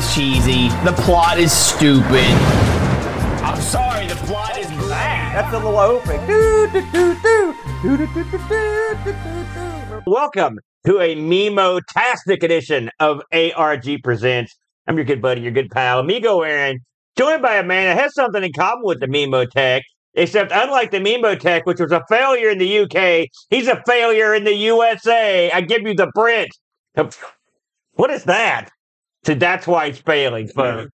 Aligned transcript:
is 0.00 0.14
cheesy. 0.14 0.68
The 0.84 0.94
plot 0.96 1.38
is 1.38 1.52
stupid. 1.52 2.24
I'm 3.44 3.60
sorry, 3.60 4.06
the 4.06 4.14
plot 4.14 4.56
is 4.58 4.66
bad. 4.88 5.36
That's 5.36 5.54
a 5.54 5.58
little 5.58 5.76
opening. 5.78 6.26
Do, 6.26 6.70
do, 6.72 6.80
do, 6.92 7.14
do. 7.22 7.54
Do, 7.82 7.96
do, 7.98 8.06
do, 8.06 8.24
do, 8.24 8.38
do, 8.38 8.96
do, 9.04 9.12
do. 9.14 10.02
Welcome 10.06 10.58
to 10.86 11.00
a 11.00 11.14
Memo-tastic 11.16 12.42
edition 12.42 12.90
of 12.98 13.20
ARG 13.32 14.02
Presents. 14.02 14.56
I'm 14.86 14.96
your 14.96 15.04
good 15.04 15.20
buddy, 15.20 15.42
your 15.42 15.52
good 15.52 15.70
pal, 15.70 16.00
Amigo 16.00 16.40
Aaron, 16.40 16.78
joined 17.18 17.42
by 17.42 17.56
a 17.56 17.62
man 17.62 17.94
that 17.94 18.02
has 18.02 18.14
something 18.14 18.42
in 18.42 18.52
common 18.52 18.84
with 18.84 19.00
the 19.00 19.06
Memotech, 19.06 19.82
except 20.14 20.50
unlike 20.50 20.92
the 20.92 20.98
Memotech, 20.98 21.66
which 21.66 21.80
was 21.80 21.92
a 21.92 22.02
failure 22.08 22.48
in 22.48 22.58
the 22.58 22.78
UK, 22.80 23.28
he's 23.50 23.68
a 23.68 23.82
failure 23.86 24.34
in 24.34 24.44
the 24.44 24.54
USA. 24.54 25.50
I 25.50 25.60
give 25.60 25.82
you 25.82 25.94
the 25.94 26.10
Brent. 26.14 26.50
What 27.94 28.10
is 28.10 28.24
that? 28.24 28.70
So 29.24 29.34
that's 29.34 29.66
why 29.66 29.86
it's 29.86 29.98
failing, 29.98 30.48
folks. 30.48 30.90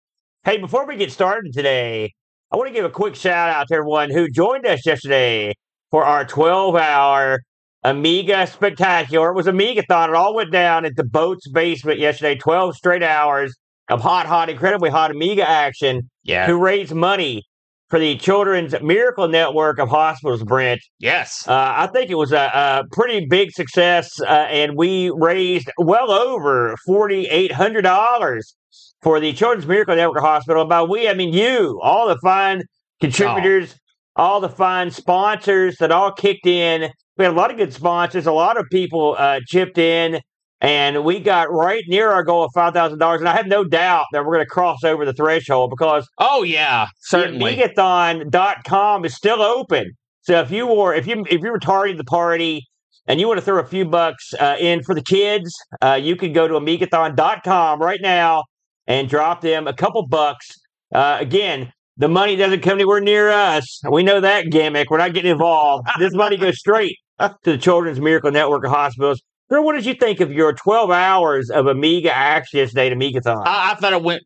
Hey, 0.43 0.57
before 0.57 0.85
we 0.88 0.95
get 0.95 1.12
started 1.12 1.53
today, 1.53 2.13
I 2.52 2.55
want 2.55 2.67
to 2.67 2.73
give 2.73 2.85
a 2.85 2.89
quick 2.89 3.16
shout 3.16 3.49
out 3.49 3.67
to 3.70 3.75
everyone 3.75 4.12
who 4.12 4.29
joined 4.29 4.66
us 4.66 4.85
yesterday 4.85 5.53
for 5.89 6.03
our 6.05 6.26
12 6.26 6.76
hour 6.76 7.39
Amiga 7.84 8.45
Spectacular. 8.45 9.31
It 9.31 9.35
was 9.35 9.48
Amigathon. 9.48 10.09
It 10.09 10.15
all 10.15 10.35
went 10.35 10.52
down 10.52 10.85
at 10.85 10.95
the 10.95 11.03
boat's 11.03 11.49
basement 11.49 11.99
yesterday, 11.99 12.35
12 12.35 12.76
straight 12.76 13.03
hours 13.03 13.55
of 13.89 14.02
hot, 14.02 14.27
hot, 14.27 14.49
incredibly 14.49 14.90
hot 14.90 15.12
Amiga 15.12 15.48
action 15.48 16.09
Yeah. 16.23 16.45
to 16.45 16.55
raise 16.55 16.93
money 16.93 17.43
for 17.91 18.00
the 18.00 18.16
Children's 18.16 18.73
Miracle 18.81 19.27
Network 19.27 19.77
of 19.77 19.90
Hospitals, 19.90 20.44
Brent. 20.44 20.82
Yes. 20.99 21.45
Uh, 21.45 21.73
I 21.76 21.88
think 21.88 22.09
it 22.09 22.16
was 22.16 22.32
a, 22.32 22.38
a 22.38 22.84
pretty 22.94 23.26
big 23.26 23.52
success, 23.52 24.20
uh, 24.22 24.48
and 24.49 24.77
we 24.77 25.12
raised 25.12 25.70
well 25.77 26.09
over 26.09 26.76
forty 26.88 27.27
eight 27.27 27.52
hundred 27.52 27.82
dollars 27.82 28.55
for 29.02 29.20
the 29.20 29.34
Children's 29.34 29.68
Miracle 29.68 29.96
Network 29.96 30.22
Hospital. 30.23 30.66
By 30.66 30.82
we, 30.84 31.09
I 31.09 31.13
mean 31.13 31.34
you, 31.34 31.80
all 31.84 32.07
the 32.07 32.18
fine 32.24 32.63
contributors, 33.02 33.76
all 34.15 34.40
the 34.40 34.49
fine 34.49 34.90
sponsors 34.90 35.76
that 35.80 35.91
all 35.91 36.13
kicked 36.13 36.48
in. 36.48 36.90
We 37.18 37.26
had 37.26 37.34
a 37.34 37.37
lot 37.37 37.52
of 37.52 37.58
good 37.58 37.74
sponsors. 37.74 38.26
A 38.26 38.32
lot 38.32 38.58
of 38.58 38.65
people 38.71 39.18
uh, 39.20 39.41
chipped 39.46 39.77
in, 39.77 40.21
and 40.62 41.04
we 41.04 41.20
got 41.20 41.51
right 41.51 41.84
near 41.87 42.09
our 42.09 42.23
goal 42.23 42.43
of 42.43 42.51
five 42.54 42.73
thousand 42.73 42.99
dollars. 42.99 43.20
And 43.20 43.27
I 43.27 43.35
have 43.35 43.48
no 43.48 43.63
doubt 43.63 44.05
that 44.13 44.23
we're 44.23 44.34
going 44.34 44.45
to 44.45 44.49
cross 44.49 44.84
over 44.84 45.05
the 45.05 45.13
threshold 45.13 45.70
because 45.71 46.07
Oh 46.20 46.43
yeah, 46.43 46.87
certainly. 47.01 47.55
Megathon.com 47.55 49.05
is 49.05 49.15
still 49.15 49.41
open. 49.41 49.91
So 50.21 50.40
if 50.40 50.51
you 50.51 50.68
were 50.68 50.93
if 50.93 51.07
you 51.07 51.26
if 51.29 51.41
you 51.41 51.51
were 51.51 51.59
targeting 51.59 51.98
the 51.98 52.03
party 52.03 52.68
and 53.07 53.20
you 53.20 53.27
want 53.27 53.40
to 53.40 53.45
throw 53.45 53.59
a 53.59 53.65
few 53.65 53.85
bucks 53.85 54.34
uh, 54.40 54.55
in 54.59 54.84
for 54.84 54.93
the 54.93 55.01
kids, 55.01 55.53
uh, 55.81 55.99
you 56.01 56.15
can 56.15 56.31
go 56.31 56.48
to 56.48 56.53
Amigathon.com 56.53 57.81
right 57.81 57.99
now 58.01 58.43
and 58.87 59.09
drop 59.09 59.41
them 59.41 59.68
a 59.68 59.73
couple 59.73 60.05
bucks. 60.07 60.48
Uh, 60.93 61.18
again, 61.20 61.71
the 61.98 62.07
money 62.07 62.35
doesn't 62.35 62.62
come 62.62 62.73
anywhere 62.73 63.01
near 63.01 63.29
us. 63.29 63.81
We 63.90 64.03
know 64.03 64.19
that 64.22 64.51
gimmick. 64.51 64.90
We're 64.91 64.97
not 64.97 65.13
getting 65.13 65.31
involved. 65.31 65.88
this 66.00 66.13
money 66.13 66.38
goes 66.38 66.59
straight 66.59 66.97
to 67.19 67.35
the 67.44 67.57
Children's 67.57 68.00
Miracle 68.00 68.31
Network 68.31 68.63
of 68.66 68.72
Hospitals. 68.72 69.22
Drew, 69.52 69.63
what 69.63 69.75
did 69.75 69.85
you 69.85 69.94
think 69.94 70.22
of 70.22 70.31
your 70.31 70.53
12 70.53 70.91
hours 70.91 71.50
of 71.50 71.68
Amiga 71.68 72.16
action 72.16 72.59
yesterday 72.59 72.90
at 72.90 72.97
Amigathon? 72.97 73.44
I, 73.46 73.72
I 73.72 73.75
thought 73.75 73.91
it 73.91 74.02
went 74.02 74.24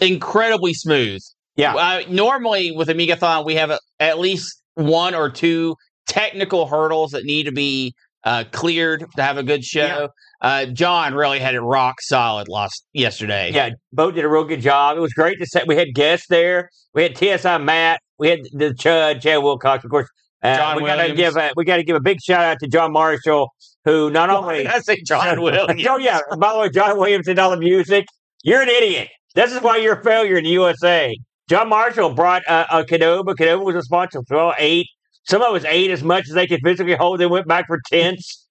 incredibly 0.00 0.72
smooth. 0.72 1.20
yeah. 1.56 1.74
Uh, 1.74 2.02
normally 2.08 2.72
with 2.72 2.88
Amigathon, 2.88 3.44
we 3.44 3.56
have 3.56 3.70
a, 3.70 3.78
at 4.00 4.18
least 4.18 4.62
one 4.74 5.14
or 5.14 5.28
two 5.28 5.76
technical 6.06 6.66
hurdles 6.66 7.10
that 7.10 7.24
need 7.24 7.44
to 7.44 7.52
be 7.52 7.94
uh, 8.24 8.44
cleared 8.50 9.04
to 9.16 9.22
have 9.22 9.36
a 9.36 9.42
good 9.42 9.64
show. 9.64 10.08
Uh, 10.40 10.64
John 10.66 11.14
really 11.14 11.40
had 11.40 11.54
it 11.54 11.60
rock 11.60 12.00
solid 12.00 12.48
last 12.48 12.86
yesterday. 12.94 13.50
Yeah, 13.52 13.70
Bo 13.92 14.10
did 14.10 14.24
a 14.24 14.28
real 14.28 14.44
good 14.44 14.62
job. 14.62 14.96
It 14.96 15.00
was 15.00 15.12
great 15.12 15.38
to 15.40 15.46
set. 15.46 15.66
We 15.66 15.76
had 15.76 15.88
guests 15.94 16.26
there. 16.30 16.70
We 16.94 17.02
had 17.02 17.18
TSI 17.18 17.58
Matt. 17.58 18.00
We 18.18 18.28
had 18.28 18.40
the 18.52 18.70
Chud, 18.70 19.20
Chad 19.20 19.42
Wilcox, 19.42 19.84
of 19.84 19.90
course. 19.90 20.08
Uh, 20.42 20.56
John 20.56 20.76
we 20.76 20.84
gotta 20.84 21.14
give 21.14 21.36
a, 21.36 21.50
we 21.56 21.64
got 21.64 21.76
to 21.78 21.82
give 21.82 21.96
a 21.96 22.00
big 22.00 22.20
shout 22.20 22.44
out 22.44 22.58
to 22.60 22.68
John 22.68 22.92
Marshall, 22.92 23.48
who 23.84 24.10
not 24.10 24.28
Why 24.28 24.36
only 24.36 24.66
I 24.66 24.78
say 24.80 25.00
John 25.02 25.40
Williams. 25.42 25.84
Oh 25.88 25.98
yeah, 25.98 26.20
by 26.38 26.52
the 26.52 26.58
way, 26.60 26.70
John 26.70 26.96
Williams 26.96 27.26
did 27.26 27.38
all 27.38 27.50
the 27.50 27.56
music. 27.56 28.06
You're 28.44 28.62
an 28.62 28.68
idiot. 28.68 29.08
This 29.34 29.52
is 29.52 29.60
why 29.60 29.78
you're 29.78 29.98
a 29.98 30.02
failure 30.02 30.36
in 30.36 30.44
the 30.44 30.50
USA. 30.50 31.16
John 31.48 31.68
Marshall 31.68 32.10
brought 32.14 32.42
uh, 32.46 32.66
a 32.70 32.84
Canova. 32.84 33.34
Canova 33.34 33.64
was 33.64 33.74
a 33.74 33.82
sponsor. 33.82 34.20
Well, 34.30 34.54
eight. 34.58 34.86
Some 35.24 35.42
of 35.42 35.54
us 35.54 35.64
ate 35.64 35.90
as 35.90 36.02
much 36.02 36.28
as 36.28 36.34
they 36.34 36.46
could 36.46 36.60
physically 36.64 36.94
hold. 36.94 37.20
They 37.20 37.26
went 37.26 37.46
back 37.46 37.66
for 37.66 37.78
tents, 37.90 38.46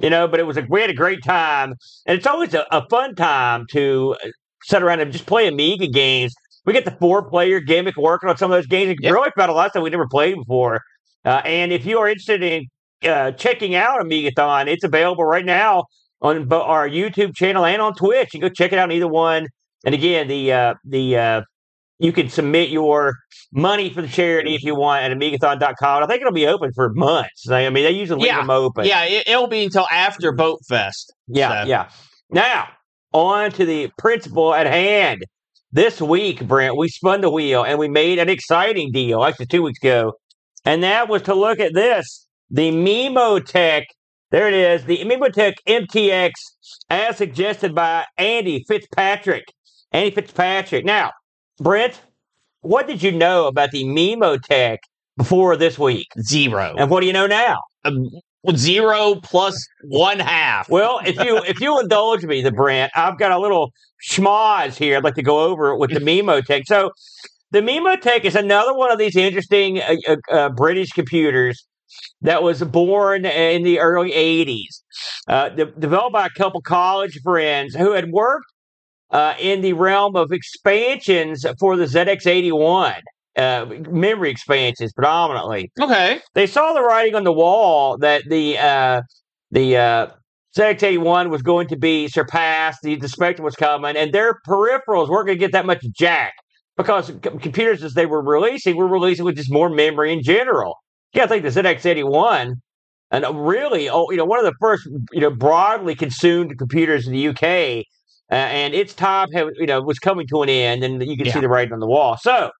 you 0.00 0.08
know, 0.08 0.26
but 0.28 0.40
it 0.40 0.44
was 0.44 0.56
a 0.56 0.66
we 0.68 0.80
had 0.80 0.90
a 0.90 0.94
great 0.94 1.22
time, 1.24 1.74
and 2.06 2.16
it's 2.16 2.26
always 2.26 2.54
a, 2.54 2.64
a 2.70 2.88
fun 2.88 3.14
time 3.16 3.66
to 3.72 4.16
sit 4.62 4.82
around 4.82 5.00
and 5.00 5.12
just 5.12 5.26
play 5.26 5.48
Amiga 5.48 5.88
games. 5.88 6.34
We 6.64 6.72
get 6.72 6.84
the 6.84 6.96
four 7.00 7.28
player 7.28 7.60
gimmick 7.60 7.96
working 7.96 8.28
on 8.28 8.36
some 8.36 8.50
of 8.50 8.56
those 8.56 8.66
games. 8.66 8.90
and 8.90 8.98
Yep. 9.00 9.12
Really 9.12 9.30
found 9.36 9.50
a 9.50 9.54
lot 9.54 9.66
of 9.66 9.72
stuff 9.72 9.82
we 9.82 9.90
never 9.90 10.08
played 10.08 10.36
before. 10.36 10.80
Uh, 11.26 11.42
and 11.44 11.72
if 11.72 11.84
you 11.84 11.98
are 11.98 12.08
interested 12.08 12.42
in 12.42 12.64
uh, 13.04 13.32
checking 13.32 13.74
out 13.74 14.00
Amigathon, 14.00 14.68
it's 14.68 14.84
available 14.84 15.24
right 15.24 15.44
now 15.44 15.84
on 16.22 16.50
our 16.52 16.88
YouTube 16.88 17.34
channel 17.34 17.64
and 17.64 17.82
on 17.82 17.94
Twitch. 17.94 18.32
You 18.32 18.40
can 18.40 18.48
go 18.48 18.54
check 18.54 18.72
it 18.72 18.78
out 18.78 18.84
on 18.84 18.92
either 18.92 19.08
one. 19.08 19.48
And 19.84 19.94
again, 19.94 20.28
the 20.28 20.52
uh, 20.52 20.74
the 20.84 21.16
uh, 21.16 21.42
you 21.98 22.12
can 22.12 22.28
submit 22.28 22.70
your 22.70 23.14
money 23.52 23.90
for 23.90 24.02
the 24.02 24.08
charity 24.08 24.54
if 24.54 24.62
you 24.62 24.74
want 24.74 25.02
at 25.04 25.12
Amigathon.com. 25.16 26.02
I 26.02 26.06
think 26.06 26.20
it'll 26.20 26.32
be 26.32 26.46
open 26.46 26.70
for 26.74 26.92
months. 26.94 27.50
I 27.50 27.68
mean, 27.70 27.84
they 27.84 27.90
usually 27.90 28.20
leave 28.20 28.28
Yeah. 28.28 28.38
them 28.40 28.50
open. 28.50 28.84
Yeah, 28.86 29.04
it, 29.04 29.26
it'll 29.28 29.46
be 29.48 29.64
until 29.64 29.86
after 29.90 30.32
Boat 30.32 30.60
Fest. 30.68 31.12
Yeah, 31.26 31.62
So- 31.64 31.68
yeah. 31.68 31.88
Now, 32.30 32.68
on 33.12 33.50
to 33.52 33.64
the 33.64 33.90
principle 33.98 34.54
at 34.54 34.66
hand. 34.66 35.24
This 35.72 36.00
week, 36.00 36.46
Brent, 36.46 36.76
we 36.76 36.88
spun 36.88 37.20
the 37.20 37.30
wheel 37.30 37.62
and 37.64 37.78
we 37.78 37.88
made 37.88 38.18
an 38.18 38.28
exciting 38.28 38.92
deal, 38.92 39.22
actually 39.24 39.46
two 39.46 39.62
weeks 39.62 39.78
ago. 39.82 40.12
And 40.66 40.82
that 40.82 41.08
was 41.08 41.22
to 41.22 41.34
look 41.34 41.60
at 41.60 41.74
this, 41.74 42.26
the 42.50 42.70
Memotech. 42.72 43.84
There 44.32 44.48
it 44.48 44.54
is, 44.54 44.84
the 44.84 44.98
Memotech 44.98 45.54
MTX 45.66 46.32
as 46.90 47.16
suggested 47.16 47.74
by 47.74 48.04
Andy 48.18 48.64
Fitzpatrick. 48.66 49.44
Andy 49.92 50.10
Fitzpatrick. 50.10 50.84
Now, 50.84 51.12
Brent, 51.58 52.00
what 52.60 52.86
did 52.86 53.02
you 53.02 53.12
know 53.12 53.46
about 53.46 53.70
the 53.70 53.84
Memotech 53.84 54.78
before 55.16 55.56
this 55.56 55.78
week? 55.78 56.08
Zero. 56.20 56.74
And 56.76 56.90
what 56.90 57.00
do 57.00 57.06
you 57.06 57.12
know 57.12 57.26
now? 57.26 57.58
Um, 57.84 58.10
zero 58.54 59.16
plus 59.22 59.66
one 59.84 60.18
half. 60.18 60.68
Well, 60.68 61.00
if 61.04 61.16
you 61.24 61.38
if 61.44 61.60
you 61.60 61.78
indulge 61.80 62.24
me, 62.24 62.42
the 62.42 62.52
Brent, 62.52 62.92
I've 62.94 63.18
got 63.18 63.32
a 63.32 63.38
little 63.38 63.72
schmoz 64.08 64.76
here. 64.76 64.96
I'd 64.96 65.04
like 65.04 65.14
to 65.14 65.22
go 65.22 65.40
over 65.40 65.70
it 65.70 65.78
with 65.78 65.90
the 65.90 66.00
Memotech. 66.00 66.66
So, 66.66 66.90
the 67.50 67.60
Memotech 67.60 68.24
is 68.24 68.34
another 68.34 68.74
one 68.74 68.90
of 68.90 68.98
these 68.98 69.16
interesting 69.16 69.80
uh, 69.80 69.94
uh, 70.08 70.16
uh, 70.30 70.48
British 70.50 70.90
computers 70.90 71.66
that 72.20 72.42
was 72.42 72.62
born 72.62 73.24
in 73.24 73.62
the 73.62 73.78
early 73.78 74.10
'80s, 74.10 74.82
uh, 75.28 75.48
de- 75.50 75.66
developed 75.66 76.12
by 76.12 76.26
a 76.26 76.30
couple 76.30 76.60
college 76.60 77.20
friends 77.22 77.74
who 77.74 77.92
had 77.92 78.10
worked 78.10 78.46
uh, 79.10 79.34
in 79.38 79.60
the 79.60 79.72
realm 79.72 80.16
of 80.16 80.32
expansions 80.32 81.46
for 81.60 81.76
the 81.76 81.84
ZX81. 81.86 83.00
Uh, 83.36 83.66
memory 83.90 84.30
expansions 84.30 84.94
predominantly 84.94 85.70
Okay. 85.78 86.22
they 86.32 86.46
saw 86.46 86.72
the 86.72 86.80
writing 86.80 87.14
on 87.14 87.22
the 87.22 87.32
wall 87.34 87.98
that 87.98 88.22
the 88.30 88.56
uh, 88.56 89.02
the 89.50 89.76
uh, 89.76 90.06
ZX81 90.56 91.28
was 91.28 91.42
going 91.42 91.68
to 91.68 91.76
be 91.76 92.08
surpassed, 92.08 92.80
the, 92.82 92.96
the 92.96 93.08
Spectrum 93.08 93.44
was 93.44 93.54
coming, 93.54 93.94
and 93.94 94.12
their 94.12 94.40
peripherals 94.48 95.10
weren't 95.10 95.26
going 95.26 95.36
to 95.38 95.44
get 95.44 95.52
that 95.52 95.66
much 95.66 95.84
jack 95.94 96.32
because 96.76 97.10
computers, 97.22 97.82
as 97.82 97.94
they 97.94 98.06
were 98.06 98.22
releasing, 98.22 98.76
were 98.76 98.86
releasing 98.88 99.24
with 99.24 99.36
just 99.36 99.52
more 99.52 99.70
memory 99.70 100.12
in 100.12 100.22
general. 100.22 100.76
Yeah, 101.12 101.24
I 101.24 101.26
think 101.26 101.42
the 101.42 101.48
ZX81, 101.48 102.54
and 103.10 103.46
really, 103.46 103.88
oh, 103.88 104.10
you 104.10 104.16
know, 104.16 104.24
one 104.24 104.38
of 104.38 104.44
the 104.44 104.54
first, 104.60 104.86
you 105.12 105.20
know, 105.20 105.30
broadly 105.30 105.94
consumed 105.94 106.58
computers 106.58 107.06
in 107.06 107.12
the 107.12 107.28
UK, 107.28 107.84
uh, 108.30 108.34
and 108.34 108.74
its 108.74 108.92
time, 108.92 109.28
had, 109.32 109.46
you 109.56 109.66
know, 109.66 109.80
was 109.80 109.98
coming 109.98 110.26
to 110.28 110.42
an 110.42 110.48
end, 110.48 110.84
and 110.84 111.02
you 111.02 111.16
can 111.16 111.30
see 111.30 111.40
the 111.40 111.48
writing 111.48 111.72
on 111.72 111.80
the 111.80 111.86
wall. 111.86 112.16
So 112.20 112.50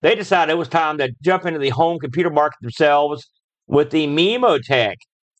they 0.00 0.14
decided 0.14 0.52
it 0.52 0.56
was 0.56 0.68
time 0.68 0.98
to 0.98 1.12
jump 1.22 1.46
into 1.46 1.58
the 1.58 1.70
home 1.70 1.98
computer 1.98 2.30
market 2.30 2.58
themselves 2.62 3.28
with 3.66 3.90
the 3.90 4.06
Memotech. 4.06 4.96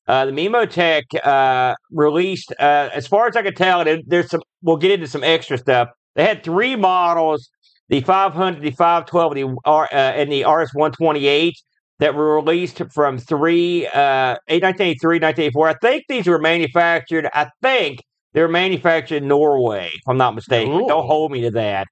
Uh, 0.06 0.26
the 0.26 0.32
Memotech 0.32 1.02
uh, 1.24 1.74
released, 1.90 2.52
uh, 2.58 2.90
as 2.92 3.06
far 3.06 3.28
as 3.28 3.36
I 3.36 3.42
could 3.42 3.56
tell, 3.56 3.80
and 3.86 4.02
there's 4.06 4.30
some. 4.30 4.42
We'll 4.62 4.76
get 4.76 4.92
into 4.92 5.08
some 5.08 5.24
extra 5.24 5.58
stuff. 5.58 5.88
They 6.14 6.24
had 6.24 6.44
three 6.44 6.76
models: 6.76 7.48
the 7.88 8.00
500, 8.00 8.62
the 8.62 8.70
512, 8.70 9.32
and 9.32 9.40
the 9.40 9.56
R, 9.64 9.88
uh, 9.92 9.96
and 9.96 10.32
the 10.32 10.42
RS128 10.42 11.52
that 11.98 12.14
were 12.14 12.34
released 12.34 12.80
from 12.92 13.18
three 13.18 13.86
uh, 13.86 14.36
1983, 14.48 15.16
1984. 15.16 15.68
I 15.68 15.74
think 15.74 16.04
these 16.08 16.26
were 16.26 16.38
manufactured. 16.38 17.28
I 17.32 17.48
think 17.62 18.00
they 18.32 18.40
were 18.40 18.48
manufactured 18.48 19.22
in 19.22 19.28
Norway, 19.28 19.90
if 19.94 20.08
I'm 20.08 20.16
not 20.16 20.34
mistaken. 20.34 20.72
Ooh. 20.72 20.88
Don't 20.88 21.06
hold 21.06 21.30
me 21.30 21.42
to 21.42 21.50
that. 21.52 21.86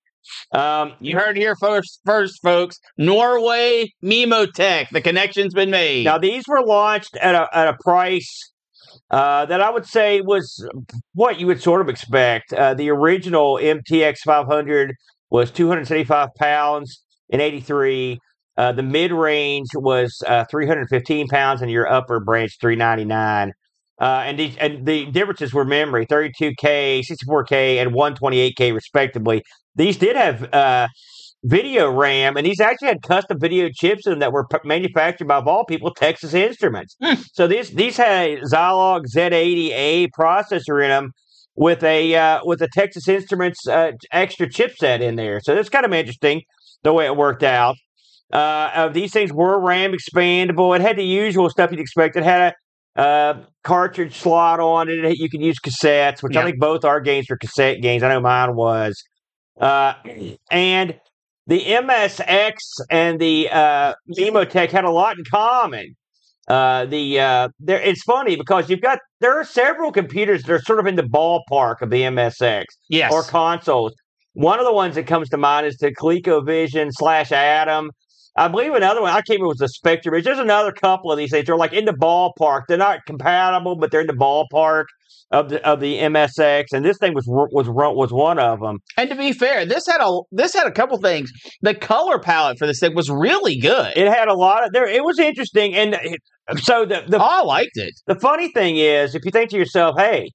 Um, 0.52 0.92
You 1.00 1.16
heard 1.18 1.36
here 1.36 1.54
first, 1.56 2.00
first, 2.04 2.40
folks. 2.42 2.78
Norway 2.98 3.92
Memotech. 4.02 4.88
The 4.90 5.00
connection's 5.00 5.54
been 5.54 5.70
made. 5.70 6.04
Now 6.04 6.18
these 6.18 6.44
were 6.48 6.64
launched 6.64 7.16
at 7.16 7.34
a 7.34 7.48
at 7.56 7.68
a 7.68 7.76
price 7.82 8.52
uh, 9.10 9.46
that 9.46 9.60
I 9.60 9.70
would 9.70 9.86
say 9.86 10.20
was 10.20 10.66
what 11.14 11.40
you 11.40 11.46
would 11.46 11.62
sort 11.62 11.80
of 11.80 11.88
expect. 11.88 12.52
Uh, 12.52 12.74
the 12.74 12.90
original 12.90 13.54
MTX 13.54 14.18
500 14.24 14.94
was 15.30 15.50
275 15.50 16.28
pounds 16.38 17.02
in 17.28 17.40
83. 17.40 18.18
Uh, 18.56 18.72
the 18.72 18.82
mid 18.82 19.12
range 19.12 19.68
was 19.74 20.22
uh, 20.26 20.44
315 20.50 21.28
pounds, 21.28 21.62
and 21.62 21.70
your 21.70 21.90
upper 21.90 22.20
branch 22.20 22.56
399. 22.60 23.52
Uh, 24.00 24.04
and, 24.04 24.38
the, 24.38 24.52
and 24.58 24.86
the 24.86 25.06
differences 25.06 25.52
were 25.52 25.64
memory 25.64 26.06
32K, 26.06 27.02
64K, 27.06 27.80
and 27.80 27.92
128K, 27.92 28.74
respectively. 28.74 29.42
These 29.76 29.98
did 29.98 30.16
have 30.16 30.52
uh, 30.52 30.88
video 31.44 31.90
RAM, 31.90 32.36
and 32.36 32.46
these 32.46 32.60
actually 32.60 32.88
had 32.88 33.02
custom 33.02 33.38
video 33.38 33.68
chips 33.72 34.06
in 34.06 34.12
them 34.12 34.18
that 34.20 34.32
were 34.32 34.46
p- 34.46 34.58
manufactured 34.64 35.28
by, 35.28 35.36
of 35.36 35.46
all 35.46 35.64
people, 35.64 35.92
Texas 35.92 36.34
Instruments. 36.34 36.96
Hmm. 37.02 37.20
So 37.32 37.46
these 37.46 37.70
these 37.70 37.96
had 37.96 38.40
Zilog 38.40 39.04
Z80A 39.14 40.08
processor 40.18 40.82
in 40.82 40.90
them 40.90 41.12
with 41.60 41.84
a 41.84 42.16
uh, 42.16 42.40
with 42.42 42.62
a 42.62 42.68
Texas 42.72 43.06
Instruments 43.06 43.68
uh, 43.68 43.92
extra 44.10 44.48
chipset 44.48 45.00
in 45.00 45.16
there. 45.16 45.40
So 45.42 45.54
that's 45.54 45.68
kind 45.68 45.84
of 45.84 45.92
interesting 45.92 46.40
the 46.82 46.92
way 46.94 47.04
it 47.04 47.14
worked 47.14 47.42
out. 47.42 47.76
Uh, 48.32 48.36
uh, 48.36 48.88
these 48.88 49.12
things 49.12 49.30
were 49.30 49.60
RAM 49.60 49.92
expandable. 49.92 50.74
It 50.74 50.80
had 50.80 50.96
the 50.96 51.04
usual 51.04 51.50
stuff 51.50 51.70
you'd 51.70 51.78
expect. 51.78 52.16
It 52.16 52.24
had 52.24 52.54
a 52.96 53.00
uh, 53.00 53.44
cartridge 53.62 54.16
slot 54.16 54.58
on 54.58 54.88
it. 54.88 55.18
You 55.18 55.28
could 55.28 55.42
use 55.42 55.58
cassettes, 55.60 56.22
which 56.22 56.34
I 56.34 56.44
think 56.44 56.58
both 56.58 56.86
our 56.86 57.00
games 57.00 57.26
were 57.28 57.36
cassette 57.36 57.82
games. 57.82 58.02
I 58.02 58.08
know 58.08 58.20
mine 58.20 58.56
was. 58.56 59.02
Uh, 59.60 59.94
and 60.50 60.98
the 61.46 61.60
MSX 61.60 62.54
and 62.88 63.20
the 63.20 63.50
uh, 63.50 63.94
had 64.16 64.84
a 64.84 64.90
lot 64.90 65.18
in 65.18 65.24
common. 65.30 65.94
Uh, 66.50 66.84
the 66.86 67.20
uh, 67.20 67.48
there, 67.60 67.80
it's 67.80 68.02
funny 68.02 68.34
because 68.34 68.68
you've 68.68 68.80
got 68.80 68.98
there 69.20 69.38
are 69.38 69.44
several 69.44 69.92
computers 69.92 70.42
that 70.42 70.52
are 70.52 70.60
sort 70.62 70.80
of 70.80 70.86
in 70.86 70.96
the 70.96 71.02
ballpark 71.04 71.80
of 71.80 71.90
the 71.90 72.02
MSX 72.02 72.64
Yes. 72.88 73.12
or 73.12 73.22
consoles. 73.22 73.94
One 74.32 74.58
of 74.58 74.64
the 74.64 74.72
ones 74.72 74.96
that 74.96 75.06
comes 75.06 75.28
to 75.28 75.36
mind 75.36 75.68
is 75.68 75.76
the 75.76 75.94
ColecoVision 75.94 76.88
slash 76.90 77.30
Adam. 77.30 77.92
I 78.36 78.48
believe 78.48 78.72
another 78.74 79.02
one. 79.02 79.10
I 79.10 79.16
can't 79.16 79.30
remember 79.30 79.48
was 79.48 79.58
the 79.58 79.68
Spectrum. 79.68 80.20
There's 80.22 80.38
another 80.38 80.72
couple 80.72 81.10
of 81.10 81.18
these 81.18 81.30
things. 81.30 81.46
They're 81.46 81.56
like 81.56 81.72
in 81.72 81.84
the 81.84 81.92
ballpark. 81.92 82.62
They're 82.68 82.78
not 82.78 83.00
compatible, 83.06 83.76
but 83.76 83.90
they're 83.90 84.02
in 84.02 84.06
the 84.06 84.12
ballpark 84.12 84.84
of 85.30 85.48
the 85.48 85.66
of 85.66 85.80
the 85.80 85.98
MSX. 85.98 86.66
And 86.72 86.84
this 86.84 86.98
thing 86.98 87.14
was 87.14 87.24
was 87.26 87.68
was 87.68 88.12
one 88.12 88.38
of 88.38 88.60
them. 88.60 88.78
and 88.96 89.10
to 89.10 89.16
be 89.16 89.32
fair, 89.32 89.64
this 89.66 89.86
had 89.86 90.00
a 90.00 90.20
this 90.32 90.54
had 90.54 90.66
a 90.66 90.72
couple 90.72 90.98
things. 90.98 91.30
The 91.62 91.74
color 91.74 92.18
palette 92.18 92.58
for 92.58 92.66
this 92.66 92.80
thing 92.80 92.94
was 92.94 93.10
really 93.10 93.58
good. 93.58 93.92
It 93.96 94.08
had 94.08 94.28
a 94.28 94.34
lot 94.34 94.64
of 94.64 94.72
there. 94.72 94.86
It 94.86 95.04
was 95.04 95.18
interesting, 95.18 95.74
and 95.74 95.96
so 96.58 96.84
the 96.84 97.04
the 97.06 97.18
oh, 97.18 97.24
I 97.24 97.42
liked 97.42 97.76
it. 97.76 97.94
the 98.06 98.18
funny 98.20 98.50
thing 98.52 98.76
is, 98.76 99.14
if 99.14 99.24
you 99.24 99.30
think 99.30 99.50
to 99.50 99.56
yourself, 99.56 99.96
hey. 99.98 100.30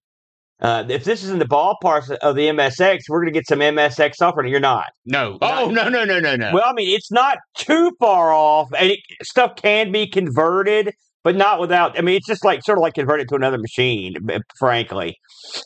Uh, 0.62 0.86
if 0.88 1.04
this 1.04 1.24
is 1.24 1.32
in 1.32 1.40
the 1.40 1.46
ballpark 1.46 2.10
of 2.18 2.36
the 2.36 2.48
MSX, 2.48 3.00
we're 3.10 3.20
going 3.20 3.34
to 3.34 3.38
get 3.38 3.48
some 3.48 3.60
MSX 3.60 4.16
software. 4.16 4.44
And 4.44 4.52
you're 4.52 4.62
not. 4.62 4.86
No. 5.06 5.38
Oh 5.42 5.70
no 5.70 5.90
no 5.90 6.06
no 6.06 6.20
no 6.20 6.36
no. 6.36 6.52
Well, 6.54 6.64
I 6.66 6.74
mean, 6.74 6.96
it's 6.96 7.12
not 7.12 7.38
too 7.58 7.92
far 8.00 8.32
off, 8.32 8.70
and 8.78 8.92
it, 8.92 9.00
stuff 9.24 9.56
can 9.58 9.92
be 9.92 10.08
converted, 10.08 10.94
but 11.24 11.36
not 11.36 11.60
without. 11.60 11.98
I 11.98 12.02
mean, 12.02 12.16
it's 12.16 12.28
just 12.28 12.46
like 12.46 12.64
sort 12.64 12.78
of 12.78 12.84
like 12.84 12.94
converted 12.94 13.28
to 13.30 13.36
another 13.36 13.58
machine. 13.58 14.16
Frankly, 14.58 15.18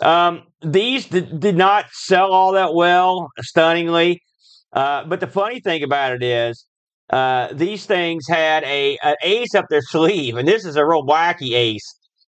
um, 0.02 0.44
these 0.62 1.06
did, 1.06 1.40
did 1.40 1.56
not 1.56 1.86
sell 1.92 2.32
all 2.32 2.54
that 2.54 2.74
well, 2.74 3.28
stunningly. 3.42 4.22
Uh, 4.74 5.04
but 5.06 5.20
the 5.20 5.28
funny 5.28 5.60
thing 5.60 5.84
about 5.84 6.14
it 6.14 6.24
is, 6.24 6.66
uh, 7.12 7.50
these 7.54 7.86
things 7.86 8.28
had 8.28 8.64
a 8.64 8.98
an 9.04 9.16
ace 9.22 9.54
up 9.54 9.66
their 9.70 9.82
sleeve, 9.84 10.36
and 10.36 10.48
this 10.48 10.66
is 10.66 10.76
a 10.76 10.86
real 10.86 11.04
wacky 11.04 11.54
ace. 11.54 11.86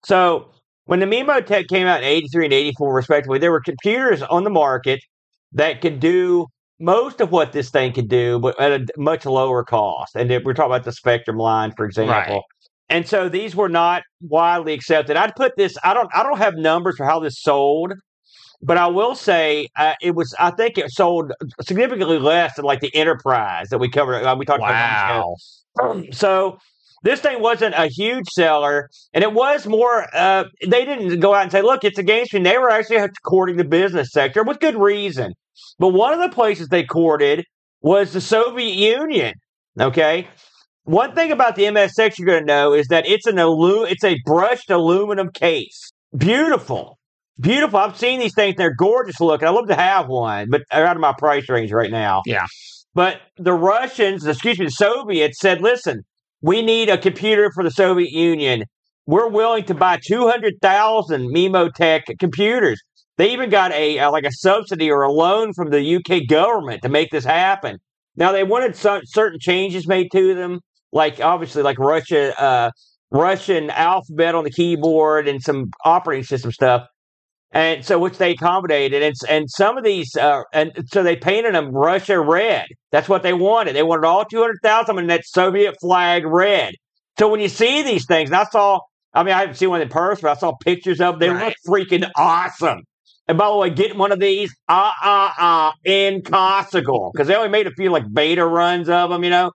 So 0.05 0.51
when 0.87 0.99
the 0.99 1.05
Memotech 1.05 1.67
came 1.67 1.87
out 1.87 2.01
in 2.01 2.05
'83 2.05 2.45
and 2.45 2.53
'84, 2.53 2.93
respectively, 2.93 3.39
there 3.39 3.51
were 3.51 3.61
computers 3.61 4.21
on 4.23 4.43
the 4.43 4.49
market 4.49 4.99
that 5.53 5.81
could 5.81 5.99
do 5.99 6.47
most 6.79 7.21
of 7.21 7.31
what 7.31 7.53
this 7.53 7.69
thing 7.69 7.93
could 7.93 8.09
do, 8.09 8.39
but 8.39 8.59
at 8.59 8.81
a 8.81 8.85
much 8.97 9.25
lower 9.25 9.63
cost. 9.63 10.15
And 10.15 10.31
if 10.31 10.43
we're 10.43 10.53
talking 10.53 10.71
about 10.71 10.83
the 10.83 10.91
Spectrum 10.91 11.37
line, 11.37 11.73
for 11.75 11.85
example. 11.85 12.13
Right. 12.15 12.41
And 12.89 13.05
so 13.05 13.27
these 13.27 13.55
were 13.55 13.67
not 13.67 14.03
widely 14.21 14.73
accepted. 14.73 15.17
I'd 15.17 15.35
put 15.35 15.57
this. 15.57 15.77
I 15.83 15.93
don't. 15.93 16.09
I 16.13 16.23
don't 16.23 16.37
have 16.37 16.55
numbers 16.55 16.95
for 16.95 17.05
how 17.05 17.19
this 17.19 17.41
sold, 17.41 17.93
but 18.61 18.77
I 18.77 18.87
will 18.87 19.13
say 19.13 19.67
uh, 19.77 19.95
it 20.01 20.15
was. 20.15 20.33
I 20.39 20.51
think 20.51 20.77
it 20.77 20.89
sold 20.91 21.33
significantly 21.61 22.17
less 22.17 22.55
than 22.55 22.63
like 22.63 22.79
the 22.79 22.95
Enterprise 22.95 23.67
that 23.69 23.79
we 23.79 23.89
covered. 23.89 24.23
Uh, 24.23 24.35
we 24.39 24.45
talked 24.45 24.59
about. 24.59 25.25
on. 25.81 25.97
Wow. 25.97 26.05
So 26.13 26.59
this 27.07 27.21
thing 27.21 27.41
wasn't 27.41 27.73
a 27.75 27.87
huge 27.87 28.27
seller, 28.29 28.89
and 29.13 29.23
it 29.23 29.33
was 29.33 29.65
more. 29.65 30.07
Uh, 30.13 30.43
they 30.67 30.83
didn't 30.83 31.19
go 31.19 31.33
out 31.33 31.43
and 31.43 31.51
say, 31.51 31.61
"Look, 31.61 31.83
it's 31.83 31.97
a 31.97 32.03
game 32.03 32.25
stream." 32.25 32.43
They 32.43 32.57
were 32.57 32.69
actually 32.69 33.07
courting 33.25 33.55
the 33.55 33.63
business 33.63 34.09
sector 34.11 34.43
with 34.43 34.59
good 34.59 34.75
reason. 34.75 35.33
But 35.79 35.89
one 35.89 36.13
of 36.13 36.19
the 36.19 36.35
places 36.35 36.67
they 36.67 36.83
courted 36.83 37.45
was 37.81 38.11
the 38.11 38.21
Soviet 38.21 38.75
Union. 38.75 39.33
Okay. 39.79 40.27
One 40.83 41.15
thing 41.15 41.31
about 41.31 41.55
the 41.55 41.63
MSX 41.63 42.17
you're 42.17 42.27
going 42.27 42.41
to 42.41 42.45
know 42.45 42.73
is 42.73 42.87
that 42.87 43.07
it's 43.07 43.25
an 43.25 43.39
alu- 43.39 43.85
it's 43.85 44.03
a 44.03 44.17
brushed 44.25 44.69
aluminum 44.69 45.29
case. 45.33 45.91
Beautiful. 46.17 46.97
Beautiful. 47.39 47.79
I've 47.79 47.97
seen 47.97 48.19
these 48.19 48.33
things. 48.33 48.55
They're 48.57 48.73
gorgeous 48.73 49.19
looking. 49.19 49.47
I 49.47 49.51
love 49.51 49.67
to 49.67 49.75
have 49.75 50.07
one, 50.07 50.49
but 50.49 50.63
they're 50.71 50.87
out 50.87 50.95
of 50.95 51.01
my 51.01 51.13
price 51.17 51.47
range 51.49 51.71
right 51.71 51.91
now. 51.91 52.21
Yeah. 52.25 52.47
But 52.93 53.21
the 53.37 53.53
Russians, 53.53 54.25
excuse 54.25 54.57
me, 54.57 54.65
the 54.65 54.71
Soviets 54.71 55.39
said, 55.39 55.61
listen, 55.61 56.03
we 56.41 56.61
need 56.61 56.89
a 56.89 56.97
computer 56.97 57.51
for 57.53 57.63
the 57.63 57.71
Soviet 57.71 58.11
Union. 58.11 58.63
We're 59.05 59.29
willing 59.29 59.63
to 59.65 59.73
buy 59.73 59.99
200,000 60.05 61.33
Memotech 61.33 62.19
computers. 62.19 62.81
They 63.17 63.31
even 63.31 63.49
got 63.49 63.71
a 63.71 63.99
uh, 63.99 64.11
like 64.11 64.25
a 64.25 64.31
subsidy 64.31 64.91
or 64.91 65.01
a 65.01 65.11
loan 65.11 65.53
from 65.53 65.71
the 65.71 65.95
UK 65.95 66.27
government 66.29 66.83
to 66.83 66.89
make 66.89 67.09
this 67.09 67.25
happen. 67.25 67.77
Now 68.15 68.31
they 68.31 68.43
wanted 68.43 68.75
certain 68.75 69.39
changes 69.39 69.87
made 69.87 70.11
to 70.11 70.35
them, 70.35 70.59
like 70.91 71.19
obviously 71.19 71.63
like 71.63 71.79
Russia, 71.79 72.39
uh, 72.39 72.71
Russian 73.11 73.69
alphabet 73.71 74.35
on 74.35 74.43
the 74.43 74.51
keyboard 74.51 75.27
and 75.27 75.41
some 75.41 75.71
operating 75.83 76.25
system 76.25 76.51
stuff, 76.51 76.85
and 77.57 77.83
so 77.83 77.97
which 77.97 78.19
they 78.19 78.31
accommodated. 78.33 79.01
And 79.01 79.15
and 79.27 79.49
some 79.49 79.77
of 79.79 79.83
these, 79.83 80.15
uh, 80.15 80.43
and 80.53 80.71
so 80.91 81.01
they 81.01 81.15
painted 81.15 81.55
them 81.55 81.71
Russia 81.71 82.19
red. 82.19 82.67
That's 82.91 83.09
what 83.09 83.23
they 83.23 83.33
wanted. 83.33 83.75
They 83.75 83.81
wanted 83.81 84.05
all 84.05 84.25
two 84.25 84.39
hundred 84.41 84.59
thousand 84.61 84.99
in 84.99 85.07
that 85.07 85.25
Soviet 85.25 85.75
flag 85.81 86.23
red. 86.25 86.75
So 87.17 87.27
when 87.29 87.39
you 87.39 87.49
see 87.49 87.81
these 87.81 88.05
things, 88.05 88.29
and 88.29 88.35
I 88.37 88.43
saw, 88.43 88.79
I 89.11 89.23
mean, 89.23 89.33
I 89.33 89.39
haven't 89.39 89.55
seen 89.55 89.71
one 89.71 89.81
in 89.81 89.89
person, 89.89 90.21
but 90.21 90.37
I 90.37 90.39
saw 90.39 90.53
pictures 90.63 91.01
of 91.01 91.17
them. 91.17 91.19
They 91.19 91.29
Right. 91.29 91.55
look 91.67 91.87
freaking 91.89 92.07
awesome. 92.15 92.81
And 93.27 93.37
by 93.39 93.49
the 93.49 93.55
way, 93.55 93.69
getting 93.71 93.97
one 93.97 94.11
of 94.11 94.19
these, 94.19 94.55
ah, 94.69 94.93
ah, 95.01 95.33
ah, 95.37 95.73
impossible. 95.83 97.09
Because 97.13 97.27
they 97.27 97.35
only 97.35 97.49
made 97.49 97.65
a 97.67 97.71
few 97.71 97.89
like 97.89 98.03
beta 98.13 98.45
runs 98.45 98.87
of 98.87 99.09
them, 99.09 99.23
you 99.23 99.31
know? 99.31 99.51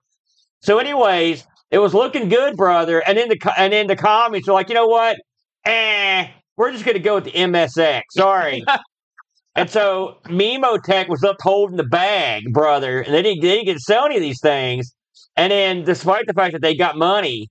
So, 0.61 0.77
anyways, 0.77 1.45
it 1.71 1.79
was 1.79 1.93
looking 1.93 2.29
good, 2.29 2.55
brother. 2.57 2.99
And 2.99 3.17
then 3.17 3.29
the, 3.29 3.53
and 3.57 3.73
then 3.73 3.87
the 3.87 3.95
commies 3.95 4.45
were 4.47 4.53
like, 4.53 4.69
you 4.69 4.75
know 4.75 4.87
what? 4.87 5.17
Eh, 5.65 6.27
we're 6.57 6.71
just 6.71 6.85
going 6.85 6.95
to 6.95 7.03
go 7.03 7.15
with 7.15 7.25
the 7.25 7.31
MSX. 7.31 8.01
Sorry. 8.11 8.63
and 9.55 9.69
so 9.69 10.17
Memotech 10.25 11.09
was 11.09 11.23
up 11.23 11.37
holding 11.41 11.77
the 11.77 11.83
bag, 11.83 12.43
brother. 12.53 13.01
And 13.01 13.13
they 13.13 13.21
didn't, 13.21 13.41
they 13.41 13.49
didn't 13.49 13.65
get 13.65 13.73
to 13.73 13.79
sell 13.79 14.05
any 14.05 14.15
of 14.15 14.21
these 14.21 14.39
things. 14.41 14.93
And 15.35 15.51
then, 15.51 15.83
despite 15.83 16.27
the 16.27 16.33
fact 16.33 16.53
that 16.53 16.61
they 16.61 16.75
got 16.75 16.95
money, 16.97 17.47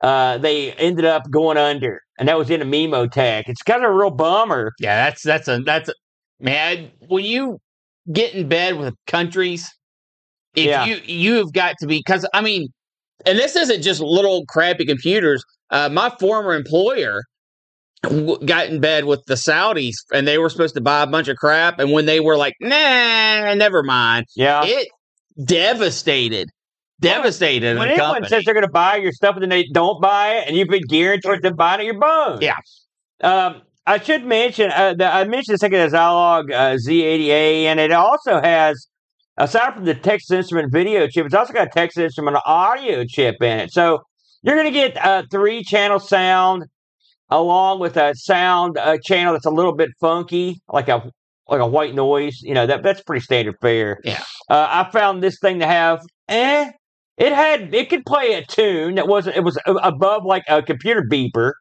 uh, 0.00 0.38
they 0.38 0.72
ended 0.72 1.04
up 1.04 1.30
going 1.30 1.58
under. 1.58 2.00
And 2.18 2.28
that 2.28 2.38
was 2.38 2.48
in 2.50 2.62
a 2.62 2.64
Memotech. 2.64 3.44
It's 3.46 3.62
kind 3.62 3.84
of 3.84 3.90
a 3.90 3.94
real 3.94 4.10
bummer. 4.10 4.72
Yeah, 4.80 5.04
that's 5.04 5.22
that's 5.22 5.48
a 5.48 5.58
that's 5.58 5.90
a 5.90 5.94
man. 6.40 6.90
When 7.08 7.24
you 7.24 7.58
get 8.10 8.32
in 8.32 8.48
bed 8.48 8.78
with 8.78 8.94
countries, 9.06 9.70
if 10.54 10.64
Yeah. 10.66 10.86
you 10.86 11.00
you've 11.04 11.52
got 11.52 11.74
to 11.80 11.86
be 11.86 11.98
because 11.98 12.26
I 12.32 12.40
mean, 12.40 12.68
and 13.26 13.38
this 13.38 13.54
isn't 13.54 13.82
just 13.82 14.00
little 14.00 14.44
crappy 14.48 14.86
computers. 14.86 15.44
Uh, 15.70 15.90
my 15.90 16.10
former 16.18 16.54
employer 16.54 17.22
got 18.02 18.68
in 18.68 18.80
bed 18.80 19.04
with 19.04 19.24
the 19.26 19.34
Saudis, 19.34 19.94
and 20.12 20.26
they 20.28 20.38
were 20.38 20.48
supposed 20.48 20.74
to 20.74 20.80
buy 20.80 21.02
a 21.02 21.06
bunch 21.06 21.28
of 21.28 21.36
crap, 21.36 21.78
and 21.78 21.92
when 21.92 22.06
they 22.06 22.20
were 22.20 22.36
like, 22.36 22.54
"Nah, 22.60 23.54
never 23.54 23.82
mind," 23.82 24.26
Yeah. 24.36 24.62
it 24.64 24.88
devastated, 25.44 26.48
devastated. 27.00 27.78
when 27.78 27.88
a 27.88 27.92
anyone 27.92 28.08
company. 28.14 28.28
says 28.28 28.44
they're 28.44 28.54
going 28.54 28.66
to 28.66 28.70
buy 28.72 28.96
your 28.96 29.12
stuff 29.12 29.34
and 29.34 29.42
then 29.42 29.50
they 29.50 29.66
don't 29.72 30.00
buy 30.00 30.36
it, 30.36 30.48
and 30.48 30.56
you've 30.56 30.68
been 30.68 30.86
geared 30.88 31.22
towards 31.22 31.42
them 31.42 31.56
buying 31.56 31.80
it, 31.80 31.84
you're 31.84 31.98
boned. 31.98 32.42
Yeah. 32.42 32.56
Um, 33.22 33.62
I 33.86 33.98
should 34.00 34.24
mention, 34.24 34.70
uh, 34.70 34.94
the, 34.94 35.06
I 35.06 35.24
mentioned 35.24 35.54
a 35.54 35.58
second 35.58 35.78
as 35.78 35.92
Zilog 35.92 36.52
uh, 36.52 36.76
Z80A, 36.76 37.64
and 37.64 37.78
it 37.80 37.92
also 37.92 38.40
has, 38.40 38.88
aside 39.36 39.74
from 39.74 39.84
the 39.84 39.94
Texas 39.94 40.30
Instrument 40.32 40.72
video 40.72 41.06
chip, 41.06 41.26
it's 41.26 41.34
also 41.34 41.52
got 41.52 41.68
a 41.68 41.70
Texas 41.70 42.02
Instrument 42.02 42.36
audio 42.44 43.04
chip 43.04 43.36
in 43.40 43.60
it. 43.60 43.72
So 43.72 44.00
you're 44.42 44.56
going 44.56 44.66
to 44.66 44.72
get 44.72 44.96
a 44.96 45.24
three 45.30 45.62
channel 45.62 45.98
sound 46.00 46.64
along 47.30 47.80
with 47.80 47.96
a 47.96 48.14
sound 48.14 48.78
uh, 48.78 48.98
channel 49.02 49.32
that's 49.32 49.46
a 49.46 49.50
little 49.50 49.74
bit 49.74 49.90
funky, 50.00 50.60
like 50.68 50.88
a 50.88 51.10
like 51.48 51.60
a 51.60 51.66
white 51.66 51.94
noise. 51.94 52.40
You 52.42 52.54
know 52.54 52.66
that 52.66 52.82
that's 52.82 53.02
pretty 53.02 53.22
standard 53.22 53.56
fare. 53.60 53.98
Yeah. 54.04 54.22
Uh, 54.48 54.66
I 54.70 54.90
found 54.90 55.22
this 55.22 55.38
thing 55.40 55.60
to 55.60 55.66
have 55.66 56.00
eh. 56.28 56.70
It 57.16 57.32
had 57.32 57.74
it 57.74 57.88
could 57.88 58.04
play 58.04 58.34
a 58.34 58.44
tune 58.44 58.96
that 58.96 59.08
wasn't 59.08 59.36
it 59.36 59.44
was 59.44 59.58
above 59.66 60.24
like 60.24 60.44
a 60.48 60.62
computer 60.62 61.02
beeper. 61.10 61.52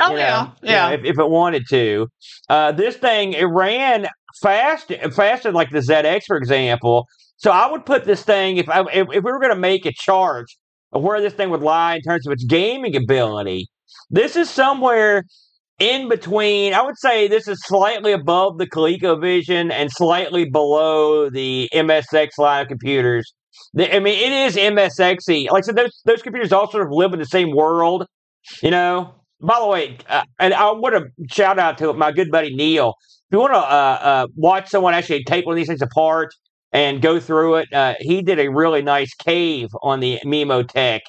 Oh 0.00 0.10
you 0.10 0.16
know, 0.16 0.18
yeah, 0.18 0.42
you 0.44 0.70
yeah. 0.70 0.88
know, 0.88 0.94
if, 0.94 1.04
if 1.04 1.18
it 1.18 1.30
wanted 1.30 1.64
to. 1.70 2.08
Uh, 2.48 2.72
this 2.72 2.96
thing 2.96 3.32
it 3.32 3.44
ran 3.44 4.08
fast, 4.42 4.92
faster 5.12 5.48
than 5.48 5.54
like 5.54 5.70
the 5.70 5.78
ZX, 5.78 6.24
for 6.26 6.36
example. 6.36 7.06
So 7.36 7.50
I 7.50 7.70
would 7.70 7.86
put 7.86 8.04
this 8.04 8.22
thing 8.22 8.56
if 8.56 8.68
I, 8.68 8.80
if, 8.92 9.08
if 9.12 9.24
we 9.24 9.32
were 9.32 9.38
going 9.38 9.54
to 9.54 9.60
make 9.60 9.86
a 9.86 9.92
chart 9.92 10.46
where 10.94 11.20
this 11.20 11.32
thing 11.32 11.50
would 11.50 11.62
lie 11.62 11.96
in 11.96 12.02
terms 12.02 12.26
of 12.26 12.32
its 12.32 12.44
gaming 12.44 12.96
ability. 12.96 13.66
This 14.10 14.36
is 14.36 14.48
somewhere 14.48 15.24
in 15.78 16.08
between. 16.08 16.74
I 16.74 16.82
would 16.82 16.98
say 16.98 17.28
this 17.28 17.48
is 17.48 17.60
slightly 17.64 18.12
above 18.12 18.58
the 18.58 18.66
ColecoVision 18.66 19.72
and 19.72 19.90
slightly 19.90 20.48
below 20.48 21.30
the 21.30 21.68
MSX 21.72 22.38
line 22.38 22.62
of 22.62 22.68
computers. 22.68 23.32
I 23.78 23.98
mean, 23.98 24.18
it 24.18 24.32
is 24.32 24.56
MSXy. 24.56 25.50
Like 25.50 25.64
I 25.64 25.66
said, 25.66 25.76
those 25.76 26.00
those 26.04 26.22
computers 26.22 26.52
all 26.52 26.70
sort 26.70 26.86
of 26.86 26.92
live 26.92 27.12
in 27.12 27.18
the 27.18 27.26
same 27.26 27.50
world, 27.54 28.06
you 28.62 28.70
know. 28.70 29.14
By 29.40 29.58
the 29.60 29.66
way, 29.66 29.98
uh, 30.08 30.24
and 30.38 30.54
I 30.54 30.70
want 30.72 30.94
to 30.94 31.34
shout 31.34 31.58
out 31.58 31.76
to 31.78 31.92
my 31.92 32.12
good 32.12 32.30
buddy 32.30 32.54
Neil. 32.54 32.94
If 33.00 33.32
you 33.32 33.40
want 33.40 33.52
to 33.52 33.58
uh, 33.58 33.98
uh, 34.00 34.26
watch 34.36 34.70
someone 34.70 34.94
actually 34.94 35.24
take 35.24 35.44
one 35.44 35.54
of 35.54 35.56
these 35.56 35.66
things 35.66 35.82
apart 35.82 36.30
and 36.74 37.00
go 37.00 37.20
through 37.20 37.56
it, 37.56 37.72
uh, 37.72 37.94
he 38.00 38.20
did 38.22 38.38
a 38.40 38.48
really 38.50 38.82
nice 38.82 39.14
cave 39.14 39.70
on 39.82 40.00
the 40.00 40.20
Memotech 40.26 41.00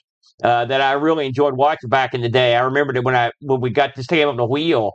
uh, 0.43 0.65
that 0.65 0.81
I 0.81 0.93
really 0.93 1.25
enjoyed 1.25 1.55
watching 1.57 1.89
back 1.89 2.13
in 2.13 2.22
the 2.22 2.29
day. 2.29 2.55
I 2.55 2.62
remembered 2.62 2.98
it 2.98 3.03
when 3.03 3.15
I 3.15 3.31
when 3.41 3.60
we 3.62 3.72
got 3.72 3.95
this 3.95 4.05
thing 4.07 4.24
on 4.25 4.38
the 4.38 4.45
wheel, 4.45 4.93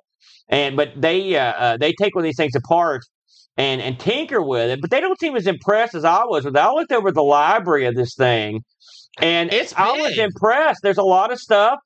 and 0.48 0.76
but 0.76 0.90
they 0.96 1.36
uh, 1.36 1.52
uh, 1.52 1.76
they 1.76 1.92
take 2.00 2.14
one 2.14 2.24
of 2.24 2.26
these 2.26 2.36
things 2.38 2.54
apart 2.56 3.02
and 3.58 3.82
and 3.82 4.00
tinker 4.00 4.40
with 4.42 4.70
it, 4.70 4.80
but 4.80 4.90
they 4.90 5.00
don't 5.02 5.20
seem 5.20 5.36
as 5.36 5.46
impressed 5.46 5.94
as 5.94 6.04
I 6.06 6.24
was 6.24 6.44
with. 6.44 6.56
it. 6.56 6.60
I 6.60 6.72
looked 6.72 6.92
over 6.92 7.12
the 7.12 7.22
library 7.22 7.86
of 7.86 7.94
this 7.96 8.14
thing, 8.14 8.62
and 9.20 9.52
It's 9.52 9.74
I 9.76 9.92
was 9.92 10.18
impressed. 10.18 10.80
There's 10.82 10.98
a 10.98 11.02
lot 11.02 11.32
of 11.32 11.40
stuff. 11.40 11.78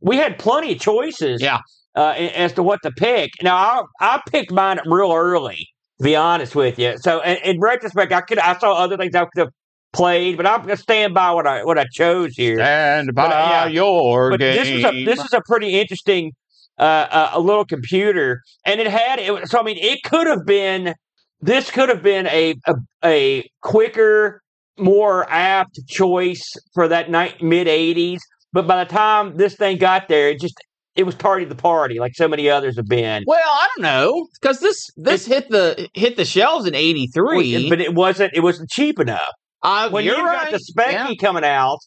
We 0.00 0.16
had 0.16 0.38
plenty 0.38 0.72
of 0.72 0.80
choices 0.80 1.42
Yeah. 1.42 1.58
uh, 1.96 2.10
as 2.16 2.52
to 2.54 2.62
what 2.62 2.80
to 2.84 2.92
pick. 2.92 3.30
Now 3.42 3.56
I 3.56 3.82
I 4.16 4.22
picked 4.30 4.52
mine 4.52 4.78
real 4.86 5.12
early, 5.12 5.66
to 5.98 6.04
be 6.04 6.16
honest 6.16 6.54
with 6.54 6.78
you. 6.78 6.96
So 6.98 7.20
in, 7.20 7.36
in 7.38 7.60
retrospect, 7.60 8.12
I 8.12 8.20
could 8.20 8.38
I 8.38 8.56
saw 8.58 8.74
other 8.74 8.96
things 8.96 9.14
I 9.14 9.24
could 9.24 9.38
have 9.38 9.52
played, 9.92 10.36
but 10.36 10.46
I'm 10.46 10.62
gonna 10.62 10.76
stand 10.76 11.14
by 11.14 11.32
what 11.32 11.46
I 11.46 11.64
what 11.64 11.78
I 11.78 11.86
chose 11.92 12.34
here. 12.36 12.56
Stand 12.56 13.14
But, 13.14 13.32
uh, 13.32 13.48
yeah. 13.50 13.66
your 13.66 14.30
But 14.30 14.40
this 14.40 14.70
was 14.70 14.84
a 14.84 15.04
this 15.04 15.24
is 15.24 15.32
a 15.32 15.42
pretty 15.46 15.78
interesting 15.78 16.32
uh, 16.78 16.82
uh, 16.82 17.30
a 17.34 17.40
little 17.40 17.64
computer, 17.64 18.42
and 18.64 18.80
it 18.80 18.86
had 18.86 19.18
it. 19.18 19.48
So 19.48 19.58
I 19.58 19.62
mean, 19.62 19.78
it 19.78 20.00
could 20.04 20.26
have 20.26 20.46
been 20.46 20.94
this 21.40 21.70
could 21.70 21.88
have 21.88 22.02
been 22.02 22.26
a 22.28 22.54
a, 22.66 22.74
a 23.04 23.50
quicker, 23.62 24.42
more 24.78 25.28
apt 25.30 25.80
choice 25.88 26.52
for 26.74 26.88
that 26.88 27.10
night 27.10 27.42
mid 27.42 27.66
'80s. 27.66 28.20
But 28.52 28.66
by 28.66 28.82
the 28.82 28.90
time 28.90 29.36
this 29.36 29.56
thing 29.56 29.76
got 29.76 30.08
there, 30.08 30.30
it 30.30 30.40
just 30.40 30.58
it 30.98 31.04
was 31.04 31.14
tardy 31.14 31.44
to 31.44 31.48
the 31.48 31.54
party, 31.72 31.98
like 31.98 32.12
so 32.14 32.28
many 32.28 32.50
others 32.50 32.76
have 32.76 32.86
been. 32.88 33.22
well, 33.26 33.38
I 33.62 33.68
don't 33.76 33.82
know 33.84 34.26
because 34.40 34.60
this 34.60 34.78
this 34.96 35.24
hit 35.26 35.48
the 35.48 35.88
hit 35.94 36.16
the 36.16 36.24
shelves 36.24 36.66
in 36.66 36.74
'83. 36.74 37.68
But 37.70 37.80
it 37.80 37.94
wasn't 37.94 38.32
it 38.34 38.40
wasn't 38.40 38.68
cheap 38.68 38.98
enough. 39.00 39.32
uh, 39.62 39.88
when 39.90 40.04
you're 40.04 40.16
you've 40.16 40.24
right. 40.26 40.50
got 40.50 40.60
the 40.60 40.72
Speccy 40.72 40.92
Yeah. 41.10 41.14
coming 41.20 41.44
out, 41.44 41.78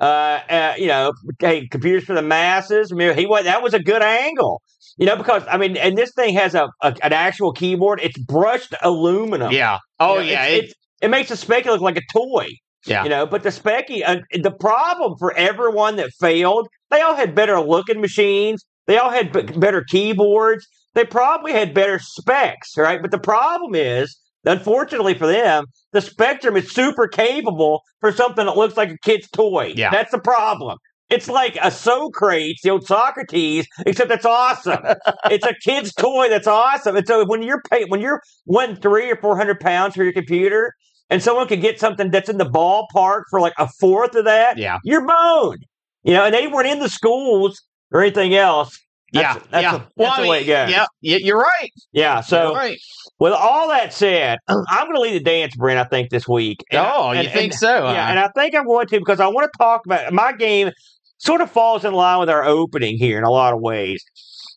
uh, 0.00 0.04
uh, 0.04 0.74
you 0.78 0.86
know, 0.86 1.12
hey, 1.40 1.68
computers 1.70 2.04
for 2.04 2.14
the 2.14 2.22
masses. 2.22 2.90
I 2.92 2.94
mean, 2.96 3.16
he 3.16 3.26
was 3.26 3.44
that 3.44 3.62
was 3.62 3.74
a 3.74 3.80
good 3.82 4.02
angle, 4.02 4.62
you 4.96 5.06
know, 5.06 5.16
because 5.16 5.42
I 5.50 5.56
mean, 5.56 5.76
and 5.76 5.96
this 5.96 6.12
thing 6.14 6.34
has 6.34 6.54
a, 6.54 6.68
a 6.82 6.94
an 7.02 7.12
actual 7.12 7.52
keyboard. 7.52 8.00
It's 8.02 8.18
brushed 8.18 8.74
aluminum. 8.82 9.52
Yeah. 9.52 9.78
Oh 10.00 10.14
You 10.18 10.26
know, 10.26 10.30
yeah. 10.32 10.44
it's- 10.46 10.52
It, 10.52 10.56
it's- 10.64 10.74
it 11.02 11.10
makes 11.10 11.28
the 11.28 11.34
Speccy 11.34 11.66
look 11.66 11.82
like 11.82 11.98
a 11.98 12.02
toy. 12.18 12.48
Yeah. 12.86 13.02
you 13.04 13.08
know, 13.10 13.24
but 13.26 13.42
the 13.42 13.48
Speccy, 13.50 14.02
uh, 14.06 14.16
the 14.42 14.50
problem 14.50 15.14
for 15.18 15.34
everyone 15.36 15.96
that 15.96 16.10
failed, 16.20 16.68
they 16.94 17.00
all 17.00 17.16
had 17.16 17.34
better 17.34 17.60
looking 17.60 18.00
machines. 18.00 18.64
They 18.86 18.98
all 18.98 19.10
had 19.10 19.32
b- 19.32 19.42
better 19.58 19.82
keyboards. 19.82 20.66
They 20.94 21.04
probably 21.04 21.52
had 21.52 21.74
better 21.74 21.98
specs, 21.98 22.76
right? 22.76 23.02
But 23.02 23.10
the 23.10 23.18
problem 23.18 23.74
is, 23.74 24.16
unfortunately 24.44 25.14
for 25.14 25.26
them, 25.26 25.64
the 25.92 26.00
Spectrum 26.00 26.56
is 26.56 26.72
super 26.72 27.08
capable 27.08 27.82
for 28.00 28.12
something 28.12 28.46
that 28.46 28.56
looks 28.56 28.76
like 28.76 28.90
a 28.90 28.98
kid's 28.98 29.28
toy. 29.30 29.72
Yeah. 29.76 29.90
That's 29.90 30.12
the 30.12 30.20
problem. 30.20 30.78
It's 31.10 31.28
like 31.28 31.58
a 31.60 31.70
Socrates, 31.70 32.60
the 32.62 32.70
old 32.70 32.86
Socrates, 32.86 33.66
except 33.86 34.10
it's 34.10 34.24
awesome. 34.24 34.82
it's 35.30 35.46
a 35.46 35.54
kid's 35.62 35.92
toy 35.92 36.28
that's 36.28 36.46
awesome. 36.46 36.96
And 36.96 37.06
so 37.06 37.26
when 37.26 37.42
you're 37.42 37.62
pay, 37.70 37.84
when 37.86 38.00
you're 38.00 38.22
one 38.44 38.76
three 38.76 39.10
or 39.10 39.16
four 39.16 39.36
hundred 39.36 39.60
pounds 39.60 39.96
for 39.96 40.04
your 40.04 40.12
computer, 40.12 40.72
and 41.10 41.22
someone 41.22 41.46
could 41.46 41.60
get 41.60 41.78
something 41.78 42.10
that's 42.10 42.28
in 42.28 42.38
the 42.38 42.48
ballpark 42.48 43.22
for 43.30 43.40
like 43.40 43.52
a 43.58 43.68
fourth 43.80 44.14
of 44.14 44.24
that, 44.24 44.58
yeah. 44.58 44.78
you're 44.84 45.06
boned. 45.06 45.64
You 46.04 46.14
know, 46.14 46.24
and 46.24 46.34
they 46.34 46.46
weren't 46.46 46.68
in 46.68 46.78
the 46.78 46.88
schools 46.88 47.62
or 47.90 48.02
anything 48.02 48.34
else. 48.34 48.78
Yeah. 49.12 49.34
That's, 49.34 49.46
that's, 49.48 49.62
yeah. 49.62 49.72
the- 49.72 49.78
that's 49.78 49.90
well, 49.96 50.12
I 50.12 50.22
the 50.22 50.28
way 50.28 50.42
it 50.42 50.46
goes. 50.46 50.70
Yeah. 50.70 50.86
You're 51.00 51.38
right. 51.38 51.70
Yeah. 51.92 52.20
So 52.20 52.54
right. 52.54 52.78
with 53.18 53.32
all 53.32 53.68
that 53.68 53.92
said, 53.92 54.38
I'm 54.48 54.86
going 54.86 54.94
to 54.94 55.00
lead 55.00 55.14
the 55.14 55.24
dance, 55.24 55.56
Brent. 55.56 55.78
I 55.78 55.84
think 55.84 56.10
this 56.10 56.28
week. 56.28 56.64
And 56.70 56.80
I- 56.80 56.94
oh, 56.94 57.12
you 57.12 57.28
think 57.28 57.52
and- 57.52 57.54
so? 57.54 57.84
Yeah, 57.84 58.04
huh? 58.04 58.10
and 58.10 58.18
I 58.18 58.28
think 58.34 58.54
I'm 58.54 58.66
going 58.66 58.86
to 58.88 58.98
because 58.98 59.20
I 59.20 59.28
want 59.28 59.50
to 59.50 59.58
talk 59.58 59.86
about 59.86 60.12
my 60.12 60.32
game. 60.32 60.70
Sort 61.18 61.40
of 61.40 61.50
falls 61.50 61.84
in 61.86 61.94
line 61.94 62.20
with 62.20 62.28
our 62.28 62.44
opening 62.44 62.98
here 62.98 63.16
in 63.16 63.24
a 63.24 63.30
lot 63.30 63.54
of 63.54 63.60
ways. 63.60 64.04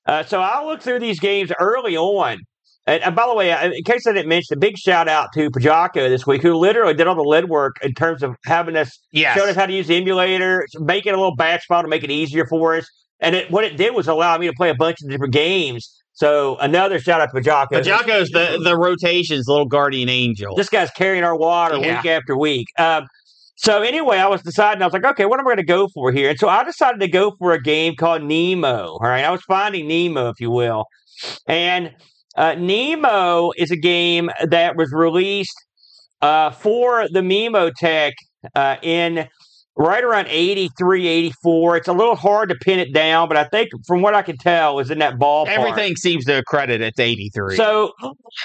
Uh, 0.06 0.24
so 0.24 0.42
I 0.42 0.66
looked 0.66 0.84
through 0.84 1.00
these 1.00 1.20
games 1.20 1.51
early 1.60 1.96
on. 1.96 2.39
And, 2.88 3.03
and 3.03 3.15
by 3.15 3.27
the 3.27 3.36
way, 3.36 3.51
in 3.51 3.84
case 3.84 4.08
I 4.08 4.13
didn't 4.13 4.29
mention, 4.29 4.58
a 4.58 4.60
big 4.60 4.77
shout 4.77 5.10
out 5.10 5.34
to 5.34 5.51
Pajako 5.51 6.10
this 6.10 6.25
week, 6.25 6.41
who 6.41 6.56
literally 6.56 6.94
did 6.94 7.06
all 7.06 7.15
the 7.15 7.22
lead 7.22 7.50
work 7.50 7.75
in 7.84 7.94
terms 7.94 8.24
of 8.24 8.36
having 8.46 8.77
us 8.77 8.98
yes. 9.12 9.38
showing 9.38 9.50
us 9.50 9.56
how 9.58 9.65
to 9.65 9.74
use 9.74 9.88
the 9.88 9.98
emulator, 9.98 10.65
making 10.79 11.13
a 11.13 11.17
little 11.17 11.36
batch 11.36 11.65
file 11.67 11.82
to 11.84 11.89
make 11.89 12.03
it 12.03 12.12
easier 12.12 12.48
for 12.48 12.77
us. 12.77 12.88
And 13.20 13.36
it, 13.36 13.51
what 13.51 13.65
it 13.65 13.75
did 13.75 13.94
was 13.94 14.08
allow 14.08 14.38
me 14.38 14.48
to 14.48 14.53
play 14.53 14.70
a 14.70 14.75
bunch 14.75 14.98
of 15.03 15.10
different 15.10 15.34
games. 15.34 15.94
So 16.13 16.58
another 16.58 16.98
shout 16.98 17.20
out 17.22 17.29
to 17.34 17.41
Pajako. 17.41 17.84
Jocko's 17.84 18.29
the 18.29 18.60
the 18.63 18.75
rotations, 18.77 19.48
little 19.48 19.67
guardian 19.67 20.10
angel. 20.10 20.56
This 20.56 20.70
guy's 20.70 20.89
carrying 20.91 21.24
our 21.24 21.38
water 21.38 21.77
Yeah. 21.77 21.98
week 21.98 22.06
after 22.10 22.38
week. 22.38 22.67
Um, 22.79 23.06
so 23.58 23.82
anyway, 23.82 24.17
I 24.17 24.27
was 24.27 24.41
deciding. 24.44 24.82
I 24.82 24.86
was 24.86 24.94
like, 24.94 25.06
okay, 25.06 25.25
what 25.25 25.39
am 25.39 25.46
I 25.48 25.50
going 25.50 25.58
to 25.58 25.63
go 25.63 25.89
for 25.94 26.12
here? 26.12 26.29
And 26.29 26.39
so 26.39 26.48
I 26.48 26.63
decided 26.63 27.01
to 27.01 27.08
go 27.08 27.34
for 27.38 27.51
a 27.51 27.62
game 27.62 27.96
called 27.96 28.24
Nemo. 28.24 28.94
All 28.94 29.00
right, 29.00 29.25
I 29.25 29.32
was 29.32 29.41
finding 29.44 29.88
Nemo, 29.88 30.29
if 30.29 30.39
you 30.39 30.51
will, 30.51 30.86
and 31.48 31.91
uh, 32.38 32.56
Nemo 32.56 33.51
is 33.58 33.72
a 33.72 33.75
game 33.75 34.29
that 34.50 34.75
was 34.77 34.91
released 34.94 35.56
uh, 36.22 36.51
for 36.51 37.08
the 37.10 37.22
Memotech 37.22 38.13
uh, 38.56 38.77
in 38.82 39.27
right 39.75 40.03
around 40.03 40.27
83, 40.29 41.08
84. 41.08 41.77
It's 41.77 41.88
a 41.88 41.94
little 41.94 42.15
hard 42.15 42.50
to 42.50 42.56
pin 42.56 42.79
it 42.79 42.94
down, 42.94 43.27
but 43.27 43.38
I 43.38 43.46
think 43.46 43.70
from 43.86 44.01
what 44.01 44.13
I 44.13 44.22
can 44.22 44.38
tell, 44.38 44.79
is 44.79 44.89
in 44.89 45.00
that 45.00 45.15
ballpark. 45.15 45.50
Everything 45.50 45.96
seems 45.96 46.25
to 46.25 46.38
accredit 46.38 46.82
it's 46.82 47.00
83. 47.00 47.56
So 47.56 47.91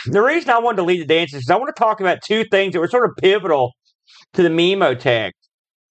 the 0.06 0.22
reason 0.22 0.50
I 0.50 0.58
wanted 0.58 0.76
to 0.78 0.82
lead 0.84 1.00
the 1.00 1.06
dance 1.06 1.34
is 1.34 1.49
I 1.49 1.56
want 1.56 1.75
to 1.75 1.78
talk 1.78 2.00
about 2.00 2.18
two 2.22 2.44
things 2.50 2.72
that 2.72 2.80
were 2.80 2.88
sort 2.88 3.08
of 3.08 3.12
pivotal 3.20 3.72
to 4.34 4.42
the 4.42 4.49
Memotech. 4.49 5.32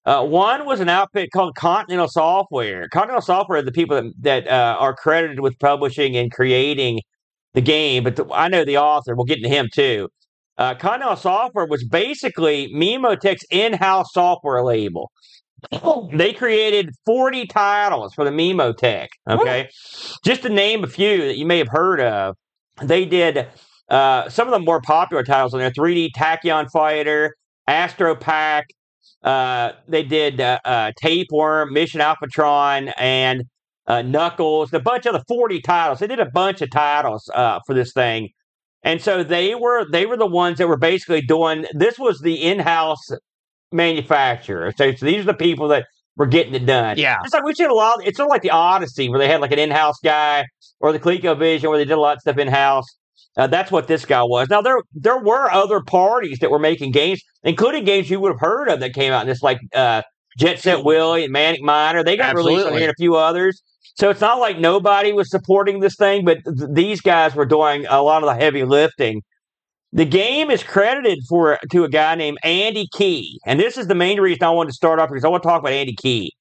Uh, 0.04 0.26
one 0.26 0.66
was 0.66 0.80
an 0.80 0.90
outfit 0.90 1.30
called 1.32 1.54
Continental 1.56 2.08
Software. 2.08 2.88
Continental 2.90 3.22
Software 3.22 3.60
are 3.60 3.62
the 3.62 3.72
people 3.72 4.02
that, 4.02 4.14
that 4.20 4.48
uh, 4.48 4.76
are 4.80 4.96
credited 4.96 5.42
with 5.42 5.54
publishing 5.60 6.18
and 6.18 6.32
creating 6.32 7.02
the 7.54 7.62
game, 7.62 8.04
but 8.04 8.16
the, 8.16 8.26
I 8.32 8.48
know 8.48 8.66
the 8.66 8.78
author. 8.78 9.16
We'll 9.16 9.26
get 9.26 9.38
into 9.38 9.50
him 9.50 9.70
too. 9.74 10.10
Uh, 10.58 10.76
Continental 10.76 11.16
Software 11.16 11.66
was 11.66 11.84
basically 11.84 12.72
Memotech's 12.74 13.46
in-house 13.50 14.14
software 14.14 14.64
label. 14.64 15.12
They 16.14 16.34
created 16.34 16.90
40 17.06 17.48
titles 17.48 18.14
for 18.14 18.26
the 18.26 18.32
Memotech. 18.32 19.08
Okay. 19.30 19.70
Just 20.26 20.42
to 20.44 20.50
name 20.50 20.84
a 20.84 20.88
few 20.88 21.20
that 21.20 21.38
you 21.38 21.46
may 21.46 21.60
have 21.60 21.68
heard 21.70 22.02
of, 22.02 22.36
they 22.82 23.06
did 23.06 23.48
uh, 23.90 24.30
some 24.30 24.48
of 24.48 24.52
the 24.52 24.60
more 24.60 24.82
popular 24.82 25.24
titles 25.24 25.54
on 25.54 25.60
there 25.60 25.70
3D 25.72 26.10
Tachyon 26.18 26.68
Fighter, 26.72 27.36
Astro 27.68 28.16
Pack. 28.16 28.66
Uh, 29.24 29.74
they 29.88 30.04
did 30.04 30.42
uh, 30.42 30.60
uh, 30.66 30.92
Tapeworm, 31.00 31.74
Mission 31.74 32.02
Alphatron, 32.02 32.92
and 32.98 33.44
uh, 33.88 34.02
Knuckles, 34.02 34.74
a 34.74 34.80
bunch 34.80 35.06
of 35.06 35.14
the 35.14 35.24
40 35.28 35.62
titles. 35.62 36.00
They 36.00 36.08
did 36.08 36.20
a 36.20 36.30
bunch 36.30 36.62
of 36.62 36.70
titles 36.72 37.30
uh, 37.34 37.60
for 37.66 37.74
this 37.74 37.94
thing. 37.94 38.30
And 38.84 39.02
so 39.02 39.24
they 39.24 39.54
were 39.54 39.86
they 39.92 40.06
were 40.06 40.18
the 40.18 40.26
ones 40.26 40.58
that 40.58 40.68
were 40.68 40.78
basically 40.78 41.22
doing 41.22 41.66
this 41.74 42.00
was 42.00 42.20
the 42.20 42.42
in-house 42.42 43.10
manufacturer. 43.72 44.74
So, 44.76 44.94
so 44.96 45.06
these 45.06 45.22
are 45.22 45.32
the 45.32 45.34
people 45.34 45.68
that 45.70 45.86
were 46.18 46.26
getting 46.26 46.56
it 46.56 46.66
done. 46.66 46.98
Yeah. 46.98 47.18
It's 47.24 47.34
like 47.34 47.44
we 47.44 47.54
did 47.54 47.70
a 47.70 47.74
lot. 47.74 48.00
It's 48.06 48.18
sort 48.18 48.28
of 48.28 48.32
like 48.32 48.42
the 48.42 48.50
Odyssey 48.52 49.10
where 49.10 49.20
they 49.20 49.28
had 49.28 49.40
like 49.40 49.52
an 49.52 49.60
in-house 49.60 49.98
guy, 50.04 50.46
or 50.80 50.92
the 50.92 51.00
ColecoVision 51.00 51.70
where 51.70 51.78
they 51.78 51.86
did 51.86 51.94
a 51.94 52.00
lot 52.00 52.16
of 52.16 52.22
stuff 52.22 52.38
in-house. 52.38 52.86
Uh, 53.38 53.48
that's 53.48 53.72
what 53.72 53.88
this 53.88 54.04
guy 54.04 54.24
was. 54.24 54.50
Now 54.50 54.62
there 54.62 54.80
there 54.94 55.20
were 55.20 55.50
other 55.50 55.82
parties 55.82 56.40
that 56.40 56.52
were 56.52 56.60
making 56.60 56.92
games, 56.92 57.22
including 57.44 57.86
games 57.86 58.10
you 58.10 58.20
would 58.20 58.34
have 58.34 58.42
heard 58.42 58.68
of 58.68 58.80
that 58.82 58.94
came 58.94 59.14
out. 59.14 59.26
Just 59.26 59.44
like 59.44 59.60
uh, 59.74 60.02
Jet 60.38 60.60
Set 60.60 60.84
Willy 60.84 61.24
and 61.24 61.32
Manic 61.32 61.62
Miner, 61.62 62.04
they 62.04 62.18
got 62.18 62.36
released 62.36 62.66
on 62.66 62.74
here 62.74 62.84
and 62.84 62.92
a 62.92 62.96
few 62.98 63.16
others. 63.16 63.62
So 63.96 64.10
it's 64.10 64.22
not 64.22 64.40
like 64.40 64.60
nobody 64.60 65.14
was 65.14 65.30
supporting 65.30 65.80
this 65.80 65.96
thing, 65.96 66.26
but 66.26 66.40
th- 66.46 66.70
these 66.72 67.02
guys 67.02 67.36
were 67.36 67.46
doing 67.46 67.86
a 67.90 68.02
lot 68.02 68.24
of 68.24 68.28
the 68.30 68.36
heavy 68.36 68.64
lifting. 68.64 69.22
The 69.94 70.06
game 70.06 70.50
is 70.50 70.64
credited 70.64 71.20
for 71.28 71.60
to 71.72 71.84
a 71.84 71.90
guy 71.90 72.16
named 72.16 72.38
Andy 72.44 72.88
Key, 72.94 73.40
and 73.46 73.60
this 73.60 73.78
is 73.78 73.88
the 73.88 73.96
main 73.96 74.22
reason 74.22 74.44
I 74.44 74.50
wanted 74.52 74.70
to 74.70 74.76
start 74.76 75.00
off 75.00 75.10
because 75.10 75.26
I 75.26 75.28
want 75.28 75.44
to 75.44 75.50
talk 75.50 75.60
about 75.60 75.74
Andy 75.74 75.96
Key. 76.02 76.32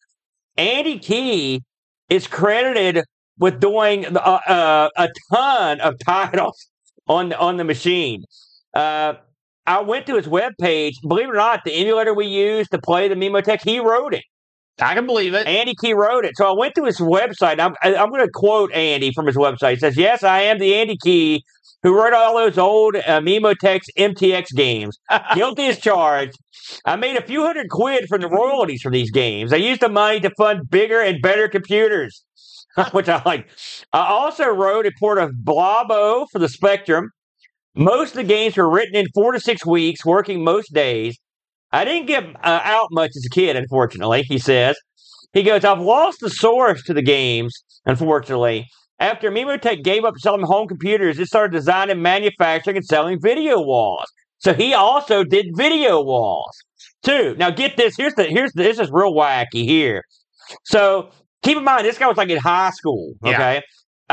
Andy 0.56 0.98
Key 0.98 1.62
is 2.08 2.26
credited 2.28 3.04
with 3.38 3.60
doing 3.60 4.06
uh, 4.16 4.20
uh, 4.20 4.88
a 4.96 5.08
ton 5.32 5.80
of 5.80 5.96
titles 6.06 6.68
on 7.08 7.32
on 7.32 7.56
the 7.56 7.64
machine. 7.64 8.22
Uh, 8.74 9.14
I 9.66 9.80
went 9.82 10.06
to 10.06 10.16
his 10.16 10.26
webpage. 10.26 10.94
Believe 11.06 11.28
it 11.28 11.32
or 11.32 11.34
not, 11.34 11.64
the 11.64 11.72
emulator 11.72 12.14
we 12.14 12.26
used 12.26 12.70
to 12.72 12.78
play 12.78 13.08
the 13.08 13.14
Memotech, 13.14 13.62
he 13.62 13.80
wrote 13.80 14.14
it. 14.14 14.24
I 14.78 14.94
can 14.94 15.06
believe 15.06 15.34
it. 15.34 15.46
Andy 15.46 15.74
Key 15.74 15.92
wrote 15.92 16.24
it. 16.24 16.36
So 16.36 16.46
I 16.48 16.58
went 16.58 16.74
to 16.76 16.84
his 16.84 16.98
website. 16.98 17.60
I'm, 17.60 17.74
I'm 17.82 18.10
going 18.10 18.24
to 18.24 18.30
quote 18.32 18.72
Andy 18.72 19.12
from 19.12 19.26
his 19.26 19.36
website. 19.36 19.72
He 19.72 19.76
says, 19.78 19.96
Yes, 19.96 20.22
I 20.22 20.40
am 20.42 20.58
the 20.58 20.74
Andy 20.74 20.96
Key 20.96 21.44
who 21.82 21.96
wrote 21.96 22.12
all 22.12 22.36
those 22.36 22.58
old 22.58 22.96
uh, 22.96 23.20
Memotech 23.20 23.80
MTX 23.98 24.54
games. 24.54 24.98
Guilty 25.34 25.66
as 25.66 25.78
charged. 25.78 26.36
I 26.84 26.96
made 26.96 27.16
a 27.16 27.22
few 27.22 27.44
hundred 27.44 27.68
quid 27.70 28.06
from 28.08 28.20
the 28.20 28.28
royalties 28.28 28.82
from 28.82 28.92
these 28.92 29.10
games. 29.10 29.52
I 29.52 29.56
used 29.56 29.80
the 29.80 29.88
money 29.88 30.20
to 30.20 30.30
fund 30.36 30.68
bigger 30.70 31.00
and 31.00 31.22
better 31.22 31.48
computers, 31.48 32.24
which 32.92 33.08
I 33.08 33.22
like. 33.24 33.48
I 33.92 34.06
also 34.06 34.48
wrote 34.48 34.86
a 34.86 34.92
port 34.98 35.18
of 35.18 35.44
Blob-O 35.44 36.26
for 36.30 36.38
the 36.38 36.48
Spectrum. 36.48 37.10
Most 37.74 38.10
of 38.10 38.16
the 38.16 38.24
games 38.24 38.56
were 38.56 38.70
written 38.70 38.96
in 38.96 39.06
four 39.14 39.32
to 39.32 39.40
six 39.40 39.64
weeks, 39.64 40.04
working 40.04 40.44
most 40.44 40.72
days. 40.74 41.18
I 41.72 41.84
didn't 41.84 42.06
get 42.06 42.24
uh, 42.42 42.60
out 42.64 42.88
much 42.90 43.10
as 43.16 43.24
a 43.24 43.34
kid, 43.34 43.56
unfortunately, 43.56 44.22
he 44.22 44.38
says. 44.38 44.76
He 45.32 45.42
goes, 45.42 45.64
I've 45.64 45.80
lost 45.80 46.18
the 46.20 46.30
source 46.30 46.82
to 46.84 46.94
the 46.94 47.02
games, 47.02 47.54
unfortunately. 47.86 48.66
After 48.98 49.30
Memotech 49.30 49.82
gave 49.82 50.04
up 50.04 50.14
selling 50.18 50.42
home 50.42 50.66
computers, 50.68 51.18
it 51.18 51.26
started 51.26 51.52
designing, 51.52 52.02
manufacturing, 52.02 52.76
and 52.76 52.84
selling 52.84 53.18
video 53.20 53.60
walls. 53.60 54.06
So 54.38 54.52
he 54.52 54.74
also 54.74 55.22
did 55.22 55.46
video 55.56 56.02
walls 56.02 56.56
too. 57.02 57.34
Now 57.38 57.50
get 57.50 57.76
this. 57.76 57.96
Here's 57.96 58.14
the 58.14 58.24
here's 58.24 58.52
the, 58.52 58.62
this 58.62 58.78
is 58.78 58.90
real 58.90 59.12
wacky 59.12 59.64
here. 59.64 60.02
So 60.64 61.10
keep 61.42 61.56
in 61.56 61.64
mind 61.64 61.86
this 61.86 61.98
guy 61.98 62.08
was 62.08 62.16
like 62.16 62.30
in 62.30 62.38
high 62.38 62.70
school. 62.70 63.14
Okay, 63.24 63.54
yeah. 63.56 63.60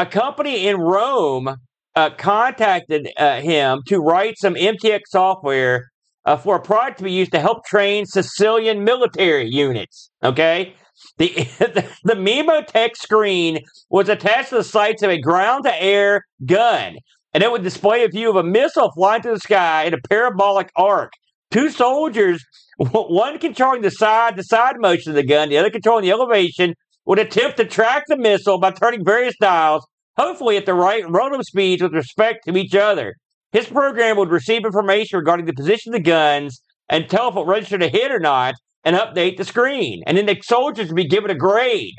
a 0.01 0.05
company 0.05 0.67
in 0.67 0.77
Rome 0.77 1.55
uh, 1.95 2.09
contacted 2.11 3.09
uh, 3.17 3.41
him 3.41 3.81
to 3.87 3.99
write 3.99 4.37
some 4.37 4.55
MTX 4.55 5.01
software 5.07 5.87
uh, 6.27 6.35
for 6.35 6.57
a 6.57 6.61
product 6.61 6.97
to 6.97 7.05
be 7.05 7.11
used 7.11 7.31
to 7.31 7.39
help 7.39 7.65
train 7.65 8.05
Sicilian 8.05 8.83
military 8.83 9.47
units. 9.49 10.11
Okay, 10.21 10.75
the, 11.17 11.29
the, 11.59 11.89
the 12.03 12.91
screen 12.95 13.59
was 13.89 14.09
attached 14.09 14.49
to 14.49 14.55
the 14.55 14.63
sights 14.63 15.01
of 15.01 15.09
a 15.09 15.19
ground 15.19 15.63
to 15.63 15.81
air 15.81 16.25
gun, 16.45 16.97
and 17.33 17.43
it 17.43 17.51
would 17.51 17.63
display 17.63 18.03
a 18.03 18.09
view 18.09 18.29
of 18.29 18.35
a 18.35 18.43
missile 18.43 18.91
flying 18.93 19.21
through 19.21 19.35
the 19.35 19.39
sky 19.39 19.85
in 19.85 19.93
a 19.93 20.07
parabolic 20.09 20.69
arc. 20.75 21.13
Two 21.49 21.69
soldiers, 21.69 22.43
one 22.77 23.39
controlling 23.39 23.81
the 23.81 23.89
side 23.89 24.35
the 24.35 24.43
side 24.43 24.75
motion 24.79 25.13
of 25.13 25.15
the 25.15 25.23
gun, 25.23 25.47
the 25.47 25.57
other 25.57 25.69
controlling 25.69 26.03
the 26.03 26.11
elevation, 26.11 26.75
would 27.05 27.19
attempt 27.19 27.55
to 27.55 27.63
track 27.63 28.03
the 28.07 28.17
missile 28.17 28.59
by 28.59 28.71
turning 28.71 29.05
various 29.05 29.35
dials, 29.39 29.87
hopefully 30.17 30.57
at 30.57 30.65
the 30.65 30.73
right 30.73 31.09
relative 31.09 31.45
speeds 31.45 31.81
with 31.81 31.93
respect 31.93 32.39
to 32.45 32.57
each 32.57 32.75
other. 32.75 33.15
His 33.51 33.67
program 33.67 34.17
would 34.17 34.29
receive 34.29 34.65
information 34.65 35.19
regarding 35.19 35.45
the 35.45 35.53
position 35.53 35.93
of 35.93 36.03
the 36.03 36.09
guns 36.09 36.61
and 36.89 37.09
tell 37.09 37.29
if 37.29 37.35
it 37.35 37.45
registered 37.45 37.83
a 37.83 37.89
hit 37.89 38.11
or 38.11 38.19
not, 38.19 38.55
and 38.83 38.95
update 38.95 39.35
the 39.37 39.43
screen. 39.43 40.01
And 40.07 40.17
then 40.17 40.25
the 40.25 40.39
soldiers 40.41 40.87
would 40.87 40.95
be 40.95 41.07
given 41.07 41.29
a 41.29 41.35
grade. 41.35 41.93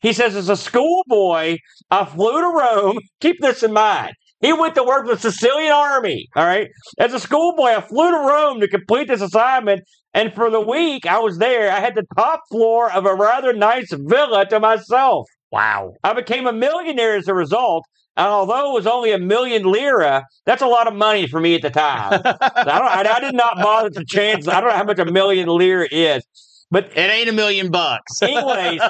He 0.00 0.12
says, 0.12 0.36
as 0.36 0.48
a 0.48 0.56
schoolboy, 0.56 1.58
I 1.90 2.04
flew 2.04 2.40
to 2.40 2.46
Rome. 2.46 2.98
Keep 3.20 3.40
this 3.40 3.62
in 3.62 3.72
mind. 3.72 4.12
He 4.40 4.52
went 4.52 4.74
to 4.74 4.82
work 4.82 5.06
with 5.06 5.22
the 5.22 5.30
Sicilian 5.30 5.72
army. 5.72 6.26
All 6.36 6.44
right. 6.44 6.68
As 6.98 7.12
a 7.12 7.20
schoolboy, 7.20 7.70
I 7.70 7.80
flew 7.80 8.10
to 8.10 8.16
Rome 8.16 8.60
to 8.60 8.68
complete 8.68 9.08
this 9.08 9.20
assignment. 9.20 9.82
And 10.14 10.34
for 10.34 10.50
the 10.50 10.60
week 10.60 11.06
I 11.06 11.20
was 11.20 11.38
there, 11.38 11.70
I 11.70 11.80
had 11.80 11.94
the 11.94 12.06
top 12.16 12.40
floor 12.50 12.90
of 12.92 13.06
a 13.06 13.14
rather 13.14 13.52
nice 13.52 13.92
villa 13.92 14.44
to 14.46 14.60
myself. 14.60 15.26
Wow. 15.52 15.92
I 16.02 16.12
became 16.12 16.46
a 16.46 16.52
millionaire 16.52 17.16
as 17.16 17.28
a 17.28 17.34
result. 17.34 17.84
And 18.16 18.26
although 18.26 18.70
it 18.70 18.74
was 18.74 18.86
only 18.86 19.12
a 19.12 19.18
million 19.18 19.64
lira, 19.64 20.26
that's 20.44 20.60
a 20.60 20.66
lot 20.66 20.86
of 20.86 20.94
money 20.94 21.26
for 21.26 21.40
me 21.40 21.54
at 21.54 21.62
the 21.62 21.70
time. 21.70 22.20
I, 22.24 22.42
I, 22.66 23.14
I, 23.16 23.20
did 23.20 23.34
not 23.34 23.56
bother 23.56 23.88
to 23.90 24.04
change. 24.04 24.46
I 24.46 24.60
don't 24.60 24.68
know 24.68 24.76
how 24.76 24.84
much 24.84 24.98
a 24.98 25.06
million 25.06 25.48
lira 25.48 25.88
is, 25.90 26.22
but 26.70 26.90
it 26.94 27.10
ain't 27.10 27.30
a 27.30 27.32
million 27.32 27.70
bucks. 27.70 28.20
anyways, 28.22 28.80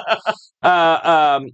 uh, 0.61 1.37
um, 1.39 1.47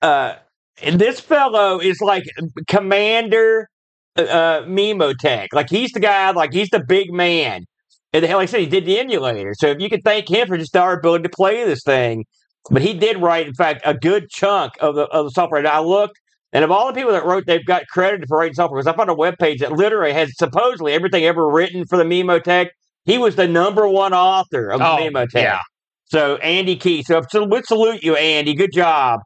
uh, 0.00 0.34
and 0.80 1.00
this 1.00 1.18
fellow 1.18 1.80
is 1.80 2.00
like 2.00 2.24
Commander 2.68 3.68
uh, 4.16 4.62
Memotech. 4.62 5.48
Like 5.52 5.70
he's 5.70 5.90
the 5.90 6.00
guy. 6.00 6.30
Like 6.30 6.52
he's 6.52 6.70
the 6.70 6.84
big 6.86 7.12
man. 7.12 7.64
And 8.12 8.24
like 8.24 8.34
I 8.34 8.46
said, 8.46 8.60
he 8.60 8.66
did 8.66 8.86
the 8.86 8.98
emulator. 8.98 9.54
So 9.58 9.66
if 9.66 9.80
you 9.80 9.90
could 9.90 10.04
thank 10.04 10.30
him 10.30 10.46
for 10.46 10.56
just 10.56 10.76
our 10.76 10.98
ability 10.98 11.24
to 11.24 11.28
play 11.28 11.64
this 11.64 11.82
thing. 11.82 12.24
But 12.70 12.82
he 12.82 12.94
did 12.94 13.18
write, 13.18 13.46
in 13.46 13.54
fact, 13.54 13.82
a 13.84 13.94
good 13.94 14.28
chunk 14.30 14.72
of 14.80 14.94
the 14.94 15.04
of 15.04 15.26
the 15.26 15.30
software. 15.30 15.58
And 15.58 15.68
I 15.68 15.80
looked 15.80 16.18
and 16.52 16.64
of 16.64 16.70
all 16.70 16.86
the 16.86 16.94
people 16.94 17.12
that 17.12 17.24
wrote, 17.24 17.44
they've 17.46 17.64
got 17.64 17.86
credited 17.88 18.26
for 18.28 18.38
writing 18.38 18.54
software. 18.54 18.80
Because 18.80 18.92
I 18.92 18.96
found 18.96 19.10
a 19.10 19.14
web 19.14 19.36
page 19.38 19.60
that 19.60 19.72
literally 19.72 20.12
has 20.12 20.32
supposedly 20.36 20.92
everything 20.92 21.24
ever 21.24 21.48
written 21.48 21.84
for 21.86 21.98
the 21.98 22.04
Memotech. 22.04 22.68
He 23.04 23.18
was 23.18 23.36
the 23.36 23.48
number 23.48 23.86
one 23.88 24.12
author 24.14 24.68
of 24.70 24.80
oh, 24.80 24.96
the 24.96 25.10
Memotech. 25.10 25.42
Yeah. 25.42 25.60
So 26.06 26.36
Andy 26.36 26.76
Key. 26.76 27.02
So, 27.02 27.22
so 27.28 27.44
we 27.44 27.62
salute 27.62 28.02
you, 28.02 28.16
Andy. 28.16 28.54
Good 28.54 28.72
job 28.72 29.20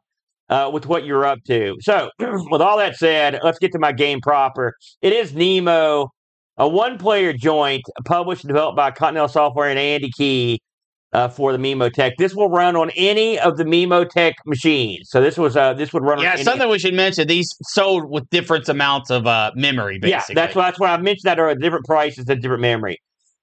uh, 0.49 0.69
with 0.73 0.85
what 0.85 1.05
you're 1.05 1.25
up 1.25 1.39
to. 1.47 1.75
So, 1.79 2.09
with 2.19 2.61
all 2.61 2.77
that 2.77 2.95
said, 2.95 3.39
let's 3.43 3.59
get 3.59 3.71
to 3.71 3.79
my 3.79 3.91
game 3.91 4.19
proper. 4.21 4.73
It 5.01 5.13
is 5.13 5.33
Nemo, 5.33 6.09
a 6.57 6.67
one-player 6.67 7.33
joint 7.33 7.83
published 8.05 8.43
and 8.43 8.49
developed 8.49 8.75
by 8.75 8.91
Continental 8.91 9.29
Software 9.29 9.69
and 9.69 9.79
Andy 9.79 10.11
Key 10.15 10.59
uh, 11.13 11.29
for 11.29 11.51
the 11.51 11.57
Memotech. 11.57 12.13
This 12.17 12.33
will 12.35 12.49
run 12.49 12.75
on 12.75 12.89
any 12.95 13.39
of 13.39 13.57
the 13.57 13.63
Memotech 13.63 14.33
machines. 14.45 15.09
So 15.09 15.21
this 15.21 15.37
was 15.37 15.55
uh, 15.55 15.73
this 15.73 15.93
would 15.93 16.03
run. 16.03 16.19
Yeah, 16.21 16.35
something 16.37 16.69
we 16.69 16.79
should 16.79 16.93
mention. 16.93 17.27
These 17.27 17.55
sold 17.63 18.09
with 18.09 18.29
different 18.29 18.67
amounts 18.67 19.09
of 19.09 19.27
uh, 19.27 19.51
memory. 19.55 19.99
Basically. 19.99 20.35
Yeah, 20.35 20.41
that's 20.41 20.55
why 20.55 20.65
that's 20.65 20.79
why 20.79 20.91
I 20.91 20.97
mentioned 20.97 21.25
that 21.25 21.39
are 21.39 21.53
different 21.55 21.85
prices 21.85 22.25
and 22.27 22.41
different 22.41 22.61
memory. 22.61 22.97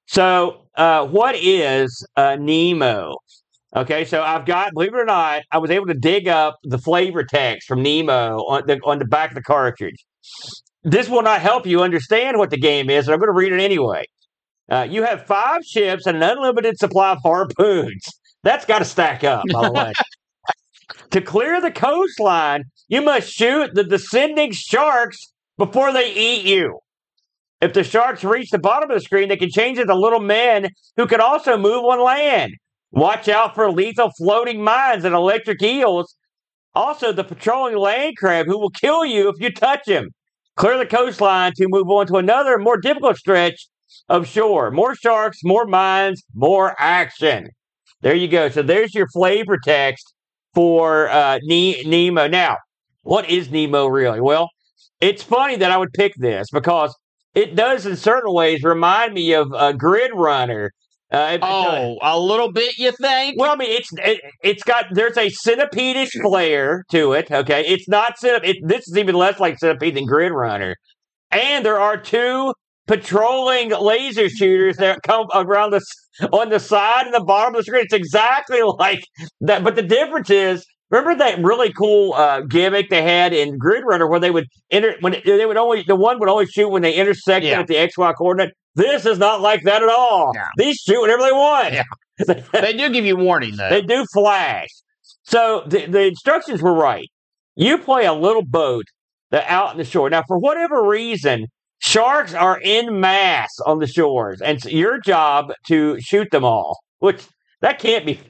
So 0.06 0.66
uh, 0.76 1.06
what 1.06 1.36
is 1.36 2.04
uh, 2.16 2.36
Nemo? 2.38 3.14
Okay, 3.76 4.04
so 4.04 4.20
I've 4.20 4.46
got, 4.46 4.72
believe 4.72 4.92
it 4.92 4.98
or 4.98 5.04
not, 5.04 5.42
I 5.52 5.58
was 5.58 5.70
able 5.70 5.86
to 5.86 5.94
dig 5.94 6.26
up 6.26 6.58
the 6.64 6.78
flavor 6.78 7.22
text 7.22 7.68
from 7.68 7.84
Nemo 7.84 8.38
on 8.38 8.66
the 8.66 8.80
on 8.84 8.98
the 8.98 9.04
back 9.04 9.30
of 9.30 9.36
the 9.36 9.42
cartridge. 9.42 10.04
This 10.82 11.08
will 11.08 11.22
not 11.22 11.40
help 11.40 11.66
you 11.66 11.82
understand 11.82 12.38
what 12.38 12.50
the 12.50 12.58
game 12.58 12.90
is, 12.90 13.06
but 13.06 13.12
I'm 13.12 13.20
going 13.20 13.28
to 13.28 13.32
read 13.32 13.52
it 13.52 13.60
anyway. 13.60 14.06
Uh, 14.70 14.86
you 14.88 15.02
have 15.02 15.26
five 15.26 15.64
ships 15.64 16.06
and 16.06 16.16
an 16.16 16.22
unlimited 16.22 16.78
supply 16.78 17.12
of 17.12 17.18
harpoons. 17.22 18.04
That's 18.44 18.64
got 18.64 18.78
to 18.78 18.84
stack 18.84 19.24
up, 19.24 19.44
by 19.52 19.66
the 19.66 19.72
way. 19.72 19.92
to 21.10 21.20
clear 21.20 21.60
the 21.60 21.72
coastline, 21.72 22.64
you 22.88 23.02
must 23.02 23.30
shoot 23.30 23.74
the 23.74 23.84
descending 23.84 24.52
sharks 24.52 25.32
before 25.58 25.92
they 25.92 26.14
eat 26.14 26.44
you. 26.44 26.78
If 27.60 27.74
the 27.74 27.84
sharks 27.84 28.24
reach 28.24 28.50
the 28.50 28.58
bottom 28.58 28.90
of 28.90 28.96
the 28.96 29.04
screen, 29.04 29.28
they 29.28 29.36
can 29.36 29.50
change 29.50 29.78
into 29.78 29.94
little 29.94 30.20
men 30.20 30.68
who 30.96 31.06
can 31.06 31.20
also 31.20 31.58
move 31.58 31.84
on 31.84 32.02
land. 32.02 32.54
Watch 32.92 33.28
out 33.28 33.54
for 33.54 33.70
lethal 33.70 34.10
floating 34.16 34.62
mines 34.64 35.04
and 35.04 35.14
electric 35.14 35.62
eels. 35.62 36.16
Also, 36.74 37.12
the 37.12 37.24
patrolling 37.24 37.76
land 37.76 38.16
crab 38.16 38.46
who 38.46 38.58
will 38.58 38.70
kill 38.70 39.04
you 39.04 39.28
if 39.28 39.36
you 39.40 39.52
touch 39.52 39.86
him. 39.86 40.10
Clear 40.56 40.78
the 40.78 40.86
coastline 40.86 41.52
to 41.56 41.68
move 41.68 41.88
on 41.90 42.06
to 42.06 42.16
another 42.16 42.58
more 42.58 42.76
difficult 42.76 43.16
stretch 43.16 43.68
of 44.10 44.26
shore. 44.26 44.70
More 44.70 44.94
sharks, 44.94 45.38
more 45.44 45.64
mines, 45.64 46.22
more 46.34 46.74
action. 46.78 47.48
There 48.02 48.14
you 48.14 48.28
go. 48.28 48.48
So 48.48 48.60
there's 48.60 48.94
your 48.94 49.06
flavor 49.08 49.56
text 49.64 50.12
for 50.54 51.08
uh, 51.08 51.38
ne- 51.44 51.82
Nemo. 51.84 52.26
Now, 52.26 52.56
what 53.02 53.30
is 53.30 53.50
Nemo 53.50 53.86
really? 53.86 54.20
Well, 54.20 54.50
it's 55.00 55.22
funny 55.22 55.56
that 55.56 55.70
I 55.70 55.78
would 55.78 55.92
pick 55.92 56.12
this 56.16 56.48
because 56.52 56.94
it 57.34 57.54
does, 57.54 57.86
in 57.86 57.96
certain 57.96 58.34
ways, 58.34 58.64
remind 58.64 59.14
me 59.14 59.32
of 59.32 59.52
a 59.52 59.72
Gridrunner. 59.72 60.70
Uh, 61.12 61.38
oh, 61.42 61.98
a 62.02 62.18
little 62.18 62.52
bit, 62.52 62.78
you 62.78 62.92
think? 62.92 63.38
Well, 63.38 63.52
I 63.52 63.56
mean, 63.56 63.70
it's 63.70 63.90
it, 63.94 64.20
has 64.44 64.62
got 64.64 64.86
there's 64.92 65.16
a 65.16 65.28
centipede-ish 65.28 66.12
flair 66.22 66.84
to 66.92 67.14
it. 67.14 67.30
Okay, 67.32 67.66
it's 67.66 67.88
not 67.88 68.16
centipede. 68.16 68.56
It, 68.56 68.68
this 68.68 68.86
is 68.86 68.96
even 68.96 69.16
less 69.16 69.40
like 69.40 69.58
centipede 69.58 69.96
than 69.96 70.06
Gridrunner, 70.06 70.74
and 71.32 71.66
there 71.66 71.80
are 71.80 71.96
two 71.96 72.54
patrolling 72.90 73.70
laser 73.70 74.28
shooters 74.28 74.76
that 74.78 75.00
come 75.04 75.28
around 75.32 75.70
the 75.70 75.80
on 76.32 76.48
the 76.48 76.58
side 76.58 77.06
and 77.06 77.14
the 77.14 77.22
bottom 77.22 77.54
of 77.54 77.60
the 77.60 77.62
screen. 77.64 77.84
It's 77.84 77.94
exactly 77.94 78.60
like 78.78 79.04
that, 79.42 79.62
but 79.64 79.76
the 79.76 79.82
difference 79.82 80.30
is. 80.30 80.66
Remember 80.90 81.14
that 81.18 81.38
really 81.38 81.72
cool 81.72 82.14
uh, 82.14 82.40
gimmick 82.40 82.90
they 82.90 83.00
had 83.00 83.32
in 83.32 83.60
Gridrunner 83.60 84.10
where 84.10 84.18
they 84.18 84.32
would 84.32 84.46
enter 84.72 84.96
when 84.98 85.14
they 85.24 85.46
would 85.46 85.56
only 85.56 85.84
the 85.84 85.94
one 85.94 86.18
would 86.18 86.28
only 86.28 86.46
shoot 86.46 86.68
when 86.68 86.82
they 86.82 86.94
intersect 86.94 87.44
yeah. 87.44 87.60
at 87.60 87.68
the 87.68 87.76
X 87.76 87.96
Y 87.96 88.12
coordinate. 88.14 88.54
This 88.74 89.06
is 89.06 89.16
not 89.16 89.40
like 89.40 89.62
that 89.62 89.84
at 89.84 89.88
all. 89.88 90.32
Yeah. 90.34 90.48
These 90.56 90.78
shoot 90.78 91.00
whenever 91.00 91.22
they 91.22 91.30
want. 91.30 91.74
Yeah. 91.74 91.84
they 92.60 92.72
do 92.72 92.90
give 92.90 93.04
you 93.04 93.16
warning 93.16 93.54
though. 93.54 93.70
They 93.70 93.82
do 93.82 94.04
flash. 94.12 94.66
So 95.22 95.62
the, 95.64 95.86
the 95.86 96.08
instructions 96.08 96.60
were 96.60 96.74
right. 96.74 97.06
You 97.54 97.78
play 97.78 98.06
a 98.06 98.12
little 98.12 98.44
boat 98.44 98.86
that 99.30 99.48
out 99.48 99.70
in 99.70 99.78
the 99.78 99.84
shore. 99.84 100.10
Now, 100.10 100.24
for 100.26 100.40
whatever 100.40 100.88
reason, 100.88 101.46
Sharks 101.80 102.34
are 102.34 102.60
in 102.60 103.00
mass 103.00 103.48
on 103.66 103.78
the 103.78 103.86
shores, 103.86 104.40
and 104.42 104.58
it's 104.58 104.66
your 104.66 105.00
job 105.00 105.52
to 105.66 105.98
shoot 106.00 106.28
them 106.30 106.44
all. 106.44 106.78
Which 106.98 107.26
that 107.62 107.78
can't 107.78 108.04
be 108.04 108.20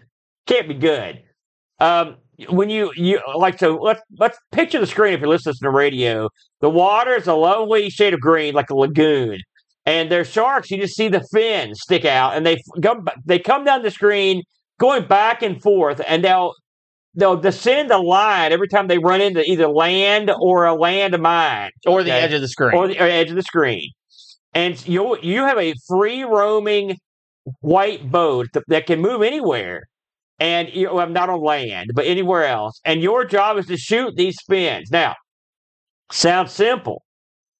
can't 0.46 0.68
be 0.68 0.74
good. 0.74 1.22
Um, 1.80 2.16
when 2.48 2.70
you 2.70 2.92
you 2.94 3.20
like 3.34 3.58
so 3.58 3.76
let's 3.76 4.00
let's 4.18 4.38
picture 4.52 4.78
the 4.78 4.86
screen 4.86 5.14
if 5.14 5.20
you're 5.20 5.28
listening 5.28 5.54
to 5.62 5.70
radio. 5.70 6.28
The 6.60 6.70
water 6.70 7.14
is 7.14 7.26
a 7.26 7.34
lovely 7.34 7.90
shade 7.90 8.14
of 8.14 8.20
green, 8.20 8.54
like 8.54 8.70
a 8.70 8.76
lagoon, 8.76 9.38
and 9.84 10.10
there's 10.10 10.30
sharks. 10.30 10.70
You 10.70 10.78
just 10.78 10.96
see 10.96 11.08
the 11.08 11.26
fins 11.32 11.80
stick 11.82 12.04
out, 12.04 12.36
and 12.36 12.46
they 12.46 12.56
come 12.82 13.06
they 13.26 13.40
come 13.40 13.64
down 13.64 13.82
the 13.82 13.90
screen, 13.90 14.42
going 14.78 15.06
back 15.06 15.42
and 15.42 15.60
forth, 15.60 16.00
and 16.06 16.24
they'll 16.24 16.54
they'll 17.14 17.36
descend 17.36 17.90
a 17.90 17.98
line 17.98 18.52
every 18.52 18.68
time 18.68 18.88
they 18.88 18.98
run 18.98 19.20
into 19.20 19.42
either 19.42 19.68
land 19.68 20.30
or 20.40 20.66
a 20.66 20.74
land 20.74 21.18
mine 21.20 21.70
or 21.86 22.02
the 22.02 22.10
okay? 22.10 22.20
edge 22.20 22.32
of 22.32 22.40
the 22.40 22.48
screen. 22.48 22.74
or 22.74 22.88
the 22.88 22.98
or 22.98 23.06
edge 23.06 23.30
of 23.30 23.36
the 23.36 23.42
screen, 23.42 23.90
and 24.54 24.86
you 24.86 25.18
you 25.22 25.40
have 25.40 25.58
a 25.58 25.74
free 25.88 26.22
roaming 26.24 26.96
white 27.60 28.10
boat 28.10 28.48
that, 28.68 28.86
can 28.86 29.00
move 29.00 29.22
anywhere, 29.22 29.82
and 30.38 30.68
you 30.72 30.92
well, 30.92 31.08
not 31.08 31.30
on 31.30 31.40
land 31.42 31.90
but 31.94 32.06
anywhere 32.06 32.44
else, 32.44 32.80
and 32.84 33.02
your 33.02 33.24
job 33.24 33.58
is 33.58 33.66
to 33.66 33.76
shoot 33.76 34.14
these 34.16 34.36
fins. 34.48 34.90
Now, 34.90 35.14
sounds 36.10 36.52
simple. 36.52 37.02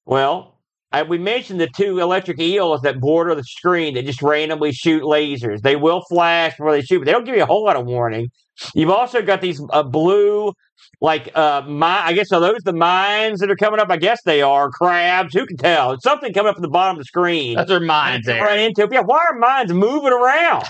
Well, 0.06 0.60
I, 0.92 1.02
we 1.04 1.18
mentioned 1.18 1.60
the 1.60 1.68
two 1.68 2.00
electric 2.00 2.40
eels 2.40 2.82
that 2.82 3.00
border 3.00 3.34
the 3.34 3.44
screen 3.44 3.94
that 3.94 4.06
just 4.06 4.22
randomly 4.22 4.72
shoot 4.72 5.02
lasers. 5.02 5.60
They 5.62 5.76
will 5.76 6.02
flash 6.08 6.52
before 6.52 6.72
they 6.72 6.82
shoot, 6.82 6.98
but 7.00 7.04
they 7.06 7.12
don't 7.12 7.24
give 7.24 7.36
you 7.36 7.42
a 7.42 7.46
whole 7.46 7.64
lot 7.64 7.76
of 7.76 7.86
warning. 7.86 8.28
You've 8.74 8.90
also 8.90 9.22
got 9.22 9.40
these 9.40 9.62
uh, 9.70 9.82
blue, 9.82 10.52
like 11.00 11.30
uh, 11.34 11.62
mi- 11.66 11.82
I 11.82 12.12
guess 12.12 12.32
are 12.32 12.40
those 12.40 12.62
the 12.64 12.72
mines 12.72 13.40
that 13.40 13.50
are 13.50 13.56
coming 13.56 13.80
up? 13.80 13.90
I 13.90 13.96
guess 13.96 14.20
they 14.24 14.42
are 14.42 14.70
crabs. 14.70 15.34
Who 15.34 15.46
can 15.46 15.56
tell? 15.56 15.92
It's 15.92 16.04
something 16.04 16.32
coming 16.32 16.50
up 16.50 16.56
at 16.56 16.62
the 16.62 16.68
bottom 16.68 16.96
of 16.96 17.00
the 17.00 17.04
screen. 17.04 17.56
Those 17.56 17.70
are 17.70 17.80
mines 17.80 18.26
there. 18.26 18.42
Right 18.42 18.60
into 18.60 18.82
it. 18.82 18.92
Yeah, 18.92 19.00
why 19.00 19.24
are 19.30 19.38
mines 19.38 19.72
moving 19.72 20.12
around? 20.12 20.64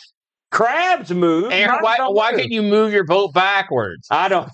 Crabs 0.51 1.11
move. 1.13 1.53
Aaron, 1.53 1.79
why, 1.81 1.97
why 2.09 2.33
move. 2.33 2.41
can't 2.41 2.53
you 2.53 2.63
move 2.63 2.93
your 2.93 3.05
boat 3.05 3.33
backwards? 3.33 4.07
I 4.11 4.29
don't. 4.29 4.51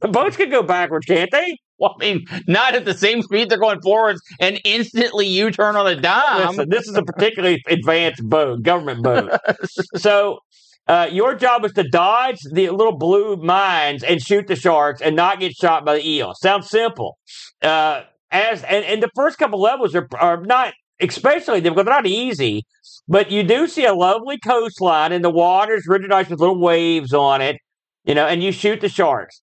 The 0.00 0.08
boats 0.08 0.36
can 0.36 0.50
go 0.50 0.62
backwards, 0.62 1.06
can't 1.06 1.30
they? 1.30 1.56
Well, 1.78 1.96
I 2.00 2.04
mean, 2.04 2.26
not 2.46 2.74
at 2.74 2.84
the 2.84 2.94
same 2.94 3.22
speed 3.22 3.50
they're 3.50 3.58
going 3.58 3.80
forwards 3.82 4.20
and 4.40 4.60
instantly 4.64 5.26
you 5.26 5.50
turn 5.50 5.76
on 5.76 5.86
a 5.86 5.96
dime. 5.96 6.48
Listen, 6.48 6.68
this 6.68 6.86
is 6.88 6.96
a 6.96 7.02
particularly 7.02 7.62
advanced 7.68 8.22
boat, 8.22 8.62
government 8.62 9.02
boat. 9.02 9.32
so 9.96 10.38
uh, 10.86 11.08
your 11.10 11.34
job 11.34 11.64
is 11.64 11.72
to 11.72 11.82
dodge 11.88 12.38
the 12.52 12.70
little 12.70 12.96
blue 12.96 13.36
mines 13.36 14.02
and 14.02 14.20
shoot 14.20 14.46
the 14.46 14.56
sharks 14.56 15.00
and 15.00 15.16
not 15.16 15.40
get 15.40 15.52
shot 15.52 15.84
by 15.84 15.94
the 15.94 16.06
eel. 16.08 16.32
Sounds 16.34 16.68
simple. 16.68 17.16
Uh, 17.62 18.02
as 18.30 18.62
and, 18.64 18.84
and 18.84 19.02
the 19.02 19.10
first 19.14 19.38
couple 19.38 19.60
levels 19.60 19.94
are 19.94 20.08
are 20.18 20.42
not 20.42 20.74
especially 21.00 21.60
difficult. 21.60 21.86
They're 21.86 21.94
not 21.94 22.06
easy, 22.06 22.64
but 23.08 23.30
you 23.30 23.42
do 23.42 23.66
see 23.66 23.84
a 23.84 23.94
lovely 23.94 24.38
coastline 24.38 25.12
and 25.12 25.24
the 25.24 25.30
water's 25.30 25.86
really 25.86 26.08
nice 26.08 26.28
with 26.28 26.40
little 26.40 26.60
waves 26.60 27.12
on 27.12 27.40
it. 27.40 27.56
You 28.04 28.14
know, 28.14 28.26
and 28.26 28.42
you 28.42 28.52
shoot 28.52 28.80
the 28.80 28.88
sharks. 28.88 29.40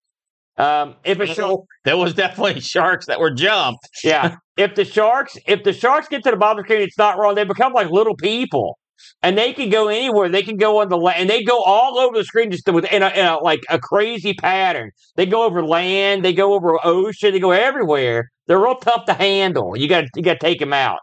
Um, 0.58 0.96
if 1.04 1.18
a 1.18 1.26
shark, 1.26 1.60
there 1.84 1.96
was 1.96 2.14
definitely 2.14 2.60
sharks 2.60 3.06
that 3.06 3.18
were 3.18 3.32
jumped. 3.32 3.88
yeah. 4.04 4.36
if 4.56 4.74
the 4.74 4.84
sharks, 4.84 5.36
if 5.46 5.64
the 5.64 5.72
sharks 5.72 6.08
get 6.08 6.22
to 6.24 6.30
the 6.30 6.36
bottom 6.36 6.58
of 6.58 6.64
the 6.64 6.68
screen, 6.68 6.82
it's 6.82 6.98
not 6.98 7.18
wrong. 7.18 7.34
They 7.34 7.44
become 7.44 7.72
like 7.72 7.90
little 7.90 8.14
people, 8.14 8.78
and 9.22 9.36
they 9.38 9.52
can 9.52 9.70
go 9.70 9.88
anywhere. 9.88 10.28
They 10.28 10.42
can 10.42 10.56
go 10.56 10.80
on 10.80 10.88
the 10.88 10.96
land, 10.96 11.20
and 11.20 11.30
they 11.30 11.42
go 11.44 11.62
all 11.62 11.98
over 11.98 12.16
the 12.16 12.24
screen 12.24 12.50
just 12.50 12.68
with 12.68 12.84
in 12.92 13.02
a, 13.02 13.08
in 13.08 13.26
a 13.26 13.38
like 13.38 13.60
a 13.70 13.78
crazy 13.78 14.34
pattern. 14.34 14.90
They 15.16 15.26
go 15.26 15.44
over 15.44 15.64
land, 15.64 16.24
they 16.24 16.32
go 16.32 16.54
over 16.54 16.78
ocean, 16.84 17.32
they 17.32 17.40
go 17.40 17.50
everywhere. 17.52 18.30
They're 18.46 18.58
real 18.58 18.76
tough 18.76 19.04
to 19.06 19.14
handle. 19.14 19.76
You 19.76 19.88
got 19.88 20.04
you 20.16 20.22
got 20.22 20.40
to 20.40 20.46
take 20.46 20.60
them 20.60 20.72
out. 20.72 20.98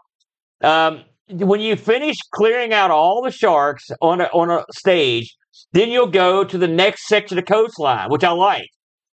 Um, 0.62 1.04
when 1.30 1.60
you 1.60 1.76
finish 1.76 2.16
clearing 2.32 2.72
out 2.72 2.90
all 2.90 3.22
the 3.22 3.30
sharks 3.30 3.88
on 4.02 4.20
a 4.20 4.24
on 4.24 4.50
a 4.50 4.64
stage, 4.72 5.36
then 5.72 5.90
you'll 5.90 6.06
go 6.08 6.44
to 6.44 6.58
the 6.58 6.68
next 6.68 7.06
section 7.06 7.38
of 7.38 7.46
coastline, 7.46 8.10
which 8.10 8.24
I 8.24 8.30
like. 8.32 8.68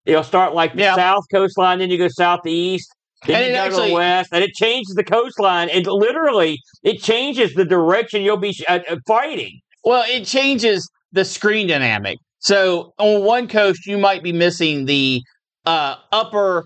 You'll 0.05 0.23
start 0.23 0.53
like 0.53 0.73
the 0.73 0.81
Yeah. 0.81 0.95
south 0.95 1.23
coastline, 1.33 1.79
then 1.79 1.89
you 1.89 1.97
go 1.97 2.07
southeast, 2.07 2.94
then 3.27 3.35
And 3.35 3.45
you 3.45 3.59
it 3.59 3.69
go 3.69 3.81
to 3.83 3.87
the 3.87 3.93
west, 3.93 4.29
and 4.31 4.43
it 4.43 4.53
changes 4.53 4.93
the 4.95 5.03
coastline. 5.03 5.69
And 5.69 5.85
literally, 5.87 6.59
it 6.83 7.01
changes 7.01 7.53
the 7.53 7.65
direction 7.65 8.21
you'll 8.21 8.37
be 8.37 8.55
uh, 8.67 8.79
uh, 8.89 8.97
fighting. 9.07 9.59
Well, 9.83 10.03
it 10.07 10.25
changes 10.25 10.89
the 11.11 11.25
screen 11.25 11.67
dynamic. 11.67 12.17
So 12.39 12.93
on 12.97 13.23
one 13.23 13.47
coast, 13.47 13.85
you 13.85 13.97
might 13.97 14.23
be 14.23 14.31
missing 14.31 14.85
the 14.85 15.21
uh, 15.65 15.95
upper 16.11 16.65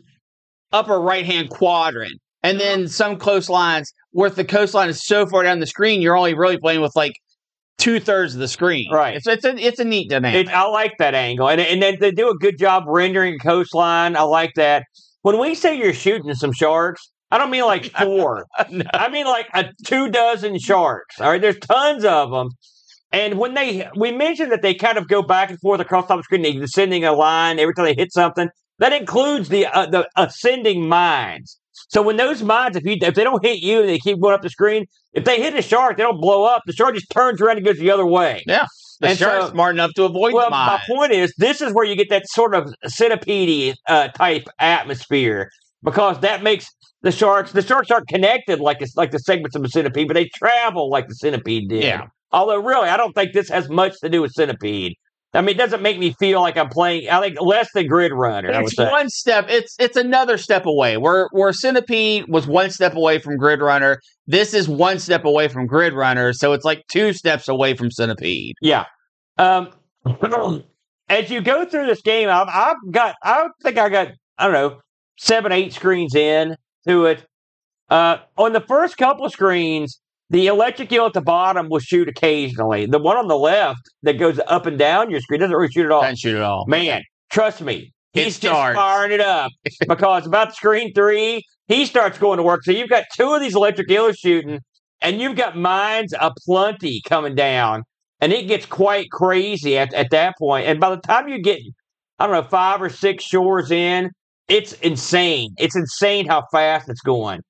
upper 0.71 0.99
right 0.99 1.25
hand 1.25 1.49
quadrant, 1.49 2.19
and 2.43 2.59
then 2.59 2.87
some 2.87 3.17
coastlines 3.17 3.85
where 4.11 4.29
the 4.29 4.45
coastline 4.45 4.89
is 4.89 5.03
so 5.05 5.25
far 5.25 5.43
down 5.43 5.59
the 5.59 5.67
screen, 5.67 6.01
you're 6.01 6.17
only 6.17 6.33
really 6.33 6.57
playing 6.57 6.81
with 6.81 6.95
like 6.95 7.13
two 7.77 7.99
thirds 7.99 8.33
of 8.33 8.39
the 8.39 8.47
screen. 8.47 8.91
Right. 8.91 9.15
It's 9.15 9.27
it's 9.27 9.45
a 9.45 9.55
it's 9.57 9.79
a 9.79 9.85
neat 9.85 10.09
dynamic. 10.09 10.47
It, 10.47 10.53
I 10.53 10.67
like 10.67 10.93
that 10.99 11.15
angle, 11.15 11.49
and 11.49 11.59
and 11.59 11.81
then 11.81 11.97
they 11.99 12.11
do 12.11 12.29
a 12.29 12.35
good 12.35 12.59
job 12.59 12.83
rendering 12.87 13.39
coastline. 13.39 14.15
I 14.15 14.21
like 14.23 14.53
that. 14.55 14.83
When 15.21 15.37
we 15.37 15.55
say 15.55 15.77
you're 15.77 15.93
shooting 15.93 16.33
some 16.33 16.53
sharks, 16.53 17.11
I 17.31 17.37
don't 17.37 17.51
mean 17.51 17.65
like 17.65 17.85
four. 17.99 18.45
No. 18.69 18.85
I 18.93 19.09
mean 19.09 19.25
like 19.25 19.47
a 19.53 19.65
two 19.85 20.09
dozen 20.09 20.59
sharks. 20.59 21.19
All 21.19 21.29
right, 21.29 21.41
there's 21.41 21.59
tons 21.59 22.05
of 22.05 22.31
them. 22.31 22.49
And 23.11 23.39
when 23.39 23.55
they, 23.55 23.87
we 23.95 24.11
mentioned 24.11 24.51
that 24.51 24.61
they 24.61 24.75
kind 24.75 24.97
of 24.97 25.07
go 25.07 25.23
back 25.23 25.49
and 25.49 25.59
forth 25.59 25.81
across 25.81 26.03
the 26.03 26.09
top 26.09 26.19
of 26.19 26.19
the 26.19 26.23
screen, 26.25 26.43
they're 26.43 26.53
descending 26.53 27.03
a 27.05 27.11
line 27.11 27.57
every 27.57 27.73
time 27.73 27.85
they 27.85 27.95
hit 27.95 28.13
something. 28.13 28.49
That 28.77 28.93
includes 28.93 29.49
the 29.49 29.65
uh, 29.65 29.87
the 29.87 30.07
ascending 30.15 30.87
mines. 30.87 31.57
So 31.89 32.01
when 32.01 32.17
those 32.17 32.43
mines, 32.43 32.75
if 32.75 32.85
you 32.85 32.97
if 33.01 33.15
they 33.15 33.23
don't 33.23 33.43
hit 33.43 33.59
you 33.59 33.81
and 33.81 33.89
they 33.89 33.97
keep 33.97 34.21
going 34.21 34.33
up 34.33 34.41
the 34.41 34.49
screen, 34.49 34.85
if 35.13 35.25
they 35.25 35.41
hit 35.41 35.55
a 35.55 35.61
shark, 35.61 35.97
they 35.97 36.03
don't 36.03 36.21
blow 36.21 36.45
up. 36.45 36.61
The 36.65 36.73
shark 36.73 36.93
just 36.95 37.09
turns 37.09 37.41
around 37.41 37.57
and 37.57 37.65
goes 37.65 37.77
the 37.77 37.91
other 37.91 38.05
way. 38.05 38.43
The 38.99 39.09
and 39.09 39.17
shark's 39.17 39.45
so- 39.45 39.51
smart 39.51 39.75
enough 39.75 39.91
to 39.95 40.03
avoid 40.03 40.33
Well, 40.33 40.49
my 40.49 40.81
point 40.87 41.11
is, 41.11 41.33
this 41.37 41.61
is 41.61 41.73
where 41.73 41.85
you 41.85 41.95
get 41.95 42.09
that 42.09 42.27
sort 42.27 42.53
of 42.53 42.73
centipede 42.85 43.75
uh, 43.87 44.09
type 44.09 44.47
atmosphere 44.59 45.49
because 45.83 46.19
that 46.19 46.43
makes 46.43 46.67
the 47.01 47.11
sharks. 47.11 47.51
The 47.51 47.61
sharks 47.61 47.89
aren't 47.91 48.07
connected 48.07 48.59
like 48.59 48.81
it's 48.81 48.95
like 48.95 49.11
the 49.11 49.19
segments 49.19 49.55
of 49.55 49.63
a 49.63 49.69
centipede, 49.69 50.07
but 50.07 50.15
they 50.15 50.29
travel 50.35 50.89
like 50.89 51.07
the 51.07 51.15
centipede 51.15 51.69
did. 51.69 51.83
Yeah. 51.83 52.07
Although, 52.31 52.61
really, 52.61 52.89
I 52.89 52.97
don't 52.97 53.13
think 53.13 53.33
this 53.33 53.49
has 53.49 53.69
much 53.69 53.99
to 54.01 54.09
do 54.09 54.21
with 54.21 54.31
centipede. 54.33 54.95
I 55.33 55.41
mean, 55.41 55.55
it 55.55 55.57
doesn't 55.59 55.83
make 55.83 55.99
me 55.99 56.13
feel 56.13 56.41
like 56.41 56.57
I'm 56.57 56.69
playing. 56.69 57.07
I 57.07 57.21
think 57.21 57.39
less 57.39 57.69
than 57.73 57.87
Gridrunner. 57.87 58.63
It's 58.63 58.77
one 58.77 59.09
step. 59.09 59.45
It's 59.47 59.75
it's 59.79 59.95
another 59.95 60.37
step 60.39 60.65
away. 60.65 60.97
Where 60.97 61.29
where 61.31 61.53
Centipede 61.53 62.25
was 62.27 62.47
one 62.47 62.71
step 62.71 62.95
away 62.95 63.19
from 63.19 63.37
Gridrunner, 63.37 63.97
this 64.25 64.55
is 64.55 64.67
one 64.67 64.97
step 64.97 65.25
away 65.25 65.47
from 65.47 65.67
Gridrunner. 65.67 66.33
So 66.33 66.53
it's 66.53 66.65
like 66.65 66.83
two 66.91 67.13
steps 67.13 67.47
away 67.47 67.75
from 67.75 67.91
Centipede. 67.91 68.55
Yeah. 68.61 68.85
Um, 69.37 69.69
as 71.09 71.29
you 71.29 71.41
go 71.41 71.65
through 71.65 71.87
this 71.87 72.01
game, 72.01 72.29
I've, 72.29 72.47
I've 72.47 72.91
got, 72.91 73.15
I 73.23 73.47
think 73.63 73.77
I 73.77 73.89
got, 73.89 74.09
I 74.37 74.45
don't 74.45 74.53
know, 74.53 74.79
seven, 75.17 75.51
eight 75.51 75.73
screens 75.73 76.15
in 76.15 76.55
to 76.87 77.05
it. 77.05 77.25
Uh, 77.89 78.17
on 78.37 78.53
the 78.53 78.61
first 78.61 78.97
couple 78.97 79.25
of 79.25 79.31
screens, 79.31 79.99
the 80.29 80.47
electric 80.47 80.91
eel 80.91 81.05
at 81.05 81.13
the 81.13 81.21
bottom 81.21 81.69
will 81.69 81.79
shoot 81.79 82.07
occasionally. 82.07 82.85
The 82.85 82.99
one 82.99 83.17
on 83.17 83.27
the 83.27 83.37
left 83.37 83.81
that 84.03 84.19
goes 84.19 84.39
up 84.47 84.65
and 84.65 84.77
down 84.77 85.09
your 85.09 85.21
screen 85.21 85.39
doesn't 85.39 85.55
really 85.55 85.71
shoot 85.71 85.85
at 85.85 85.91
all. 85.91 86.01
Can't 86.01 86.17
shoot 86.17 86.35
at 86.35 86.41
all. 86.41 86.65
Man, 86.67 87.01
trust 87.31 87.61
me, 87.61 87.91
he's 88.13 88.39
just 88.39 88.75
firing 88.75 89.11
it 89.11 89.21
up 89.21 89.51
because 89.87 90.27
about 90.27 90.55
screen 90.55 90.93
three, 90.93 91.43
he 91.67 91.85
starts 91.85 92.17
going 92.17 92.37
to 92.37 92.43
work. 92.43 92.63
So 92.63 92.71
you've 92.71 92.89
got 92.89 93.05
two 93.15 93.33
of 93.33 93.41
these 93.41 93.55
electric 93.55 93.89
eels 93.89 94.17
shooting, 94.17 94.59
and 95.01 95.19
you've 95.19 95.35
got 95.35 95.57
mines 95.57 96.13
aplenty 96.19 97.01
coming 97.07 97.35
down, 97.35 97.83
and 98.21 98.31
it 98.31 98.47
gets 98.47 98.65
quite 98.65 99.09
crazy 99.11 99.77
at, 99.77 99.93
at 99.93 100.11
that 100.11 100.35
point. 100.37 100.67
And 100.67 100.79
by 100.79 100.91
the 100.91 101.01
time 101.01 101.27
you 101.27 101.41
get, 101.41 101.59
I 102.19 102.27
don't 102.27 102.35
know, 102.35 102.49
five 102.49 102.81
or 102.81 102.89
six 102.89 103.23
shores 103.23 103.71
in, 103.71 104.11
it's 104.47 104.73
insane. 104.73 105.53
It's 105.57 105.75
insane 105.75 106.27
how 106.27 106.43
fast 106.51 106.89
it's 106.89 107.01
going. 107.01 107.41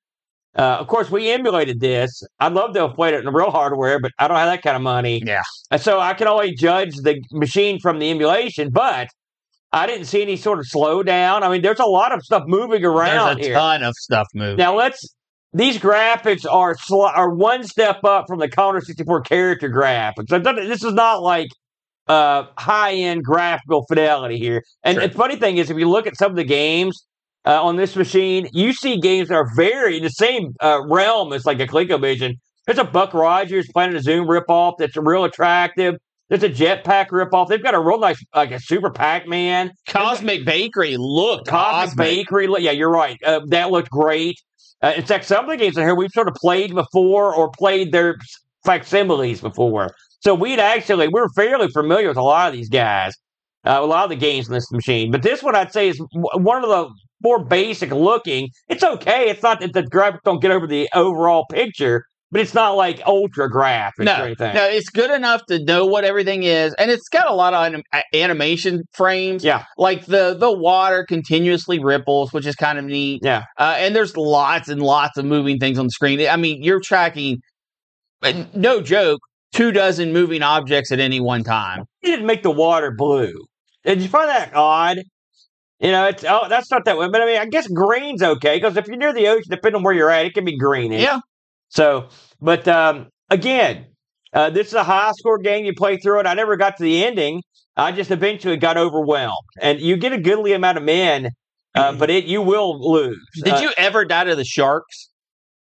Uh, 0.57 0.77
of 0.79 0.88
course, 0.88 1.12
we 1.12 1.29
emulated 1.29 1.79
this. 1.79 2.23
I'd 2.39 2.53
love 2.53 2.73
to 2.73 2.88
have 2.88 2.95
played 2.95 3.13
it 3.13 3.23
in 3.25 3.33
real 3.33 3.51
hardware, 3.51 3.99
but 3.99 4.12
I 4.19 4.27
don't 4.27 4.38
have 4.38 4.49
that 4.49 4.62
kind 4.63 4.75
of 4.75 4.81
money. 4.81 5.21
Yeah. 5.25 5.41
And 5.71 5.79
so 5.79 5.99
I 5.99 6.13
can 6.13 6.27
only 6.27 6.55
judge 6.55 6.95
the 6.97 7.21
machine 7.31 7.79
from 7.79 7.99
the 7.99 8.09
emulation, 8.09 8.69
but 8.71 9.07
I 9.71 9.85
didn't 9.85 10.05
see 10.05 10.21
any 10.23 10.35
sort 10.38 10.57
of 10.59 10.65
slowdown. 10.65 11.43
I 11.43 11.49
mean, 11.49 11.62
there's 11.62 11.79
a 11.79 11.85
lot 11.85 12.12
of 12.12 12.23
stuff 12.23 12.43
moving 12.47 12.83
around 12.83 13.35
There's 13.38 13.45
a 13.45 13.49
here. 13.49 13.53
ton 13.57 13.83
of 13.83 13.93
stuff 13.95 14.27
moving. 14.33 14.57
Now 14.57 14.75
let's. 14.75 15.15
These 15.53 15.79
graphics 15.79 16.45
are 16.51 16.75
sl- 16.77 17.01
are 17.05 17.29
one 17.33 17.63
step 17.63 18.03
up 18.03 18.25
from 18.27 18.38
the 18.39 18.47
Commodore 18.47 18.81
64 18.81 19.21
character 19.21 19.67
graphics. 19.69 20.27
This 20.67 20.83
is 20.83 20.93
not 20.93 21.23
like 21.23 21.47
uh, 22.07 22.45
high 22.57 22.93
end 22.93 23.23
graphical 23.23 23.83
fidelity 23.88 24.38
here. 24.38 24.63
And 24.83 24.97
Sure. 24.99 25.07
the 25.07 25.13
funny 25.13 25.35
thing 25.38 25.57
is, 25.57 25.69
if 25.71 25.77
you 25.77 25.89
look 25.89 26.05
at 26.07 26.17
some 26.17 26.29
of 26.31 26.38
the 26.38 26.43
games 26.43 27.03
uh, 27.45 27.63
on 27.63 27.75
this 27.78 27.95
machine, 27.95 28.47
you 28.54 28.73
see 28.73 28.99
games 28.99 29.30
that 29.30 29.36
are 29.36 29.47
very 29.56 29.97
in 29.97 30.04
the 30.04 30.10
same 30.10 30.54
uh, 30.62 30.80
realm 30.88 31.34
as 31.34 31.45
like 31.45 31.60
a 31.60 31.67
ColecoVision. 31.67 32.34
There's 32.65 32.78
a 32.80 32.84
Buck 32.84 33.13
Rogers 33.13 33.67
Planet 33.73 33.95
of 33.95 34.04
Zoom 34.04 34.28
ripoff 34.28 34.73
that's 34.78 34.95
real 34.97 35.23
attractive. 35.23 35.95
There's 36.30 36.43
a 36.43 36.49
Jetpac 36.49 37.08
ripoff. 37.08 37.47
They've 37.47 37.63
got 37.63 37.73
a 37.73 37.80
real 37.80 37.99
nice, 37.99 38.23
like 38.36 38.52
a 38.52 38.60
Super 38.60 38.91
Pac-Man. 38.91 39.71
Cosmic 39.88 40.45
Bakery 40.45 40.95
looked 40.97 41.47
Cosmic 41.47 41.89
cosmic. 41.97 42.06
Bakery. 42.06 42.47
look- 42.47 42.62
Yeah, 42.62 42.71
you're 42.71 42.91
right. 42.91 43.17
Uh, 43.25 43.39
that 43.47 43.71
looked 43.71 43.89
great. 43.89 44.36
Uh, 44.84 44.93
in 44.95 45.04
fact, 45.04 45.25
some 45.25 45.45
of 45.45 45.49
the 45.49 45.58
games 45.58 45.75
in 45.78 45.84
here 45.84 45.95
we've 45.95 46.12
sort 46.12 46.28
of 46.28 46.36
played 46.36 46.75
before 46.75 47.34
or 47.34 47.49
played 47.58 47.91
their 47.91 48.17
facsimiles 48.65 49.41
before. 49.41 49.89
So 50.21 50.36
we'd 50.36 50.60
actually 50.60 51.08
we're 51.08 51.30
fairly 51.30 51.69
familiar 51.69 52.10
with 52.10 52.17
a 52.17 52.21
lot 52.23 52.49
of 52.49 52.54
these 52.54 52.69
guys. 52.69 53.13
Uh, 53.65 53.78
a 53.82 53.86
lot 53.86 54.04
of 54.06 54.10
the 54.10 54.15
games 54.15 54.47
in 54.47 54.54
this 54.54 54.71
machine, 54.71 55.12
but 55.12 55.21
this 55.21 55.43
one 55.43 55.54
I'd 55.56 55.73
say 55.73 55.89
is 55.89 55.99
one 56.13 56.63
of 56.63 56.69
the 56.69 56.89
more 57.21 57.43
basic 57.43 57.91
looking. 57.91 58.49
It's 58.67 58.84
okay. 58.84 59.29
It's 59.29 59.43
not 59.43 59.60
that 59.62 59.73
the 59.73 59.84
graphics 59.84 60.19
don't 60.25 60.41
get 60.41 60.51
over 60.51 60.67
the 60.67 60.89
overall 60.93 61.45
picture, 61.51 62.03
but 62.32 62.41
it's 62.41 62.53
not 62.53 62.71
like 62.75 63.01
ultra 63.08 63.49
graphics 63.49 64.05
or 64.19 64.23
anything. 64.25 64.53
no, 64.53 64.65
it's 64.65 64.89
good 64.89 65.10
enough 65.12 65.41
to 65.47 65.63
know 65.63 65.86
what 65.86 66.03
everything 66.03 66.43
is, 66.43 66.73
and 66.75 66.91
it's 66.91 67.10
got 67.10 67.29
a 67.29 67.34
lot 67.34 67.53
of 67.53 67.65
anim- 67.65 68.03
animation 68.13 68.84
frames. 68.93 69.43
Yeah. 69.43 69.65
like 69.77 70.05
the 70.05 70.36
the 70.39 70.51
water 70.51 71.05
continuously 71.08 71.79
ripples, 71.84 72.32
which 72.32 72.45
is 72.45 72.55
kind 72.55 72.77
of 72.77 72.86
neat. 72.86 73.21
Yeah. 73.23 73.43
uh, 73.58 73.75
and 73.77 73.95
there's 73.95 74.15
lots 74.15 74.69
and 74.69 74.82
lots 74.82 75.17
of 75.17 75.25
moving 75.25 75.58
things 75.60 75.79
on 75.79 75.86
the 75.86 75.91
screen. 75.91 76.19
I 76.27 76.36
mean, 76.36 76.62
you're 76.62 76.82
tracking, 76.82 77.39
no 78.53 78.82
joke, 78.82 79.19
two 79.53 79.71
dozen 79.71 80.13
moving 80.13 80.43
objects 80.43 80.91
at 80.91 80.99
any 80.99 81.19
one 81.19 81.43
time. 81.43 81.84
You 82.03 82.12
didn't 82.12 82.27
make 82.27 82.43
the 82.43 82.51
water 82.51 82.93
blue. 82.95 83.34
Did 83.86 84.01
you 84.01 84.08
find 84.08 84.29
that 84.29 84.53
odd? 84.55 84.99
You 85.80 85.92
know, 85.92 86.08
it's 86.08 86.26
oh, 86.28 86.48
that's 86.50 86.70
not 86.72 86.86
that 86.86 86.98
way. 86.98 87.08
But 87.10 87.22
I 87.22 87.26
mean, 87.26 87.39
I 87.39 87.46
guess 87.46 87.68
green's 87.68 88.22
okay 88.22 88.58
because 88.58 88.76
if 88.76 88.88
you're 88.88 88.98
near 88.98 89.13
the 89.13 89.28
ocean, 89.28 89.46
depending 89.50 89.78
on 89.78 89.84
where 89.84 89.94
you're 89.94 90.10
at, 90.10 90.26
it 90.26 90.34
can 90.34 90.44
be 90.46 90.58
greenish. 90.58 91.02
Yeah. 91.02 91.20
So, 91.70 92.10
but 92.42 92.68
um, 92.68 93.08
again, 93.30 93.86
uh, 94.34 94.50
this 94.50 94.68
is 94.68 94.74
a 94.74 94.84
high 94.84 95.12
score 95.13 95.38
game. 95.38 95.65
You 95.65 95.74
play 95.74 95.98
through 95.98 96.20
it. 96.22 96.28
I 96.28 96.34
never 96.34 96.58
got 96.58 96.78
to 96.78 96.84
the 96.84 97.06
ending. 97.06 97.44
I 97.78 97.94
just 97.94 98.12
eventually 98.12 98.58
got 98.58 98.76
overwhelmed, 98.76 99.38
and 99.62 99.80
you 99.80 99.96
get 99.96 100.12
a 100.12 100.20
goodly 100.20 100.52
amount 100.52 100.78
of 100.78 100.84
men, 100.84 101.30
uh, 101.76 101.94
but 101.94 102.10
it 102.10 102.26
you 102.26 102.42
will 102.42 102.78
lose. 102.92 103.18
Did 103.44 103.54
Uh, 103.54 103.60
you 103.60 103.72
ever 103.78 104.04
die 104.04 104.26
to 104.26 104.36
the 104.36 104.44
sharks? 104.44 105.09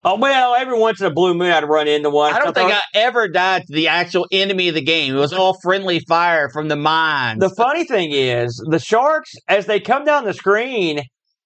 Oh 0.06 0.16
well, 0.16 0.54
every 0.54 0.78
once 0.78 1.00
in 1.00 1.06
a 1.06 1.10
blue 1.10 1.34
moon, 1.34 1.50
I'd 1.50 1.64
run 1.64 1.88
into 1.88 2.10
one. 2.10 2.34
I 2.34 2.38
don't 2.38 2.54
think 2.54 2.72
I 2.72 2.80
ever 2.94 3.26
died 3.28 3.62
to 3.66 3.72
the 3.72 3.88
actual 3.88 4.26
enemy 4.30 4.68
of 4.68 4.74
the 4.74 4.82
game. 4.82 5.14
It 5.14 5.18
was 5.18 5.32
all 5.32 5.58
friendly 5.62 6.00
fire 6.00 6.50
from 6.50 6.68
the 6.68 6.76
mines. 6.76 7.40
The 7.40 7.48
funny 7.48 7.84
thing 7.84 8.10
is, 8.12 8.62
the 8.68 8.78
sharks, 8.78 9.32
as 9.48 9.64
they 9.66 9.80
come 9.80 10.04
down 10.04 10.24
the 10.24 10.34
screen, 10.34 10.98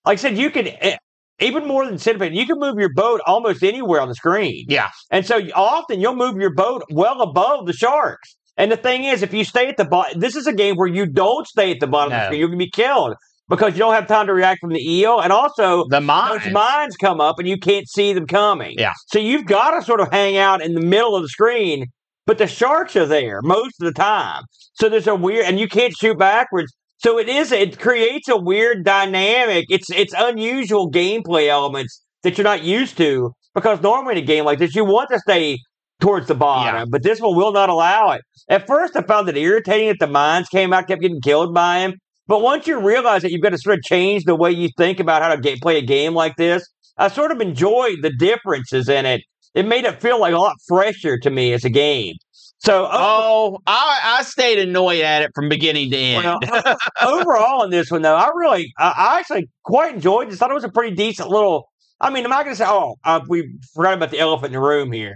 like 0.04 0.14
I 0.14 0.16
said, 0.16 0.36
you 0.36 0.50
can 0.50 0.68
eh, 0.68 0.96
even 1.40 1.66
more 1.68 1.86
than 1.86 1.98
centipede, 1.98 2.34
you 2.34 2.46
can 2.46 2.58
move 2.58 2.78
your 2.78 2.92
boat 2.92 3.20
almost 3.26 3.62
anywhere 3.62 4.00
on 4.00 4.08
the 4.08 4.14
screen. 4.14 4.64
yeah, 4.68 4.88
And 5.10 5.24
so 5.24 5.40
often 5.54 6.00
you'll 6.00 6.16
move 6.16 6.36
your 6.36 6.52
boat 6.54 6.82
well 6.90 7.20
above 7.22 7.66
the 7.66 7.72
sharks. 7.72 8.36
And 8.56 8.72
the 8.72 8.76
thing 8.76 9.04
is, 9.04 9.22
if 9.22 9.32
you 9.32 9.44
stay 9.44 9.68
at 9.68 9.76
the 9.76 9.84
bottom, 9.84 10.18
this 10.18 10.34
is 10.34 10.48
a 10.48 10.52
game 10.52 10.74
where 10.74 10.88
you 10.88 11.06
don't 11.06 11.46
stay 11.46 11.70
at 11.70 11.78
the 11.78 11.86
bottom 11.86 12.12
of 12.12 12.18
the 12.18 12.24
screen. 12.26 12.40
You're 12.40 12.48
going 12.48 12.58
to 12.58 12.64
be 12.64 12.70
killed 12.72 13.14
because 13.48 13.72
you 13.74 13.78
don't 13.78 13.94
have 13.94 14.06
time 14.06 14.26
to 14.26 14.34
react 14.34 14.60
from 14.60 14.70
the 14.70 14.80
eel. 14.80 15.20
And 15.20 15.32
also, 15.32 15.86
the 15.88 16.00
mines. 16.00 16.44
those 16.44 16.52
mines 16.52 16.96
come 16.96 17.20
up 17.20 17.38
and 17.38 17.48
you 17.48 17.58
can't 17.58 17.88
see 17.88 18.12
them 18.12 18.26
coming. 18.26 18.74
Yeah. 18.78 18.92
So 19.08 19.18
you've 19.18 19.46
got 19.46 19.72
to 19.72 19.82
sort 19.82 20.00
of 20.00 20.10
hang 20.12 20.36
out 20.36 20.62
in 20.62 20.74
the 20.74 20.80
middle 20.80 21.16
of 21.16 21.22
the 21.22 21.28
screen, 21.28 21.86
but 22.26 22.38
the 22.38 22.46
sharks 22.46 22.94
are 22.96 23.06
there 23.06 23.40
most 23.42 23.74
of 23.80 23.86
the 23.86 23.92
time. 23.92 24.42
So 24.74 24.88
there's 24.88 25.06
a 25.06 25.14
weird, 25.14 25.46
and 25.46 25.58
you 25.58 25.68
can't 25.68 25.94
shoot 25.96 26.18
backwards. 26.18 26.72
So 26.98 27.18
it 27.18 27.28
is, 27.28 27.52
it 27.52 27.78
creates 27.78 28.28
a 28.28 28.36
weird 28.36 28.84
dynamic. 28.84 29.66
It's, 29.68 29.88
it's 29.90 30.12
unusual 30.16 30.90
gameplay 30.90 31.46
elements 31.48 32.02
that 32.24 32.36
you're 32.36 32.44
not 32.44 32.64
used 32.64 32.96
to 32.98 33.32
because 33.54 33.80
normally 33.80 34.18
in 34.18 34.24
a 34.24 34.26
game 34.26 34.44
like 34.44 34.58
this, 34.58 34.74
you 34.74 34.84
want 34.84 35.08
to 35.10 35.18
stay 35.20 35.58
towards 36.00 36.26
the 36.28 36.34
bottom, 36.34 36.74
Yeah. 36.74 36.84
but 36.88 37.02
this 37.02 37.20
one 37.20 37.36
will 37.36 37.52
not 37.52 37.68
allow 37.70 38.10
it. 38.12 38.22
At 38.48 38.66
first, 38.66 38.96
I 38.96 39.02
found 39.02 39.28
it 39.28 39.36
irritating 39.36 39.88
that 39.88 39.98
the 40.00 40.06
mines 40.06 40.48
came 40.48 40.72
out, 40.72 40.86
kept 40.88 41.02
getting 41.02 41.20
killed 41.20 41.54
by 41.54 41.80
him. 41.80 41.94
But 42.28 42.42
once 42.42 42.66
you 42.66 42.78
realize 42.78 43.22
that 43.22 43.32
you've 43.32 43.40
got 43.42 43.50
to 43.50 43.58
sort 43.58 43.78
of 43.78 43.82
change 43.84 44.24
the 44.24 44.34
way 44.36 44.50
you 44.52 44.68
think 44.76 45.00
about 45.00 45.22
how 45.22 45.34
to 45.34 45.40
ga- 45.40 45.56
play 45.60 45.78
a 45.78 45.82
game 45.82 46.14
like 46.14 46.36
this, 46.36 46.66
I 46.98 47.08
sort 47.08 47.32
of 47.32 47.40
enjoyed 47.40 47.98
the 48.02 48.10
differences 48.10 48.88
in 48.88 49.06
it. 49.06 49.22
It 49.54 49.66
made 49.66 49.84
it 49.84 50.00
feel 50.00 50.20
like 50.20 50.34
a 50.34 50.38
lot 50.38 50.54
fresher 50.68 51.18
to 51.18 51.30
me 51.30 51.52
as 51.54 51.64
a 51.64 51.70
game. 51.70 52.14
So 52.58 52.88
Oh, 52.90 53.58
I, 53.66 54.00
I 54.18 54.22
stayed 54.24 54.58
annoyed 54.58 55.00
at 55.00 55.22
it 55.22 55.30
from 55.34 55.48
beginning 55.48 55.90
to 55.90 55.96
end. 55.96 56.24
well, 56.24 56.76
overall 57.02 57.62
in 57.64 57.70
this 57.70 57.90
one, 57.90 58.02
though, 58.02 58.16
I 58.16 58.28
really, 58.34 58.72
I, 58.78 58.94
I 58.96 59.18
actually 59.20 59.48
quite 59.64 59.94
enjoyed 59.94 60.28
this. 60.28 60.36
I 60.36 60.38
thought 60.40 60.50
it 60.50 60.54
was 60.54 60.64
a 60.64 60.68
pretty 60.68 60.94
decent 60.94 61.30
little. 61.30 61.68
I 62.00 62.10
mean, 62.10 62.24
I'm 62.24 62.30
not 62.30 62.44
going 62.44 62.54
to 62.54 62.58
say, 62.58 62.66
oh, 62.68 62.96
uh, 63.04 63.20
we 63.28 63.48
forgot 63.74 63.94
about 63.94 64.10
the 64.10 64.18
elephant 64.18 64.46
in 64.54 64.60
the 64.60 64.66
room 64.66 64.92
here. 64.92 65.14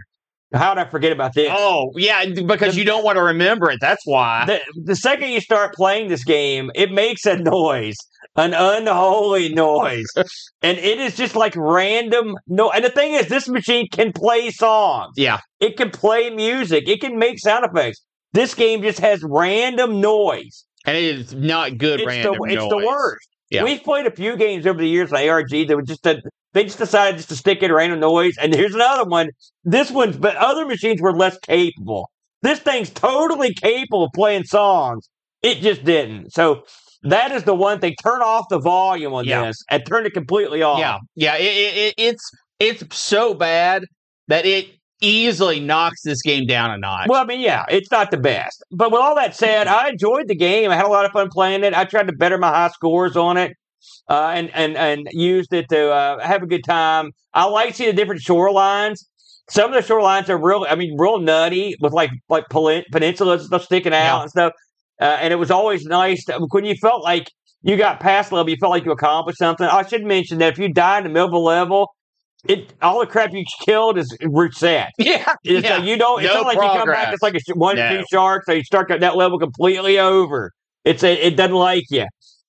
How 0.55 0.75
did 0.75 0.87
I 0.87 0.91
forget 0.91 1.13
about 1.13 1.35
this? 1.35 1.49
oh, 1.51 1.91
yeah, 1.97 2.25
because 2.27 2.75
The- 2.75 2.81
you 2.81 2.85
don't 2.85 3.05
want 3.05 3.17
to 3.17 3.23
remember 3.23 3.71
it. 3.71 3.79
That's 3.81 4.03
why. 4.05 4.45
the, 4.47 4.61
the 4.85 4.97
second 4.97 5.31
you 5.31 5.41
start 5.41 5.75
playing 5.75 6.09
this 6.09 6.25
game, 6.25 6.71
it 6.75 6.91
makes 6.93 7.25
a 7.27 7.37
noise, 7.37 7.97
an 8.37 8.55
unholy 8.55 9.53
noise, 9.55 10.07
and 10.63 10.79
it 10.79 10.99
is 11.01 11.17
just 11.17 11.35
like 11.37 11.55
random. 11.57 12.37
No, 12.47 12.71
and 12.71 12.85
the 12.85 12.91
thing 12.91 13.15
is, 13.15 13.29
this 13.29 13.49
machine 13.49 13.89
can 13.91 14.13
play 14.13 14.51
songs. 14.51 15.15
yeah, 15.17 15.41
It 15.61 15.77
can 15.77 15.91
play 15.91 16.31
music. 16.31 16.89
It 16.89 17.01
can 17.01 17.19
make 17.19 17.39
sound 17.39 17.65
effects. 17.65 18.03
This 18.33 18.55
game 18.55 18.83
just 18.83 19.01
has 19.01 19.23
random 19.23 20.01
noise. 20.01 20.65
and 20.87 20.97
it 20.97 21.05
is 21.05 21.35
not 21.35 21.77
good 21.79 22.01
It's 22.01 22.07
random 22.07 22.37
the 22.41 22.55
it's 22.55 22.69
the 22.69 22.77
worst. 22.87 23.29
Yeah. 23.53 23.65
We've 23.65 23.83
played 23.83 24.07
a 24.07 24.11
few 24.11 24.37
games 24.37 24.67
over 24.67 24.81
the 24.81 24.89
years 24.89 25.13
on 25.13 25.29
ARG 25.29 25.51
that 25.51 25.77
were 25.77 25.83
just 25.83 26.07
a, 26.07 26.23
they 26.55 26.65
just 26.65 26.79
decided 26.79 27.17
just 27.17 27.29
to 27.31 27.37
stick 27.37 27.63
in 27.63 27.73
random 27.73 28.01
noise. 28.01 28.35
And 28.41 28.55
here's 28.55 28.75
another 28.75 29.05
one. 29.05 29.31
This 29.65 29.91
one's 29.91 30.17
but 30.17 30.37
other 30.37 30.67
machines 30.67 31.01
were 31.01 31.13
less 31.13 31.39
capable. 31.39 32.11
This 32.43 32.59
thing's 32.59 32.91
totally 32.91 33.55
capable 33.55 34.05
of 34.05 34.11
playing 34.15 34.45
songs. 34.45 35.09
It 35.43 35.57
just 35.61 35.85
didn't. 35.85 36.33
So 36.33 36.65
that 37.03 37.33
is 37.33 37.45
the 37.45 37.55
one 37.55 37.81
thing. 37.81 37.95
Turn 38.03 38.23
off 38.23 38.47
the 38.49 38.59
volume 38.59 39.13
on 39.13 39.25
Yeah. 39.25 39.47
this 39.47 39.63
and 39.71 39.85
turn 39.87 40.07
it 40.07 40.13
completely 40.15 40.63
off. 40.63 40.79
Yeah, 40.79 40.99
yeah, 41.15 41.37
it, 41.37 41.45
it, 41.45 41.77
it, 41.77 41.95
it's 41.99 42.31
it's 42.59 42.97
so 42.97 43.35
bad 43.35 43.85
that 44.29 44.47
it 44.47 44.67
easily 45.03 45.61
knocks 45.61 46.03
this 46.03 46.23
game 46.23 46.47
down 46.47 46.71
a 46.71 46.79
notch. 46.79 47.09
Well, 47.09 47.23
I 47.23 47.27
mean, 47.27 47.41
yeah, 47.41 47.65
it's 47.69 47.91
not 47.91 48.11
the 48.11 48.17
best. 48.17 48.63
But 48.71 48.91
with 48.93 49.01
all 49.01 49.15
that 49.17 49.37
said, 49.37 49.67
I 49.67 49.91
enjoyed 49.91 50.29
the 50.29 50.35
game. 50.35 50.71
I 50.71 50.77
had 50.77 50.87
a 50.87 50.89
lot 50.89 51.05
of 51.05 51.13
fun 51.13 51.29
playing 51.31 51.65
it. 51.65 51.75
I 51.75 51.85
tried 51.85 52.07
to 52.07 52.13
better 52.15 52.39
my 52.39 52.49
high 52.49 52.69
scores 52.69 53.17
on 53.17 53.37
it. 53.37 53.53
Uh, 54.09 54.31
and, 54.35 54.49
and 54.55 54.77
and 54.77 55.09
used 55.11 55.53
it 55.53 55.69
to 55.71 55.91
uh, 55.91 56.25
have 56.25 56.43
a 56.43 56.47
good 56.47 56.63
time. 56.65 57.11
I 57.35 57.45
like 57.47 57.75
seeing 57.75 57.91
the 57.91 57.97
different 57.97 58.23
shorelines. 58.23 59.05
Some 59.51 59.73
of 59.73 59.87
the 59.87 59.93
shorelines 59.93 60.29
are 60.29 60.39
real, 60.39 60.65
I 60.69 60.77
mean, 60.77 60.97
real 60.99 61.19
nutty 61.19 61.75
with 61.81 61.93
like 61.93 62.11
like 62.29 62.45
peninsulas 62.49 63.39
and 63.39 63.47
stuff 63.47 63.65
sticking 63.65 63.93
out 63.93 63.99
Yeah. 64.17 64.21
and 64.23 64.31
stuff. 64.31 64.53
Uh, 65.01 65.19
and 65.21 65.33
it 65.33 65.37
was 65.37 65.51
always 65.51 65.85
nice 65.85 66.25
to, 66.27 66.47
when 66.53 66.65
you 66.65 66.77
felt 66.77 67.03
like 67.03 67.29
you 67.63 67.77
got 67.77 67.99
past 67.99 68.31
level, 68.31 68.49
you 68.51 68.57
felt 68.61 68.71
like 68.71 68.85
you 68.85 68.93
accomplished 68.93 69.39
something. 69.39 69.67
I 69.67 69.85
should 69.85 70.05
mention 70.05 70.39
that 70.39 70.53
if 70.53 70.59
you 70.59 70.69
die 70.73 70.99
in 70.99 71.05
the 71.05 71.11
middle 71.11 71.29
of 71.29 71.35
a 71.35 71.39
level, 71.39 71.89
it 72.49 72.73
all 72.83 73.01
the 73.01 73.07
crap 73.07 73.33
you 73.33 73.45
killed 73.65 73.99
is 73.99 74.17
reset. 74.23 74.91
yeah, 74.99 75.35
It's 75.45 75.65
yeah. 75.67 75.77
like 75.77 75.85
you 75.87 75.97
don't. 75.97 76.23
It's 76.23 76.33
No 76.33 76.43
not 76.43 76.47
like 76.47 76.57
you 76.57 76.79
come 76.81 76.89
back. 76.89 77.13
It's 77.13 77.23
like 77.23 77.35
a 77.35 77.41
one, 77.55 77.77
No. 77.77 77.99
two 77.99 78.05
sharks. 78.13 78.47
So 78.47 78.53
you 78.53 78.65
start 78.65 78.91
at 78.91 79.01
that 79.01 79.17
level 79.17 79.39
completely 79.39 79.99
over. 79.99 80.51
It's 80.85 81.03
a, 81.05 81.13
it 81.13 81.37
doesn't 81.37 81.55
like 81.55 81.85
you. 81.91 82.07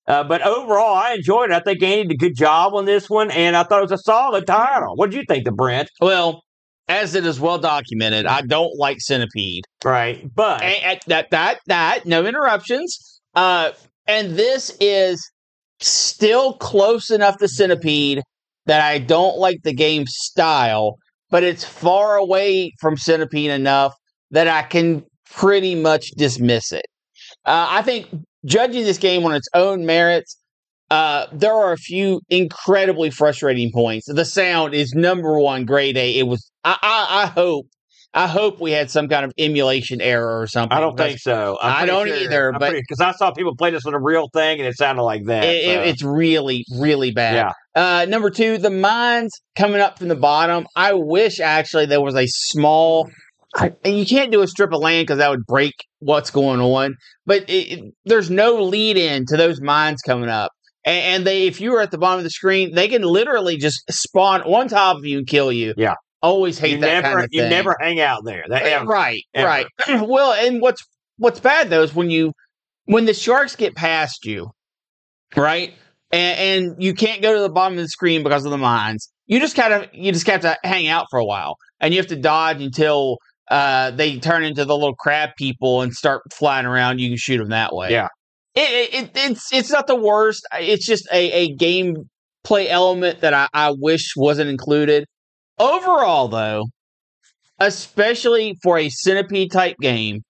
Uh, 0.07 0.23
but 0.23 0.41
overall, 0.45 0.95
I 0.95 1.13
enjoyed 1.13 1.51
it. 1.51 1.53
I 1.55 1.59
think 1.59 1.81
Andy 1.83 2.03
did 2.09 2.11
a 2.15 2.17
good 2.17 2.35
job 2.35 2.73
on 2.73 2.85
this 2.85 3.09
one, 3.09 3.31
and 3.31 3.55
I 3.55 3.63
thought 3.63 3.79
it 3.79 3.89
was 3.89 3.91
a 3.91 4.03
solid 4.03 4.45
title. 4.47 4.95
What 4.95 5.11
did 5.11 5.17
you 5.17 5.23
think, 5.27 5.45
the 5.45 5.51
Brent? 5.51 5.89
Well, 6.01 6.41
as 6.89 7.15
it 7.15 7.25
is 7.25 7.39
well 7.39 7.57
documented, 7.59 8.25
I 8.25 8.41
don't 8.41 8.77
like 8.77 8.97
Centipede. 8.99 9.63
Right, 9.85 10.27
but 10.35 10.61
And, 10.61 10.83
and 10.83 10.99
that 11.07 11.29
that 11.31 11.59
that 11.67 12.05
no 12.05 12.25
interruptions. 12.25 13.21
Uh, 13.35 13.71
and 14.05 14.35
this 14.35 14.75
is 14.81 15.23
still 15.79 16.53
close 16.57 17.09
enough 17.09 17.37
to 17.37 17.47
Centipede 17.47 18.21
that 18.65 18.81
I 18.81 18.99
don't 18.99 19.37
like 19.37 19.59
the 19.63 19.73
game 19.73 20.05
style, 20.07 20.97
but 21.29 21.43
it's 21.43 21.63
far 21.63 22.15
away 22.15 22.73
from 22.79 22.97
Centipede 22.97 23.51
enough 23.51 23.93
that 24.31 24.47
I 24.47 24.63
can 24.63 25.03
pretty 25.29 25.75
much 25.75 26.11
dismiss 26.17 26.71
it. 26.71 26.85
Uh, 27.45 27.67
I 27.69 27.81
think 27.81 28.07
judging 28.45 28.83
this 28.83 28.97
game 28.97 29.25
on 29.25 29.33
its 29.33 29.47
own 29.53 29.85
merits, 29.85 30.37
uh, 30.89 31.27
there 31.31 31.53
are 31.53 31.71
a 31.71 31.77
few 31.77 32.21
incredibly 32.29 33.09
frustrating 33.09 33.71
points. 33.73 34.05
The 34.07 34.25
sound 34.25 34.73
is 34.73 34.93
number 34.93 35.39
one, 35.39 35.65
grade 35.65 35.97
A. 35.97 36.19
It 36.19 36.27
was. 36.27 36.49
I, 36.63 36.77
I, 36.81 37.23
I 37.23 37.25
hope. 37.27 37.65
I 38.15 38.27
hope 38.27 38.59
we 38.61 38.71
had 38.71 38.91
some 38.91 39.07
kind 39.09 39.25
of 39.25 39.31
emulation 39.39 39.99
error 39.99 40.39
or 40.39 40.45
something. 40.47 40.77
I 40.77 40.79
don't 40.81 40.95
think 40.95 41.19
so. 41.19 41.57
I 41.61 41.85
don't 41.87 42.07
either, 42.07 42.51
but- 42.59 42.71
because 42.73 42.99
I 43.01 43.11
saw 43.13 43.31
people 43.31 43.55
play 43.55 43.71
this 43.71 43.83
with 43.83 43.95
a 43.95 43.99
real 43.99 44.29
thing, 44.31 44.59
and 44.59 44.67
it 44.67 44.77
sounded 44.77 45.01
like 45.03 45.25
that. 45.25 45.43
It, 45.45 45.63
so. 45.65 45.81
it's 45.81 46.03
really, 46.03 46.63
really 46.77 47.11
bad. 47.11 47.33
yeah, 47.75 48.01
Uh, 48.01 48.05
number 48.05 48.29
two, 48.29 48.59
the 48.59 48.69
mines 48.69 49.31
coming 49.55 49.81
up 49.81 49.97
from 49.97 50.09
the 50.09 50.15
bottom. 50.15 50.67
I 50.75 50.93
wish 50.93 51.39
actually 51.39 51.87
there 51.87 52.01
was 52.01 52.15
a 52.15 52.27
small. 52.27 53.09
I, 53.55 53.71
and 53.83 53.97
you 53.97 54.05
can't 54.05 54.31
do 54.31 54.41
a 54.41 54.47
strip 54.47 54.73
of 54.73 54.79
land 54.81 55.05
because 55.07 55.19
that 55.19 55.29
would 55.29 55.45
break 55.47 55.73
what's 55.99 56.29
going 56.31 56.59
on. 56.59 56.95
But 57.25 57.49
it, 57.49 57.71
it- 57.79 57.93
there's 58.05 58.29
no 58.29 58.63
lead 58.63 58.97
in 58.97 59.25
to 59.27 59.37
those 59.37 59.59
mines 59.61 60.01
coming 60.01 60.29
up, 60.29 60.51
and, 60.85 60.97
and 61.15 61.25
they, 61.27 61.47
if 61.47 61.59
you 61.61 61.71
were 61.71 61.81
at 61.81 61.89
the 61.91 61.97
bottom 61.97 62.19
of 62.19 62.23
the 62.23 62.29
screen, 62.29 62.75
they 62.75 62.87
can 62.87 63.01
literally 63.01 63.57
just 63.57 63.83
spawn 63.91 64.41
on 64.43 64.67
top 64.67 64.97
of 64.97 65.05
you 65.05 65.17
and 65.19 65.25
kill 65.27 65.51
you. 65.51 65.73
Yeah. 65.77 65.95
Always 66.23 66.57
hate 66.57 66.71
you 66.71 66.79
that 66.79 67.03
never, 67.03 67.07
kind 67.07 67.19
of 67.25 67.29
you 67.31 67.41
thing. 67.41 67.49
never 67.51 67.77
hang 67.79 67.99
out 67.99 68.23
there. 68.25 68.43
That, 68.47 68.65
Yeah, 68.65 68.83
right, 68.87 69.21
ever. 69.35 69.47
right. 69.47 69.67
well, 70.07 70.33
and 70.33 70.59
what's 70.61 70.81
what's 71.17 71.39
bad 71.39 71.69
though 71.69 71.83
is 71.83 71.93
when 71.93 72.09
you 72.09 72.31
when 72.85 73.05
the 73.05 73.13
sharks 73.13 73.55
get 73.55 73.75
past 73.75 74.25
you, 74.25 74.49
right, 75.35 75.73
and, 76.11 76.39
and 76.71 76.83
you 76.83 76.93
can't 76.95 77.21
go 77.21 77.33
to 77.35 77.41
the 77.41 77.49
bottom 77.49 77.77
of 77.77 77.83
the 77.83 77.89
screen 77.89 78.23
because 78.23 78.45
of 78.45 78.51
the 78.51 78.57
mines. 78.57 79.09
You 79.27 79.39
just 79.39 79.55
kind 79.55 79.73
of 79.73 79.89
you 79.93 80.11
just 80.11 80.25
have 80.27 80.41
to 80.41 80.57
hang 80.63 80.87
out 80.87 81.05
for 81.11 81.19
a 81.19 81.25
while, 81.25 81.57
and 81.79 81.93
you 81.93 81.99
have 81.99 82.07
to 82.07 82.15
dodge 82.15 82.61
until 82.61 83.17
uh, 83.51 83.91
they 83.91 84.17
turn 84.19 84.43
into 84.43 84.65
the 84.65 84.75
little 84.75 84.95
crab 84.95 85.31
people 85.37 85.81
and 85.81 85.93
start 85.93 86.21
flying 86.33 86.65
around. 86.65 86.99
You 86.99 87.09
can 87.09 87.17
shoot 87.17 87.37
them 87.37 87.49
that 87.49 87.73
way. 87.75 87.91
Yeah. 87.91 88.07
it, 88.55 88.93
it, 88.93 89.11
it's 89.15 89.53
it's 89.53 89.71
not 89.71 89.87
the 89.87 89.95
worst. 89.95 90.45
It's 90.59 90.85
just 90.85 91.07
a, 91.11 91.31
a 91.31 91.55
game 91.55 91.95
play 92.43 92.69
element 92.69 93.21
that 93.21 93.33
I, 93.33 93.47
I 93.53 93.71
wish 93.77 94.13
wasn't 94.15 94.49
included. 94.49 95.05
Overall, 95.59 96.27
though, 96.27 96.65
especially 97.59 98.57
for 98.63 98.77
a 98.77 98.89
centipede 98.89 99.51
type 99.51 99.77
game, 99.79 100.21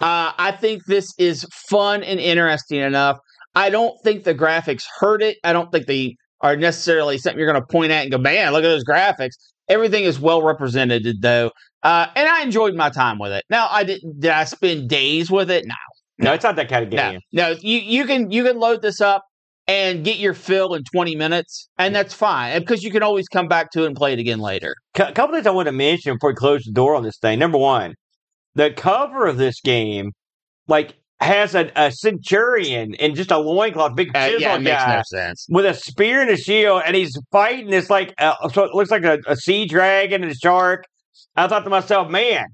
uh, 0.00 0.32
I 0.36 0.52
think 0.52 0.84
this 0.86 1.12
is 1.18 1.46
fun 1.68 2.02
and 2.02 2.20
interesting 2.20 2.80
enough. 2.80 3.18
I 3.54 3.70
don't 3.70 3.96
think 4.04 4.24
the 4.24 4.34
graphics 4.34 4.84
hurt 4.98 5.22
it. 5.22 5.38
I 5.42 5.52
don't 5.52 5.72
think 5.72 5.86
they 5.86 6.16
are 6.42 6.56
necessarily 6.56 7.16
something 7.16 7.38
you're 7.38 7.50
going 7.50 7.62
to 7.62 7.66
point 7.66 7.90
at 7.92 8.02
and 8.02 8.12
go, 8.12 8.18
man, 8.18 8.52
look 8.52 8.64
at 8.64 8.68
those 8.68 8.84
graphics. 8.84 9.32
Everything 9.68 10.04
is 10.04 10.20
well 10.20 10.42
represented, 10.42 11.06
though, 11.22 11.50
uh, 11.82 12.06
and 12.14 12.28
I 12.28 12.42
enjoyed 12.42 12.74
my 12.74 12.90
time 12.90 13.18
with 13.18 13.32
it. 13.32 13.44
Now, 13.50 13.68
I 13.70 13.82
didn't. 13.84 14.20
Did 14.20 14.30
I 14.30 14.44
spend 14.44 14.88
days 14.88 15.30
with 15.30 15.50
it? 15.50 15.64
No, 15.66 15.74
no, 16.18 16.32
it's 16.34 16.44
not 16.44 16.56
that 16.56 16.68
kind 16.68 16.84
of 16.84 16.90
game. 16.90 17.20
No, 17.32 17.50
no, 17.50 17.58
you 17.60 17.78
you 17.78 18.04
can 18.04 18.30
you 18.30 18.44
can 18.44 18.58
load 18.58 18.82
this 18.82 19.00
up 19.00 19.24
and 19.68 20.04
get 20.04 20.18
your 20.18 20.34
fill 20.34 20.74
in 20.74 20.84
20 20.84 21.16
minutes, 21.16 21.68
and 21.78 21.94
that's 21.94 22.14
fine 22.14 22.58
because 22.60 22.82
you 22.84 22.90
can 22.90 23.02
always 23.02 23.26
come 23.28 23.48
back 23.48 23.70
to 23.72 23.82
it 23.82 23.86
and 23.86 23.96
play 23.96 24.12
it 24.12 24.18
again 24.18 24.38
later. 24.38 24.74
A 24.94 25.12
couple 25.12 25.34
things 25.34 25.46
I 25.46 25.50
want 25.50 25.66
to 25.66 25.72
mention 25.72 26.14
before 26.14 26.30
we 26.30 26.36
close 26.36 26.62
the 26.64 26.72
door 26.72 26.94
on 26.94 27.02
this 27.02 27.18
thing. 27.18 27.38
Number 27.38 27.58
one, 27.58 27.94
the 28.54 28.70
cover 28.70 29.26
of 29.26 29.36
this 29.38 29.60
game, 29.60 30.12
like, 30.68 30.94
has 31.20 31.54
a, 31.54 31.70
a 31.74 31.90
centurion 31.90 32.92
in 32.94 33.14
just 33.14 33.30
a 33.30 33.38
loincloth, 33.38 33.96
big 33.96 34.14
Uh, 34.14 34.26
chisel 34.28 34.40
yeah, 34.40 34.56
it 34.56 34.60
makes 34.60 34.76
guy 34.84 34.96
no 34.96 35.02
sense. 35.06 35.46
with 35.48 35.64
a 35.64 35.72
spear 35.74 36.20
and 36.20 36.30
a 36.30 36.36
shield, 36.36 36.82
and 36.84 36.94
he's 36.94 37.18
fighting 37.32 37.70
this 37.70 37.88
like 37.88 38.12
uh, 38.18 38.34
so 38.50 38.64
it 38.64 38.74
looks 38.74 38.90
like 38.90 39.04
a, 39.04 39.18
a 39.26 39.34
sea 39.34 39.66
dragon 39.66 40.22
and 40.22 40.30
a 40.30 40.34
shark. 40.34 40.84
I 41.34 41.48
thought 41.48 41.64
to 41.64 41.70
myself, 41.70 42.10
man, 42.10 42.44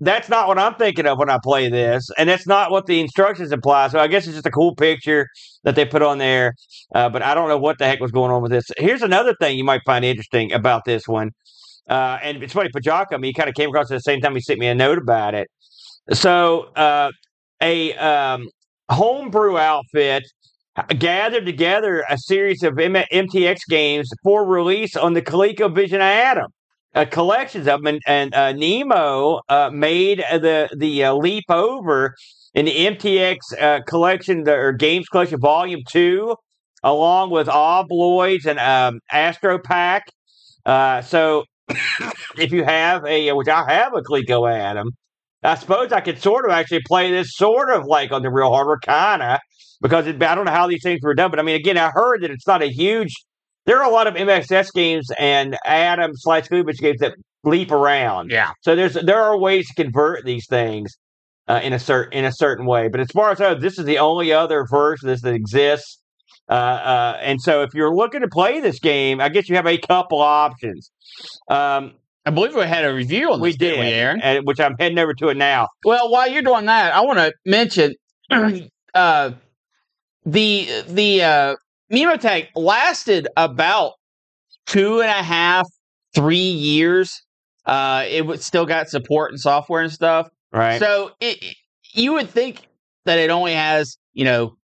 that's 0.00 0.28
not 0.28 0.46
what 0.48 0.58
I'm 0.58 0.74
thinking 0.74 1.06
of 1.06 1.18
when 1.18 1.30
I 1.30 1.38
play 1.42 1.68
this, 1.68 2.08
and 2.16 2.28
that's 2.28 2.46
not 2.46 2.70
what 2.70 2.86
the 2.86 3.00
instructions 3.00 3.52
imply. 3.52 3.88
So 3.88 3.98
I 3.98 4.06
guess 4.06 4.26
it's 4.26 4.34
just 4.34 4.46
a 4.46 4.50
cool 4.50 4.74
picture 4.74 5.26
that 5.64 5.74
they 5.74 5.84
put 5.84 6.02
on 6.02 6.18
there, 6.18 6.54
uh, 6.94 7.08
but 7.08 7.22
I 7.22 7.34
don't 7.34 7.48
know 7.48 7.58
what 7.58 7.78
the 7.78 7.86
heck 7.86 8.00
was 8.00 8.12
going 8.12 8.30
on 8.30 8.42
with 8.42 8.52
this. 8.52 8.64
Here's 8.78 9.02
another 9.02 9.34
thing 9.40 9.58
you 9.58 9.64
might 9.64 9.82
find 9.84 10.04
interesting 10.04 10.52
about 10.52 10.84
this 10.84 11.08
one, 11.08 11.30
uh, 11.88 12.18
and 12.22 12.42
it's 12.42 12.52
funny, 12.52 12.70
Pajaka, 12.70 13.22
he 13.24 13.32
kind 13.32 13.48
of 13.48 13.54
came 13.54 13.70
across 13.70 13.90
at 13.90 13.96
the 13.96 14.00
same 14.00 14.20
time 14.20 14.34
he 14.34 14.40
sent 14.40 14.60
me 14.60 14.66
a 14.68 14.74
note 14.74 14.98
about 14.98 15.34
it. 15.34 15.48
So 16.12 16.70
uh, 16.76 17.10
a 17.60 17.94
um, 17.94 18.48
homebrew 18.90 19.58
outfit 19.58 20.24
gathered 20.98 21.44
together 21.44 22.04
a 22.08 22.16
series 22.16 22.62
of 22.62 22.78
M- 22.78 22.94
MTX 23.12 23.58
games 23.68 24.08
for 24.22 24.46
release 24.46 24.96
on 24.96 25.14
the 25.14 25.22
ColecoVision 25.22 25.98
Adam. 25.98 26.46
Uh, 26.94 27.04
collections 27.04 27.66
of 27.68 27.82
them, 27.82 27.86
and, 27.86 28.00
and 28.06 28.34
uh, 28.34 28.52
Nemo 28.52 29.40
uh, 29.48 29.70
made 29.72 30.18
the 30.18 30.68
the 30.76 31.04
uh, 31.04 31.14
leap 31.14 31.44
over 31.50 32.14
in 32.54 32.64
the 32.64 32.72
MTX 32.72 33.36
uh, 33.60 33.80
collection, 33.86 34.44
the, 34.44 34.54
or 34.54 34.72
Games 34.72 35.06
Collection 35.08 35.38
Volume 35.38 35.82
Two, 35.86 36.34
along 36.82 37.30
with 37.30 37.46
Obloids 37.46 38.46
and 38.46 38.58
um, 38.58 39.00
Astro 39.12 39.58
Pack. 39.58 40.04
Uh, 40.64 41.02
so, 41.02 41.44
if 42.38 42.52
you 42.52 42.64
have 42.64 43.04
a, 43.04 43.32
which 43.32 43.48
I 43.48 43.70
have 43.70 43.92
a 43.94 44.00
Coleco 44.00 44.50
Adam, 44.50 44.90
I 45.42 45.54
suppose 45.54 45.92
I 45.92 46.00
could 46.00 46.20
sort 46.20 46.46
of 46.46 46.50
actually 46.50 46.82
play 46.86 47.10
this 47.10 47.34
sort 47.34 47.70
of 47.70 47.84
like 47.86 48.12
on 48.12 48.22
the 48.22 48.30
real 48.30 48.50
hardware, 48.50 48.78
kind 48.78 49.22
of, 49.22 49.38
because 49.80 50.06
it, 50.06 50.22
I 50.22 50.34
don't 50.34 50.46
know 50.46 50.50
how 50.50 50.66
these 50.66 50.82
things 50.82 51.00
were 51.02 51.14
done. 51.14 51.30
But 51.30 51.38
I 51.38 51.42
mean, 51.42 51.56
again, 51.56 51.78
I 51.78 51.90
heard 51.90 52.22
that 52.22 52.30
it's 52.30 52.46
not 52.46 52.62
a 52.62 52.68
huge. 52.68 53.12
There 53.68 53.76
are 53.82 53.84
a 53.84 53.92
lot 53.92 54.06
of 54.06 54.14
MXS 54.14 54.72
games 54.72 55.10
and 55.18 55.58
Adam 55.66 56.12
slash 56.14 56.48
Kubich 56.48 56.78
games 56.78 57.00
that 57.00 57.12
leap 57.44 57.70
around. 57.70 58.30
Yeah. 58.30 58.52
So 58.62 58.74
there's 58.74 58.94
there 58.94 59.20
are 59.20 59.36
ways 59.36 59.68
to 59.68 59.74
convert 59.74 60.24
these 60.24 60.46
things 60.48 60.96
uh, 61.48 61.60
in 61.62 61.74
a 61.74 61.78
certain 61.78 62.14
in 62.14 62.24
a 62.24 62.32
certain 62.32 62.64
way. 62.64 62.88
But 62.88 63.00
as 63.00 63.08
far 63.10 63.30
as 63.30 63.42
I 63.42 63.52
know, 63.52 63.60
this 63.60 63.78
is 63.78 63.84
the 63.84 63.98
only 63.98 64.32
other 64.32 64.64
version 64.70 65.10
of 65.10 65.16
this 65.16 65.20
that 65.20 65.34
exists. 65.34 66.00
Uh, 66.48 66.54
uh, 66.54 67.18
and 67.20 67.42
so 67.42 67.60
if 67.60 67.74
you're 67.74 67.94
looking 67.94 68.22
to 68.22 68.28
play 68.28 68.58
this 68.60 68.78
game, 68.80 69.20
I 69.20 69.28
guess 69.28 69.50
you 69.50 69.56
have 69.56 69.66
a 69.66 69.76
couple 69.76 70.22
options. 70.22 70.90
Um, 71.50 71.92
I 72.24 72.30
believe 72.30 72.54
we 72.54 72.62
had 72.62 72.86
a 72.86 72.94
review 72.94 73.32
on 73.34 73.40
we 73.42 73.50
this, 73.50 73.58
didn't 73.58 73.84
did, 73.84 73.90
we, 73.90 73.92
Aaron? 73.92 74.20
and, 74.22 74.46
which 74.46 74.60
I'm 74.60 74.76
heading 74.78 74.98
over 74.98 75.12
to 75.12 75.28
it 75.28 75.36
now. 75.36 75.68
Well, 75.84 76.10
while 76.10 76.26
you're 76.26 76.40
doing 76.40 76.64
that, 76.64 76.94
I 76.94 77.02
want 77.02 77.18
to 77.18 77.34
mention 77.44 77.94
uh, 78.94 79.32
the 80.24 80.68
the 80.88 81.56
Memotech 81.92 82.48
lasted 82.54 83.28
about 83.36 83.92
two 84.66 85.00
and 85.00 85.10
a 85.10 85.22
half, 85.22 85.66
three 86.14 86.36
years. 86.36 87.22
Uh, 87.64 88.04
it 88.06 88.42
still 88.42 88.66
got 88.66 88.88
support 88.88 89.30
and 89.30 89.40
software 89.40 89.82
and 89.82 89.92
stuff. 89.92 90.28
Right. 90.52 90.78
So 90.78 91.12
it- 91.20 91.56
you 91.94 92.12
would 92.12 92.28
think 92.28 92.66
that 93.06 93.18
it 93.18 93.30
only 93.30 93.54
has, 93.54 93.96
you 94.12 94.24
know, 94.24 94.56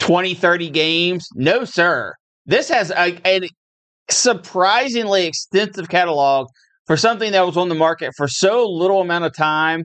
20, 0.00 0.34
30 0.34 0.68
games. 0.70 1.28
No, 1.34 1.64
sir. 1.64 2.14
This 2.46 2.68
has 2.68 2.90
a, 2.90 3.20
a 3.24 3.48
surprisingly 4.10 5.26
extensive 5.26 5.88
catalog 5.88 6.48
for 6.86 6.96
something 6.96 7.32
that 7.32 7.46
was 7.46 7.56
on 7.56 7.68
the 7.68 7.74
market 7.74 8.12
for 8.16 8.26
so 8.26 8.68
little 8.68 9.00
amount 9.00 9.24
of 9.24 9.34
time, 9.36 9.84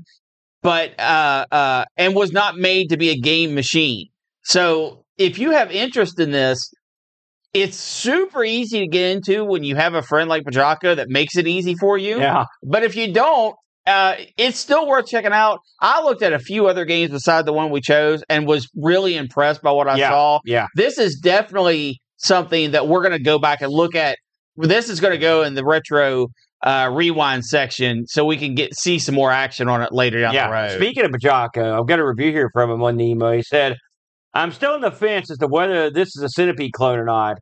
but 0.63 0.99
uh, 0.99 1.45
uh, 1.51 1.85
and 1.97 2.15
was 2.15 2.31
not 2.31 2.57
made 2.57 2.89
to 2.89 2.97
be 2.97 3.09
a 3.09 3.17
game 3.17 3.53
machine. 3.53 4.07
So 4.43 5.04
if 5.17 5.39
you 5.39 5.51
have 5.51 5.71
interest 5.71 6.19
in 6.19 6.31
this, 6.31 6.71
it's 7.53 7.77
super 7.77 8.43
easy 8.43 8.81
to 8.81 8.87
get 8.87 9.11
into 9.15 9.45
when 9.45 9.63
you 9.63 9.75
have 9.75 9.93
a 9.93 10.01
friend 10.01 10.29
like 10.29 10.43
Pajaka 10.43 10.97
that 10.97 11.07
makes 11.09 11.37
it 11.37 11.47
easy 11.47 11.75
for 11.75 11.97
you. 11.97 12.19
yeah. 12.19 12.45
But 12.63 12.83
if 12.83 12.95
you 12.97 13.13
don't, 13.13 13.55
uh, 13.87 14.15
it's 14.37 14.59
still 14.59 14.87
worth 14.87 15.07
checking 15.07 15.31
out. 15.31 15.59
I 15.79 16.01
looked 16.03 16.21
at 16.21 16.33
a 16.33 16.39
few 16.39 16.67
other 16.67 16.85
games 16.85 17.11
beside 17.11 17.45
the 17.45 17.53
one 17.53 17.69
we 17.71 17.79
chose 17.81 18.23
and 18.29 18.45
was 18.47 18.67
really 18.75 19.15
impressed 19.15 19.61
by 19.61 19.71
what 19.71 19.87
I 19.87 19.97
Yeah. 19.97 20.09
saw. 20.09 20.39
Yeah. 20.43 20.67
This 20.75 20.97
is 20.97 21.19
definitely 21.21 22.01
something 22.17 22.71
that 22.71 22.87
we're 22.87 23.01
going 23.01 23.11
to 23.17 23.23
go 23.23 23.39
back 23.39 23.61
and 23.61 23.71
look 23.71 23.95
at. 23.95 24.17
This 24.57 24.89
is 24.89 24.99
going 24.99 25.11
to 25.13 25.17
go 25.19 25.43
in 25.43 25.53
the 25.53 25.63
retro 25.63 26.27
uh, 26.63 26.89
rewind 26.91 27.45
section 27.45 28.07
so 28.07 28.25
we 28.25 28.37
can 28.37 28.55
get 28.55 28.73
see 28.75 28.97
some 28.97 29.13
more 29.13 29.29
action 29.31 29.69
on 29.69 29.83
it 29.83 29.91
later 29.93 30.19
down 30.19 30.31
the 30.33 30.39
Yeah. 30.39 30.49
road. 30.49 30.71
Speaking 30.71 31.05
of 31.05 31.11
Bajaka, 31.11 31.79
I've 31.79 31.87
got 31.87 31.99
a 31.99 32.05
review 32.05 32.31
here 32.31 32.49
from 32.53 32.71
him 32.71 32.81
on 32.81 32.97
Nemo. 32.97 33.33
He 33.33 33.43
said, 33.43 33.75
I'm 34.35 34.51
still 34.51 34.73
on 34.73 34.81
the 34.81 34.91
fence 34.91 35.31
as 35.31 35.37
to 35.37 35.47
whether 35.47 35.89
this 35.89 36.09
is 36.15 36.21
a 36.21 36.29
Centipede 36.29 36.73
clone 36.73 36.99
or 36.99 37.05
not. 37.05 37.37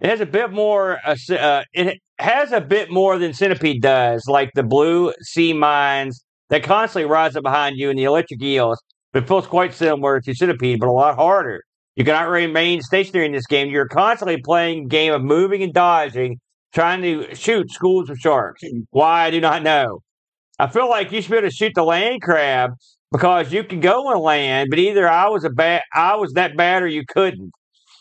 It 0.00 0.08
has 0.08 0.20
a 0.20 0.26
bit 0.26 0.52
more, 0.52 0.98
uh, 1.04 1.16
uh, 1.32 1.64
it 1.72 1.98
has 2.20 2.52
a 2.52 2.60
bit 2.60 2.92
more 2.92 3.18
than 3.18 3.34
Centipede 3.34 3.82
does, 3.82 4.24
like 4.28 4.50
the 4.54 4.62
blue 4.62 5.12
sea 5.20 5.52
mines 5.52 6.22
that 6.50 6.62
constantly 6.62 7.10
rise 7.10 7.34
up 7.34 7.42
behind 7.42 7.76
you 7.76 7.90
and 7.90 7.98
the 7.98 8.04
electric 8.04 8.40
eels, 8.40 8.80
but 9.12 9.26
feels 9.26 9.48
quite 9.48 9.74
similar 9.74 10.20
to 10.20 10.32
Centipede, 10.32 10.78
but 10.78 10.88
a 10.88 10.92
lot 10.92 11.16
harder. 11.16 11.60
You 11.96 12.04
cannot 12.04 12.28
remain 12.28 12.80
stationary 12.82 13.26
in 13.26 13.32
this 13.32 13.46
game. 13.46 13.70
You're 13.70 13.88
constantly 13.88 14.40
playing 14.40 14.84
a 14.84 14.88
game 14.88 15.12
of 15.12 15.22
moving 15.22 15.64
and 15.64 15.74
dodging, 15.74 16.38
trying 16.72 17.02
to 17.02 17.34
shoot 17.34 17.72
schools 17.72 18.08
of 18.08 18.18
sharks. 18.18 18.62
Why, 18.90 19.24
I 19.24 19.30
do 19.32 19.40
not 19.40 19.64
know. 19.64 19.98
I 20.60 20.68
feel 20.68 20.88
like 20.88 21.10
you 21.10 21.20
should 21.20 21.32
be 21.32 21.38
able 21.38 21.48
to 21.48 21.54
shoot 21.54 21.72
the 21.74 21.82
land 21.82 22.22
crab 22.22 22.70
because 23.12 23.52
you 23.52 23.64
can 23.64 23.80
go 23.80 24.10
and 24.10 24.20
land, 24.20 24.70
but 24.70 24.78
either 24.78 25.08
I 25.08 25.28
was 25.28 25.44
a 25.44 25.50
bad, 25.50 25.82
I 25.94 26.16
was 26.16 26.32
that 26.34 26.56
bad, 26.56 26.82
or 26.82 26.86
you 26.88 27.04
couldn't. 27.06 27.52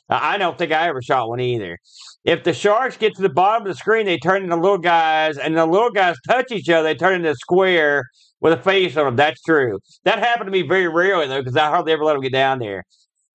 I 0.09 0.35
I 0.35 0.37
don't 0.37 0.57
think 0.57 0.71
I 0.71 0.87
ever 0.87 1.01
shot 1.01 1.29
one 1.29 1.39
either. 1.39 1.77
If 2.23 2.43
the 2.43 2.53
sharks 2.53 2.97
get 2.97 3.15
to 3.15 3.21
the 3.21 3.29
bottom 3.29 3.67
of 3.67 3.73
the 3.73 3.77
screen, 3.77 4.05
they 4.05 4.17
turn 4.17 4.43
into 4.43 4.55
little 4.55 4.77
guys, 4.77 5.37
and 5.37 5.57
the 5.57 5.65
little 5.65 5.91
guys 5.91 6.15
touch 6.27 6.51
each 6.51 6.69
other. 6.69 6.87
They 6.87 6.95
turn 6.95 7.15
into 7.15 7.31
a 7.31 7.35
square 7.35 8.03
with 8.41 8.53
a 8.53 8.61
face 8.61 8.97
on 8.97 9.05
them. 9.05 9.15
That's 9.15 9.41
true. 9.43 9.79
That 10.03 10.19
happened 10.19 10.47
to 10.47 10.51
me 10.51 10.67
very 10.67 10.87
rarely 10.87 11.27
though, 11.27 11.41
because 11.41 11.57
I 11.57 11.69
hardly 11.69 11.93
ever 11.93 12.03
let 12.03 12.13
them 12.13 12.21
get 12.21 12.33
down 12.33 12.59
there. 12.59 12.83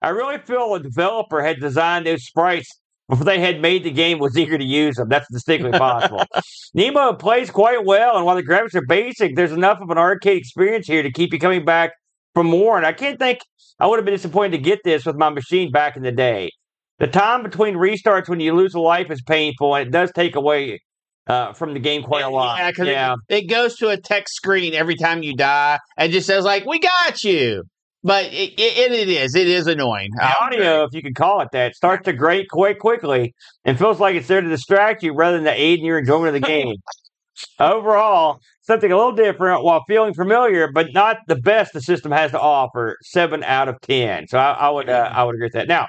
I 0.03 0.11
really 0.11 0.39
feel 0.39 0.75
a 0.75 0.81
developer 0.83 1.43
had 1.43 1.61
designed 1.61 2.07
those 2.07 2.25
sprites 2.25 2.69
before 3.09 3.25
they 3.25 3.41
had 3.41 3.61
made 3.61 3.85
the 3.85 3.91
game 3.91 4.19
was 4.19 4.37
eager 4.37 4.57
to 4.57 4.65
use 4.65 4.97
them. 4.97 5.09
That's 5.09 5.27
distinctly 5.31 5.73
possible. 5.73 6.25
Nemo 6.75 7.15
plays 7.15 7.51
quite 7.51 7.85
well, 7.85 8.17
and 8.17 8.25
while 8.25 8.37
the 8.37 8.43
graphics 8.43 8.75
are 8.75 8.87
basic, 8.87 9.37
there's 9.37 9.53
enough 9.53 9.81
of 9.81 9.91
an 9.91 9.99
arcade 9.99 10.39
experience 10.39 10.87
here 10.87 11.03
to 11.03 11.11
keep 11.11 11.33
you 11.33 11.39
coming 11.39 11.65
back 11.65 11.93
for 12.35 12.45
more. 12.45 12.77
And 12.77 12.87
I 12.87 12.93
can't 12.93 13.19
think 13.19 13.41
I 13.79 13.87
would 13.87 13.99
have 13.99 14.05
been 14.05 14.15
disappointed 14.15 14.57
to 14.57 14.63
get 14.63 14.81
this 14.85 15.05
with 15.05 15.17
my 15.17 15.29
machine 15.29 15.71
back 15.71 15.97
in 15.97 16.03
the 16.03 16.13
day. 16.13 16.51
The 16.99 17.09
time 17.09 17.43
between 17.43 17.75
restarts 17.75 18.29
when 18.29 18.41
you 18.41 18.55
lose 18.55 18.75
a 18.75 18.81
life 18.81 19.11
is 19.11 19.23
painful, 19.23 19.75
and 19.75 19.89
it 19.89 19.91
does 19.91 20.13
take 20.13 20.37
away 20.37 20.81
uh, 21.27 21.53
from 21.53 21.75
the 21.75 21.81
game 21.81 22.03
quite 22.03 22.25
a 22.25 22.29
lot. 22.29 22.59
Yeah, 22.59 22.71
because 22.71 22.89
yeah. 22.89 23.15
it, 23.29 23.45
it 23.45 23.47
goes 23.49 23.77
to 23.77 23.89
a 23.89 24.01
text 24.01 24.35
screen 24.35 24.75
every 24.75 24.97
time 24.97 25.23
you 25.23 25.35
die 25.35 25.79
and 25.97 26.13
just 26.13 26.27
says 26.27 26.45
like, 26.45 26.65
"We 26.65 26.79
got 26.79 27.25
you." 27.25 27.65
But 28.05 28.27
it, 28.27 28.59
it, 28.59 28.93
it 28.93 29.09
is 29.09 29.35
it 29.37 29.47
is 29.47 29.67
annoying. 29.69 30.11
The 30.17 30.25
audio, 30.41 30.83
if 30.85 30.93
you 30.93 31.03
could 31.03 31.15
call 31.15 31.41
it 31.41 31.49
that, 31.53 31.77
starts 31.77 32.05
to 32.07 32.13
grate 32.13 32.49
quite 32.51 32.79
quickly 32.81 33.33
and 33.65 33.79
feels 33.79 34.01
like 34.01 34.17
it's 34.17 34.27
there 34.27 34.41
to 34.41 34.49
distract 34.49 35.03
you 35.05 35.15
rather 35.15 35.37
than 35.37 35.45
to 35.45 35.53
aid 35.53 35.79
in 35.79 35.85
your 35.85 35.99
enjoyment 35.99 36.35
of 36.35 36.43
the 36.43 36.47
game. 36.47 36.75
Overall, 37.61 38.41
something 38.63 38.91
a 38.93 38.97
little 38.97 39.13
different 39.13 39.65
while 39.65 39.83
feeling 39.89 40.15
familiar, 40.15 40.71
but 40.73 40.89
not 40.93 41.19
the 41.29 41.37
best 41.37 41.73
the 41.73 41.81
system 41.81 42.13
has 42.13 42.33
to 42.33 42.41
offer. 42.41 42.97
Seven 43.03 43.45
out 43.45 43.69
of 43.69 43.81
ten. 43.83 44.27
So 44.29 44.39
I, 44.39 44.53
I 44.53 44.71
would 44.71 44.89
uh, 44.89 45.11
I 45.13 45.25
would 45.25 45.35
agree 45.37 45.47
with 45.47 45.55
that. 45.55 45.69
Now, 45.69 45.87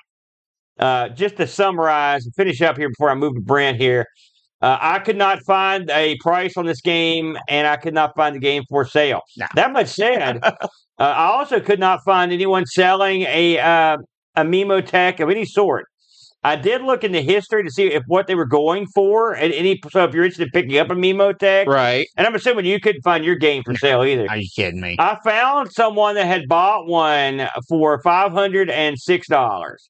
uh, 0.80 1.10
just 1.10 1.38
to 1.38 1.48
summarize 1.48 2.26
and 2.26 2.36
finish 2.36 2.62
up 2.62 2.78
here 2.78 2.90
before 2.90 3.10
I 3.10 3.16
move 3.16 3.36
to 3.36 3.42
Brent 3.42 3.78
here, 3.78 4.06
uh, 4.64 4.78
I 4.82 5.00
could 5.00 5.18
not 5.18 5.40
find 5.46 5.90
a 5.92 6.18
price 6.22 6.58
on 6.58 6.66
this 6.66 6.82
game, 6.82 7.38
and 7.50 7.68
I 7.68 7.76
could 7.76 7.94
not 7.94 8.16
find 8.16 8.36
the 8.36 8.40
game 8.40 8.64
for 8.70 8.86
sale. 8.86 9.22
No. 9.38 9.46
That 9.56 9.72
much 9.74 9.90
said, 9.90 10.40
uh, 10.44 10.52
I 10.98 11.26
also 11.26 11.60
could 11.60 11.80
not 11.80 12.00
find 12.06 12.32
anyone 12.32 12.66
selling 12.66 13.24
a 13.24 13.60
uh, 13.60 13.98
a 14.36 14.44
Memotech 14.44 15.20
of 15.20 15.30
any 15.30 15.46
sort, 15.46 15.86
I 16.46 16.58
did 16.58 16.82
look 16.82 17.04
into 17.06 17.22
history 17.22 17.64
to 17.64 17.70
see 17.72 17.86
if 17.88 18.04
what 18.08 18.28
they 18.28 18.36
were 18.36 18.46
going 18.46 18.86
for, 18.94 19.34
and 19.34 19.54
any 19.54 19.80
so 19.92 20.04
if 20.04 20.14
you're 20.14 20.26
interested 20.26 20.48
in 20.48 20.52
picking 20.52 20.78
up 20.78 20.90
a 20.92 20.96
Memotech, 20.96 21.68
Right. 21.68 22.08
and 22.18 22.28
I'm 22.28 22.36
assuming 22.36 22.66
you 22.66 22.80
couldn't 22.82 23.02
find 23.02 23.24
your 23.24 23.36
game 23.36 23.64
for 23.64 23.76
sale 23.76 24.04
either. 24.04 24.26
Are 24.30 24.38
you 24.38 24.50
kidding 24.56 24.82
me? 24.82 24.98
I 25.00 25.18
found 25.24 25.72
someone 25.72 26.16
that 26.16 26.26
had 26.26 26.50
bought 26.50 26.88
one 26.88 27.48
for 27.70 28.02
five 28.04 28.34
hundred 28.34 28.70
and 28.70 29.00
six 29.00 29.28
dollars. 29.28 29.90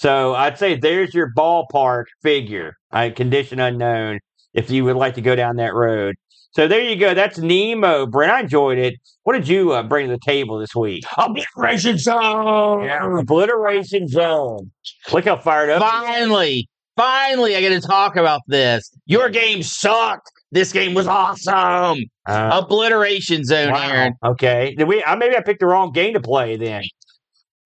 So 0.00 0.34
I'd 0.34 0.56
say 0.56 0.76
there's 0.76 1.12
your 1.12 1.30
ballpark 1.36 2.04
figure. 2.22 2.78
Uh, 2.90 3.10
condition 3.14 3.60
unknown. 3.60 4.20
If 4.54 4.70
you 4.70 4.82
would 4.86 4.96
like 4.96 5.14
to 5.16 5.20
go 5.20 5.36
down 5.36 5.56
that 5.56 5.74
road. 5.74 6.14
So 6.52 6.66
there 6.66 6.80
you 6.80 6.96
go. 6.96 7.12
That's 7.12 7.38
Nemo. 7.38 8.06
Brent, 8.06 8.32
I 8.32 8.40
enjoyed 8.40 8.78
it. 8.78 8.94
What 9.24 9.34
did 9.34 9.46
you 9.46 9.72
uh, 9.72 9.82
bring 9.82 10.06
to 10.08 10.14
the 10.14 10.18
table 10.24 10.58
this 10.58 10.74
week? 10.74 11.04
Obliteration 11.18 11.98
zone. 11.98 12.84
Yeah, 12.84 13.18
Obliteration 13.18 14.08
Zone. 14.08 14.70
Look 15.12 15.26
how 15.26 15.36
fired 15.36 15.68
up. 15.68 15.82
Finally, 15.82 16.66
finally, 16.96 17.54
I 17.54 17.60
get 17.60 17.78
to 17.78 17.86
talk 17.86 18.16
about 18.16 18.40
this. 18.46 18.90
Your 19.04 19.28
game 19.28 19.62
sucked. 19.62 20.30
This 20.50 20.72
game 20.72 20.94
was 20.94 21.08
awesome. 21.08 21.98
Uh, 22.26 22.62
Obliteration 22.64 23.44
zone, 23.44 23.70
wow. 23.70 23.90
Aaron. 23.90 24.14
Okay. 24.24 24.74
Did 24.78 24.88
we? 24.88 25.02
Uh, 25.04 25.14
maybe 25.14 25.36
I 25.36 25.42
picked 25.42 25.60
the 25.60 25.66
wrong 25.66 25.92
game 25.92 26.14
to 26.14 26.20
play 26.20 26.56
then. 26.56 26.84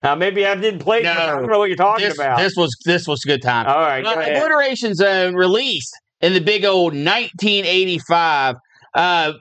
Uh, 0.04 0.14
maybe 0.14 0.46
I 0.46 0.54
didn't 0.54 0.80
play. 0.80 0.98
it. 1.00 1.06
I 1.06 1.26
don't 1.26 1.46
know 1.50 1.58
what 1.58 1.68
you're 1.68 1.76
talking 1.76 2.04
This, 2.06 2.18
about. 2.18 2.38
this 2.38 2.54
was 2.56 2.76
this 2.84 3.08
was 3.08 3.24
a 3.24 3.28
good 3.28 3.42
time. 3.42 3.66
All 3.66 3.80
right. 3.80 4.04
Uh. 4.04 4.10
Obliteration 4.10 4.94
Zone 4.94 5.34
released 5.34 5.94
in 6.20 6.34
the 6.34 6.40
big 6.40 6.64
old 6.64 6.92
1985. 6.92 8.56
Uh, 8.94 9.32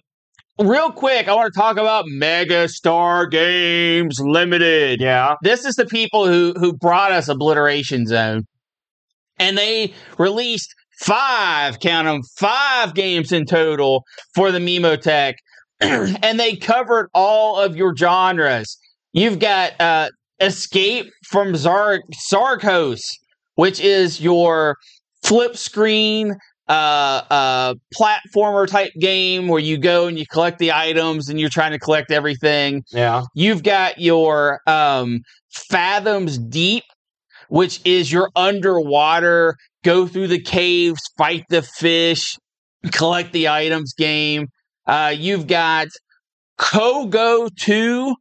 real 0.60 0.92
quick, 0.92 1.28
I 1.28 1.36
want 1.36 1.54
to 1.54 1.60
talk 1.60 1.78
about 1.78 2.06
Mega 2.08 2.68
Star 2.70 3.28
Games 3.28 4.20
Limited. 4.20 5.02
Yeah. 5.02 5.36
This 5.44 5.66
is 5.66 5.76
the 5.76 5.86
people 5.86 6.28
who 6.28 6.54
who 6.58 6.74
brought 6.74 7.12
us 7.12 7.28
Obliteration 7.28 8.06
Zone, 8.08 8.46
and 9.38 9.58
they 9.58 9.94
released 10.18 10.74
five, 11.00 11.80
count 11.82 12.08
them, 12.08 12.22
five 12.38 12.94
games 12.94 13.32
in 13.34 13.46
total 13.46 14.06
for 14.34 14.52
the 14.52 14.60
Memotech, 14.60 15.34
and 15.82 16.40
they 16.40 16.56
covered 16.56 17.10
all 17.14 17.60
of 17.60 17.76
your 17.76 17.94
genres. 17.96 18.78
You've 19.12 19.40
got 19.40 19.74
uh, 19.80 20.10
Escape 20.44 21.10
from 21.30 21.56
Zar- 21.56 22.04
Sarkos, 22.32 23.02
which 23.56 23.80
is 23.80 24.22
your 24.22 24.76
flip 25.24 25.58
screen 25.58 26.36
uh, 26.68 27.22
uh, 27.30 27.74
platformer 27.98 28.68
type 28.68 28.92
game 29.00 29.48
where 29.48 29.60
you 29.60 29.78
go 29.78 30.08
and 30.08 30.18
you 30.18 30.26
collect 30.32 30.60
the 30.60 30.72
items 30.72 31.30
and 31.30 31.40
you're 31.40 31.50
trying 31.50 31.72
to 31.72 31.80
collect 31.80 32.12
everything. 32.12 32.84
Yeah. 32.92 33.24
You've 33.36 33.64
got 33.64 34.00
your 34.00 34.60
um, 34.68 35.20
Fathoms 35.70 36.38
Deep, 36.38 36.84
which 37.50 37.82
is 37.86 38.12
your 38.12 38.30
underwater, 38.36 39.56
go 39.84 40.08
through 40.08 40.28
the 40.28 40.42
caves, 40.42 41.02
fight 41.18 41.44
the 41.50 41.62
fish, 41.62 42.38
collect 42.92 43.34
the 43.34 43.50
items 43.50 43.94
game. 43.94 44.48
Uh, 44.88 45.14
you've 45.16 45.48
got 45.48 45.88
Qogo 46.60 47.50
2, 47.60 48.16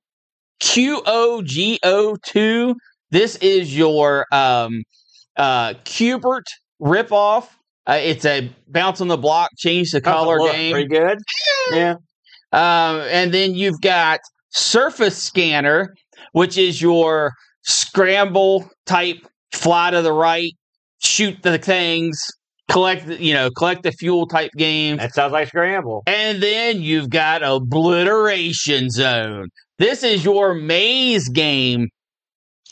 Q 0.63 1.03
O 1.05 1.43
G 1.43 1.79
O 1.83 2.17
2. 2.25 2.75
This 3.11 3.37
is 3.37 3.77
your 3.77 4.27
um, 4.33 4.83
uh, 5.37 5.75
Q*bert 5.85 6.45
ripoff. 6.81 7.49
Uh, 7.87 7.99
it's 8.01 8.25
a 8.25 8.51
bounce 8.69 9.01
on 9.01 9.09
the 9.09 9.17
block, 9.17 9.51
change 9.59 9.91
the 9.91 10.01
color 10.01 10.39
Look, 10.39 10.53
game. 10.53 10.73
Pretty 10.73 10.89
good. 10.89 11.19
Yeah. 11.73 11.97
Um, 12.53 13.01
and 13.11 13.35
then 13.35 13.55
you've 13.55 13.81
got 13.81 14.21
Surface 14.51 15.21
Scanner, 15.21 15.95
which 16.33 16.57
is 16.57 16.81
your 16.81 17.33
scramble 17.63 18.71
type, 18.87 19.19
fly 19.53 19.91
to 19.91 20.01
the 20.01 20.13
right, 20.13 20.53
shoot 21.03 21.43
the 21.43 21.59
things, 21.59 22.25
collect, 22.71 23.07
the- 23.07 23.23
you 23.23 23.35
know, 23.35 23.51
collect 23.51 23.83
the 23.83 23.93
fuel 23.93 24.27
type 24.29 24.53
game. 24.57 24.99
That 24.99 25.13
sounds 25.13 25.33
like 25.33 25.49
Scramble. 25.49 26.05
And 26.07 26.43
then 26.43 26.81
you've 26.83 27.11
got 27.11 27.43
Obliteration 27.43 28.91
Zone. 28.91 29.49
This 29.83 30.05
is 30.05 30.25
your 30.25 30.55
maze 30.55 31.29
game, 31.29 31.89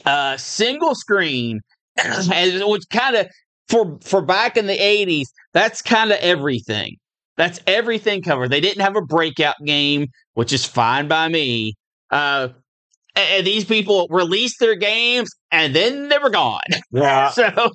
uh, 0.07 0.37
single 0.37 0.95
screen, 0.95 1.59
which 1.99 2.85
kind 2.89 3.17
of 3.17 3.27
for 3.69 3.99
for 4.01 4.23
back 4.23 4.57
in 4.57 4.69
the 4.69 4.79
'80s. 4.79 5.25
That's 5.53 5.83
kind 5.83 6.13
of 6.13 6.19
everything. 6.21 6.99
That's 7.37 7.59
everything 7.67 8.23
covered. 8.23 8.53
They 8.53 8.61
didn't 8.61 8.83
have 8.83 8.95
a 8.95 9.03
breakout 9.03 9.57
game, 9.67 10.07
which 10.35 10.53
is 10.53 10.65
fine 10.65 11.09
by 11.09 11.27
me. 11.27 11.75
Uh, 12.13 12.51
and 13.17 13.45
these 13.45 13.65
people 13.65 14.07
released 14.09 14.61
their 14.61 14.77
games 14.77 15.31
and 15.51 15.75
then 15.75 16.11
they 16.11 16.19
were 16.19 16.31
gone. 16.31 16.61
Yeah. 16.93 17.31
So 17.31 17.73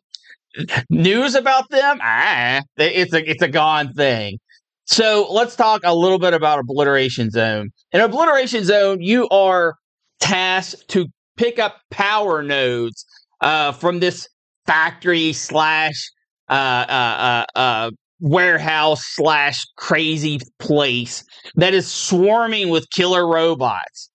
news 0.90 1.36
about 1.36 1.70
them, 1.70 2.00
ah, 2.02 2.62
it's 2.78 3.14
a 3.14 3.30
it's 3.30 3.42
a 3.42 3.50
gone 3.50 3.92
thing. 3.92 4.40
So 4.86 5.28
let's 5.32 5.56
talk 5.56 5.82
a 5.84 5.96
little 5.96 6.20
bit 6.20 6.34
about 6.34 6.60
Obliteration 6.60 7.32
Zone. 7.32 7.72
In 7.92 8.02
Obliteration 8.02 8.64
Zone, 8.64 9.02
you 9.02 9.28
are 9.30 9.76
tasked 10.20 10.88
to 10.90 11.08
pick 11.38 11.60
up 11.60 11.78
power 11.92 12.44
nodes 12.44 13.06
uh, 13.42 13.72
from 13.72 14.00
this 14.00 14.28
factory 14.66 15.34
slash 15.34 16.10
uh, 16.50 16.54
uh, 16.88 17.46
uh, 17.56 17.60
uh, 17.60 17.92
warehouse 18.20 19.02
slash 19.04 19.66
crazy 19.76 20.40
place 20.60 21.24
that 21.56 21.74
is 21.74 21.92
swarming 21.92 22.70
with 22.70 22.90
killer 22.92 23.28
robots, 23.28 24.10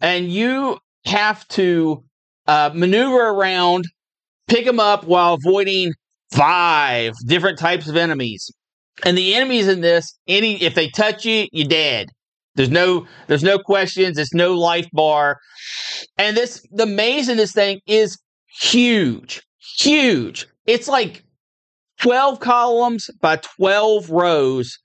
and 0.00 0.30
you 0.30 0.78
have 1.04 1.46
to 1.48 2.02
uh, 2.46 2.70
maneuver 2.72 3.28
around 3.28 3.84
pick 4.48 4.64
them 4.64 4.78
up 4.80 5.04
while 5.04 5.34
avoiding 5.34 5.92
five 6.32 7.12
different 7.26 7.58
types 7.58 7.88
of 7.88 7.96
enemies. 7.96 8.50
And 9.04 9.16
the 9.16 9.34
enemies 9.34 9.68
in 9.68 9.80
this, 9.80 10.18
any 10.28 10.62
if 10.62 10.74
they 10.74 10.88
touch 10.88 11.24
you, 11.24 11.46
you're 11.52 11.68
dead. 11.68 12.08
There's 12.54 12.70
no 12.70 13.06
there's 13.26 13.42
no 13.42 13.58
questions, 13.58 14.18
it's 14.18 14.34
no 14.34 14.54
life 14.54 14.88
bar. 14.92 15.38
And 16.18 16.36
this 16.36 16.64
the 16.70 16.86
maze 16.86 17.28
in 17.28 17.36
this 17.36 17.52
thing 17.52 17.80
is 17.86 18.18
huge. 18.60 19.42
Huge. 19.78 20.46
It's 20.66 20.88
like 20.88 21.24
12 22.00 22.40
columns 22.40 23.08
by 23.20 23.36
12 23.36 24.10
rows. 24.10 24.78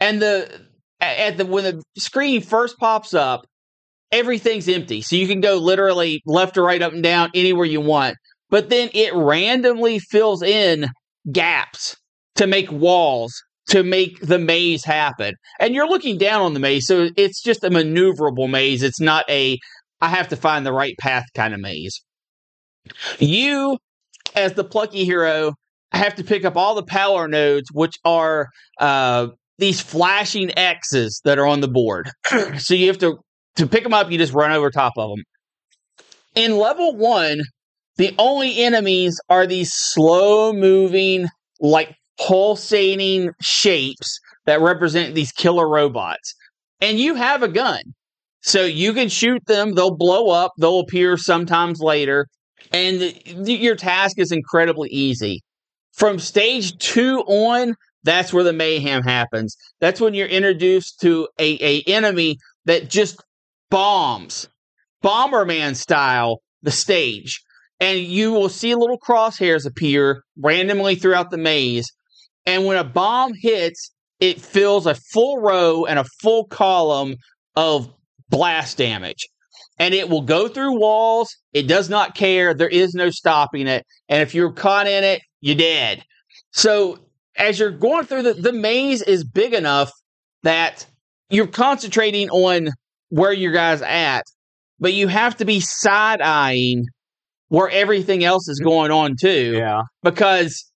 And 0.00 0.22
the 0.22 0.66
at 1.00 1.36
the 1.36 1.44
when 1.44 1.64
the 1.64 1.82
screen 1.98 2.40
first 2.40 2.78
pops 2.78 3.12
up, 3.12 3.46
everything's 4.10 4.68
empty. 4.68 5.02
So 5.02 5.16
you 5.16 5.28
can 5.28 5.42
go 5.42 5.56
literally 5.56 6.22
left 6.24 6.56
or 6.56 6.64
right, 6.64 6.80
up 6.80 6.94
and 6.94 7.02
down, 7.02 7.30
anywhere 7.34 7.66
you 7.66 7.82
want 7.82 8.16
but 8.50 8.68
then 8.68 8.90
it 8.92 9.14
randomly 9.14 9.98
fills 9.98 10.42
in 10.42 10.88
gaps 11.32 11.96
to 12.34 12.46
make 12.46 12.70
walls 12.70 13.42
to 13.70 13.82
make 13.84 14.20
the 14.20 14.38
maze 14.38 14.84
happen. 14.84 15.34
And 15.60 15.74
you're 15.74 15.88
looking 15.88 16.18
down 16.18 16.42
on 16.42 16.54
the 16.54 16.60
maze, 16.60 16.86
so 16.86 17.08
it's 17.16 17.40
just 17.40 17.64
a 17.64 17.70
maneuverable 17.70 18.50
maze. 18.50 18.82
It's 18.82 19.00
not 19.00 19.28
a 19.30 19.58
I 20.00 20.08
have 20.08 20.28
to 20.28 20.36
find 20.36 20.64
the 20.64 20.72
right 20.72 20.94
path 20.98 21.24
kind 21.34 21.54
of 21.54 21.60
maze. 21.60 22.02
You, 23.18 23.78
as 24.34 24.54
the 24.54 24.64
plucky 24.64 25.04
hero, 25.04 25.54
have 25.92 26.14
to 26.16 26.24
pick 26.24 26.44
up 26.44 26.56
all 26.56 26.74
the 26.74 26.82
power 26.82 27.28
nodes, 27.28 27.70
which 27.72 27.96
are 28.04 28.48
uh, 28.78 29.28
these 29.58 29.80
flashing 29.80 30.56
X's 30.56 31.20
that 31.24 31.38
are 31.38 31.46
on 31.46 31.60
the 31.60 31.68
board. 31.68 32.10
so 32.58 32.74
you 32.74 32.86
have 32.86 32.98
to 32.98 33.18
to 33.56 33.66
pick 33.66 33.82
them 33.82 33.94
up. 33.94 34.10
You 34.10 34.18
just 34.18 34.32
run 34.32 34.52
over 34.52 34.70
top 34.70 34.94
of 34.96 35.10
them. 35.10 35.24
In 36.34 36.56
level 36.56 36.96
one, 36.96 37.42
the 37.96 38.14
only 38.18 38.62
enemies 38.62 39.20
are 39.28 39.46
these 39.46 39.72
slow 39.72 40.52
moving, 40.52 41.26
like 41.60 41.94
pulsating 42.20 43.30
shapes 43.40 44.20
that 44.46 44.60
represent 44.60 45.14
these 45.14 45.32
killer 45.32 45.68
robots. 45.68 46.34
And 46.80 46.98
you 46.98 47.14
have 47.14 47.42
a 47.42 47.48
gun. 47.48 47.80
So 48.42 48.64
you 48.64 48.94
can 48.94 49.08
shoot 49.08 49.42
them, 49.46 49.74
they'll 49.74 49.96
blow 49.96 50.30
up, 50.30 50.52
they'll 50.58 50.80
appear 50.80 51.16
sometimes 51.16 51.80
later. 51.80 52.26
And 52.72 53.00
th- 53.00 53.60
your 53.60 53.76
task 53.76 54.18
is 54.18 54.32
incredibly 54.32 54.88
easy. 54.90 55.42
From 55.92 56.18
stage 56.18 56.78
two 56.78 57.20
on, 57.26 57.74
that's 58.02 58.32
where 58.32 58.44
the 58.44 58.54
mayhem 58.54 59.02
happens. 59.02 59.56
That's 59.80 60.00
when 60.00 60.14
you're 60.14 60.26
introduced 60.26 61.00
to 61.00 61.28
a, 61.38 61.58
a 61.60 61.82
enemy 61.82 62.38
that 62.64 62.88
just 62.88 63.22
bombs, 63.70 64.48
Bomberman 65.02 65.76
style, 65.76 66.40
the 66.62 66.70
stage 66.70 67.42
and 67.80 68.00
you 68.00 68.30
will 68.30 68.50
see 68.50 68.74
little 68.74 68.98
crosshairs 68.98 69.66
appear 69.66 70.22
randomly 70.36 70.94
throughout 70.94 71.30
the 71.30 71.38
maze. 71.38 71.90
And 72.46 72.66
when 72.66 72.76
a 72.76 72.84
bomb 72.84 73.32
hits, 73.34 73.92
it 74.18 74.40
fills 74.40 74.86
a 74.86 74.94
full 74.94 75.38
row 75.38 75.84
and 75.84 75.98
a 75.98 76.04
full 76.20 76.44
column 76.46 77.16
of 77.56 77.92
blast 78.28 78.76
damage. 78.78 79.26
And 79.78 79.94
it 79.94 80.08
will 80.08 80.22
go 80.22 80.46
through 80.48 80.78
walls. 80.78 81.34
It 81.52 81.66
does 81.66 81.88
not 81.88 82.14
care. 82.14 82.52
There 82.54 82.68
is 82.68 82.94
no 82.94 83.10
stopping 83.10 83.66
it. 83.66 83.84
And 84.08 84.22
if 84.22 84.34
you're 84.34 84.52
caught 84.52 84.86
in 84.86 85.04
it, 85.04 85.22
you're 85.40 85.56
dead. 85.56 86.02
So 86.52 86.98
as 87.36 87.58
you're 87.58 87.70
going 87.70 88.04
through 88.04 88.22
the, 88.22 88.34
the 88.34 88.52
maze 88.52 89.00
is 89.02 89.24
big 89.24 89.54
enough 89.54 89.90
that 90.42 90.86
you're 91.30 91.46
concentrating 91.46 92.28
on 92.30 92.68
where 93.08 93.32
your 93.32 93.52
guys 93.52 93.80
at, 93.82 94.24
but 94.78 94.92
you 94.92 95.08
have 95.08 95.36
to 95.38 95.44
be 95.44 95.60
side 95.60 96.20
eyeing 96.20 96.84
where 97.48 97.68
everything 97.70 98.22
else 98.22 98.48
is 98.48 98.60
going 98.60 98.90
on 98.90 99.16
too 99.20 99.54
Yeah. 99.56 99.82
because 100.02 100.69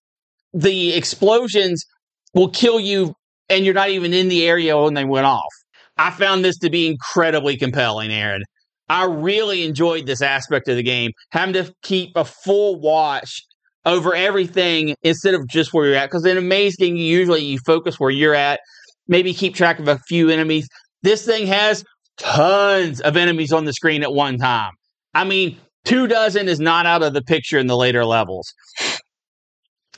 the 0.55 0.93
explosions 0.93 1.85
will 2.33 2.49
kill 2.49 2.79
you 2.79 3.13
and 3.49 3.65
you're 3.65 3.73
not 3.73 3.89
even 3.89 4.13
in 4.13 4.29
the 4.29 4.47
area 4.47 4.77
when 4.77 4.93
they 4.93 5.05
went 5.05 5.25
off. 5.25 5.53
I 5.97 6.11
found 6.11 6.43
this 6.43 6.57
to 6.59 6.69
be 6.69 6.87
incredibly 6.87 7.57
compelling, 7.57 8.11
Aaron. 8.11 8.43
I 8.89 9.05
really 9.05 9.65
enjoyed 9.65 10.05
this 10.05 10.21
aspect 10.21 10.67
of 10.67 10.75
the 10.75 10.83
game, 10.83 11.11
having 11.31 11.53
to 11.53 11.73
keep 11.83 12.11
a 12.15 12.25
full 12.25 12.79
watch 12.79 13.43
over 13.85 14.15
everything 14.15 14.95
instead 15.03 15.33
of 15.33 15.47
just 15.47 15.73
where 15.73 15.87
you're 15.87 15.95
at. 15.95 16.07
Because 16.07 16.25
in 16.25 16.37
a 16.37 16.41
maze 16.41 16.75
game, 16.75 16.95
usually 16.95 17.43
you 17.43 17.59
focus 17.65 17.99
where 17.99 18.09
you're 18.09 18.35
at, 18.35 18.59
maybe 19.07 19.33
keep 19.33 19.55
track 19.55 19.79
of 19.79 19.87
a 19.87 19.99
few 20.07 20.29
enemies. 20.29 20.67
This 21.03 21.25
thing 21.25 21.47
has 21.47 21.83
tons 22.17 23.01
of 23.01 23.17
enemies 23.17 23.51
on 23.51 23.65
the 23.65 23.73
screen 23.73 24.03
at 24.03 24.13
one 24.13 24.37
time. 24.37 24.71
I 25.13 25.23
mean, 25.23 25.57
two 25.83 26.07
dozen 26.07 26.47
is 26.47 26.59
not 26.59 26.85
out 26.85 27.03
of 27.03 27.13
the 27.13 27.21
picture 27.21 27.57
in 27.57 27.67
the 27.67 27.77
later 27.77 28.05
levels. 28.05 28.53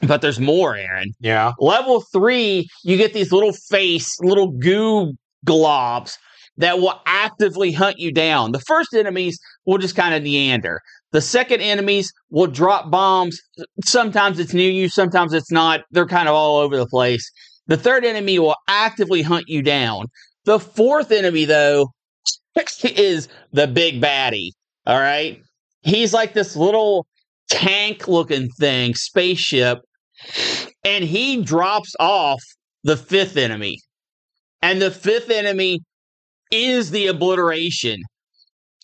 But 0.02 0.22
there's 0.22 0.40
more, 0.40 0.76
Aaron. 0.76 1.14
Yeah. 1.20 1.54
Level 1.60 2.02
three, 2.14 2.68
you 2.84 2.98
get 2.98 3.14
these 3.14 3.32
little 3.32 3.54
face, 3.54 4.20
little 4.22 4.52
goo 4.52 5.14
globs 5.46 6.18
that 6.58 6.80
will 6.80 7.00
actively 7.06 7.72
hunt 7.72 7.98
you 8.00 8.12
down. 8.12 8.52
The 8.52 8.60
first 8.60 8.94
enemies 8.94 9.40
will 9.66 9.78
just 9.78 9.96
kind 9.96 10.14
of 10.14 10.24
neander. 10.24 10.82
The 11.12 11.22
second 11.22 11.62
enemies 11.62 12.12
will 12.30 12.48
drop 12.48 12.92
bombs. 12.92 13.40
Sometimes 13.86 14.40
it's 14.40 14.54
near 14.54 14.72
you, 14.72 14.90
sometimes 14.90 15.34
it's 15.34 15.52
not. 15.52 15.82
They're 15.92 16.06
kind 16.06 16.28
of 16.28 16.36
all 16.36 16.58
over 16.58 16.76
the 16.78 16.88
place. 16.88 17.30
The 17.68 17.78
third 17.78 18.06
enemy 18.06 18.40
will 18.40 18.56
actively 18.68 19.22
hunt 19.22 19.46
you 19.48 19.62
down. 19.62 20.08
The 20.46 20.60
fourth 20.60 21.12
enemy, 21.12 21.46
though, 21.46 21.92
is 22.84 23.30
the 23.52 23.68
big 23.68 24.02
baddie. 24.02 24.52
All 24.86 25.00
right. 25.00 25.42
He's 25.82 26.14
like 26.14 26.34
this 26.34 26.56
little 26.56 27.06
tank 27.50 28.08
looking 28.08 28.50
thing, 28.60 28.96
spaceship, 28.96 29.80
and 30.84 31.04
he 31.04 31.42
drops 31.42 31.94
off 32.00 32.42
the 32.84 32.98
fifth 32.98 33.38
enemy. 33.38 33.80
And 34.62 34.82
the 34.82 34.92
fifth 34.92 35.30
enemy 35.30 35.82
is 36.52 36.92
the 36.92 37.08
obliteration. 37.08 38.02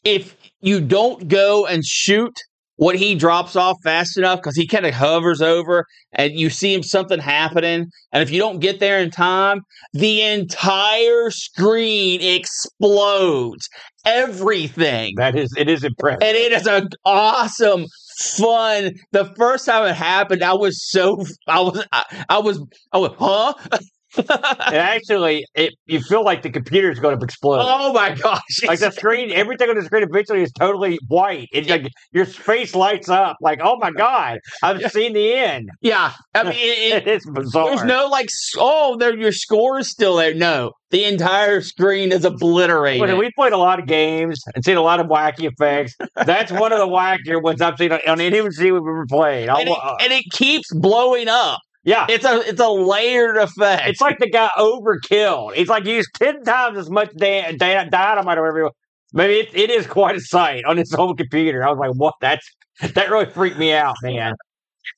If 0.04 0.36
you 0.62 0.82
don't 0.82 1.28
go 1.28 1.66
and 1.66 1.84
shoot 1.84 2.34
what 2.76 2.96
he 2.96 3.16
drops 3.16 3.56
off 3.56 3.78
fast 3.84 4.18
enough, 4.18 4.40
because 4.40 4.56
he 4.56 4.68
kind 4.68 4.86
of 4.86 4.94
hovers 4.94 5.42
over 5.42 5.86
and 6.12 6.34
you 6.34 6.50
see 6.50 6.74
him 6.74 6.84
something 6.84 7.20
happening, 7.20 7.86
and 8.12 8.24
if 8.24 8.32
you 8.32 8.40
don't 8.40 8.60
get 8.60 8.80
there 8.80 9.00
in 9.00 9.12
time, 9.12 9.62
the 9.94 10.22
entire 10.22 11.30
screen 11.30 12.20
explodes. 12.22 13.70
Everything. 14.06 15.14
That 15.18 15.38
is 15.38 15.54
it 15.58 15.70
is 15.70 15.84
impressive. 15.84 16.24
And 16.24 16.36
it 16.36 16.52
is 16.52 16.68
an 16.68 16.90
awesome, 17.06 17.86
fun. 18.18 18.94
The 19.12 19.34
first 19.38 19.66
time 19.66 19.88
it 19.88 19.96
happened, 19.96 20.44
I 20.44 20.54
was 20.54 20.90
so 20.90 21.24
I 21.48 21.62
was 21.62 21.86
I, 21.92 22.26
I 22.30 22.40
was 22.40 22.64
I 22.92 22.98
was 22.98 23.12
huh? 23.18 23.54
And 24.18 24.76
actually, 24.76 25.46
it, 25.56 25.74
you 25.86 26.02
feel 26.02 26.24
like 26.24 26.42
the 26.44 26.50
computer 26.50 26.92
is 26.92 27.00
going 27.00 27.18
to 27.18 27.24
explode. 27.24 27.60
oh 27.62 27.94
my 27.94 28.14
gosh! 28.16 28.42
like 28.68 28.80
the 28.80 28.92
screen, 28.92 29.32
everything 29.32 29.70
on 29.70 29.76
the 29.76 29.84
screen 29.84 30.04
eventually 30.04 30.42
is 30.44 30.52
totally 30.52 31.00
white. 31.08 31.48
It's 31.52 31.70
like 31.70 31.88
your 32.12 32.26
face 32.26 32.76
lights 32.76 33.10
up. 33.10 33.38
Like, 33.42 33.60
oh 33.64 33.78
my 33.78 33.92
god, 33.92 34.40
I've 34.62 34.82
seen 34.92 35.14
the 35.14 35.34
end. 35.34 35.70
yeah, 35.82 36.14
I 36.34 36.44
mean, 36.44 36.54
it, 36.56 37.08
It 37.08 37.08
is 37.16 37.26
bizarre. 37.26 37.70
there's 37.70 37.84
no 37.84 38.08
like, 38.08 38.30
oh, 38.58 38.98
there 38.98 39.16
your 39.18 39.32
score 39.32 39.80
is 39.80 39.90
still 39.90 40.16
there. 40.18 40.34
No, 40.34 40.72
the 40.92 41.06
entire 41.06 41.62
screen 41.62 42.12
is 42.12 42.24
obliterated. 42.26 43.02
Well, 43.02 43.18
we 43.18 43.32
played 43.36 43.54
a 43.54 43.58
lot 43.58 43.80
of 43.80 43.88
games 43.88 44.42
and 44.54 44.64
seen 44.64 44.78
a 44.78 44.82
lot 44.82 45.00
of 45.00 45.08
wacky 45.08 45.52
effects. 45.52 45.96
That's 46.26 46.52
one 46.52 46.72
of 46.72 46.80
the 46.80 46.88
wackier 46.88 47.42
ones 47.42 47.62
I've 47.62 47.78
seen 47.78 47.92
on, 47.92 48.00
on 48.08 48.22
any 48.22 48.40
MC 48.40 48.72
we've 48.72 48.82
ever 48.82 49.06
played. 49.08 49.50
And, 49.50 49.70
it, 49.70 49.78
uh, 49.82 49.96
and 50.02 50.14
it 50.14 50.26
keeps 50.32 50.72
blowing 50.74 51.28
up. 51.28 51.60
Yeah, 51.84 52.06
It's 52.10 52.26
a 52.26 52.40
it's 52.48 52.60
a 52.62 52.70
layered 52.70 53.38
effect. 53.38 53.88
it's 53.88 54.02
like 54.02 54.18
the 54.20 54.30
guy 54.30 54.50
overkilled. 54.58 55.54
It's 55.56 55.70
like 55.70 55.86
he 55.86 55.96
used 55.96 56.10
ten 56.16 56.44
times 56.44 56.78
as 56.78 56.90
much 56.90 57.10
da- 57.16 57.52
da- 57.58 57.90
dynamite 57.90 58.38
or 58.38 58.42
whatever. 58.44 58.72
Maybe 59.14 59.36
it, 59.48 59.50
it 59.54 59.70
is 59.70 59.86
quite 59.86 60.16
a 60.16 60.22
sight 60.22 60.64
on 60.66 60.78
his 60.78 60.94
own 60.94 61.16
computer. 61.18 61.64
I 61.66 61.70
was 61.70 61.78
like, 61.80 61.92
what? 61.96 62.16
That's 62.22 62.48
that 62.82 63.12
really 63.12 63.26
freaked 63.28 63.58
me 63.58 63.74
out, 63.74 63.96
man. 64.02 64.34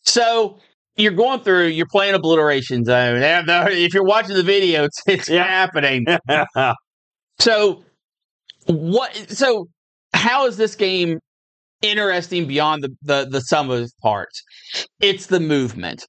So 0.04 0.58
you're 0.96 1.12
going 1.12 1.42
through, 1.42 1.68
you're 1.68 1.88
playing 1.92 2.14
Obliteration 2.16 2.86
Zone. 2.86 3.18
If 3.22 3.94
you're 3.94 4.06
watching 4.06 4.36
the 4.36 4.44
video, 4.44 4.86
it's, 4.86 5.02
it's 5.08 5.30
Yeah. 5.30 5.44
happening. 5.44 6.06
So 7.40 7.84
what? 8.68 9.14
So 9.30 9.68
how 10.14 10.48
is 10.48 10.58
this 10.58 10.76
game 10.76 11.20
interesting 11.82 12.48
beyond 12.48 12.84
the 12.84 12.96
the, 13.02 13.28
the 13.30 13.42
sum 13.42 13.70
of 13.70 13.92
parts? 14.02 14.42
It's 15.02 15.28
the 15.28 15.40
movement, 15.40 16.06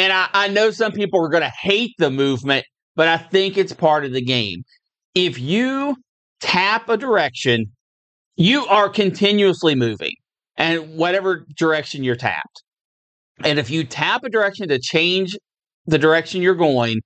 and 0.00 0.14
I, 0.14 0.28
I 0.32 0.48
know 0.48 0.70
some 0.70 0.92
people 0.92 1.22
are 1.22 1.28
going 1.28 1.42
to 1.42 1.52
hate 1.60 1.92
the 1.98 2.10
movement, 2.10 2.64
but 2.96 3.06
I 3.06 3.18
think 3.18 3.58
it's 3.58 3.74
part 3.74 4.06
of 4.06 4.12
the 4.12 4.24
game. 4.24 4.62
If 5.14 5.38
you 5.38 5.96
tap 6.40 6.88
a 6.88 6.96
direction, 6.96 7.66
you 8.36 8.64
are 8.66 8.88
continuously 8.88 9.74
moving, 9.74 10.14
and 10.56 10.96
whatever 10.96 11.44
direction 11.54 12.02
you're 12.02 12.16
tapped. 12.16 12.62
And 13.44 13.58
if 13.58 13.68
you 13.68 13.84
tap 13.84 14.24
a 14.24 14.30
direction 14.30 14.68
to 14.68 14.78
change 14.78 15.36
the 15.84 15.98
direction 15.98 16.40
you're 16.40 16.54
going, 16.54 17.00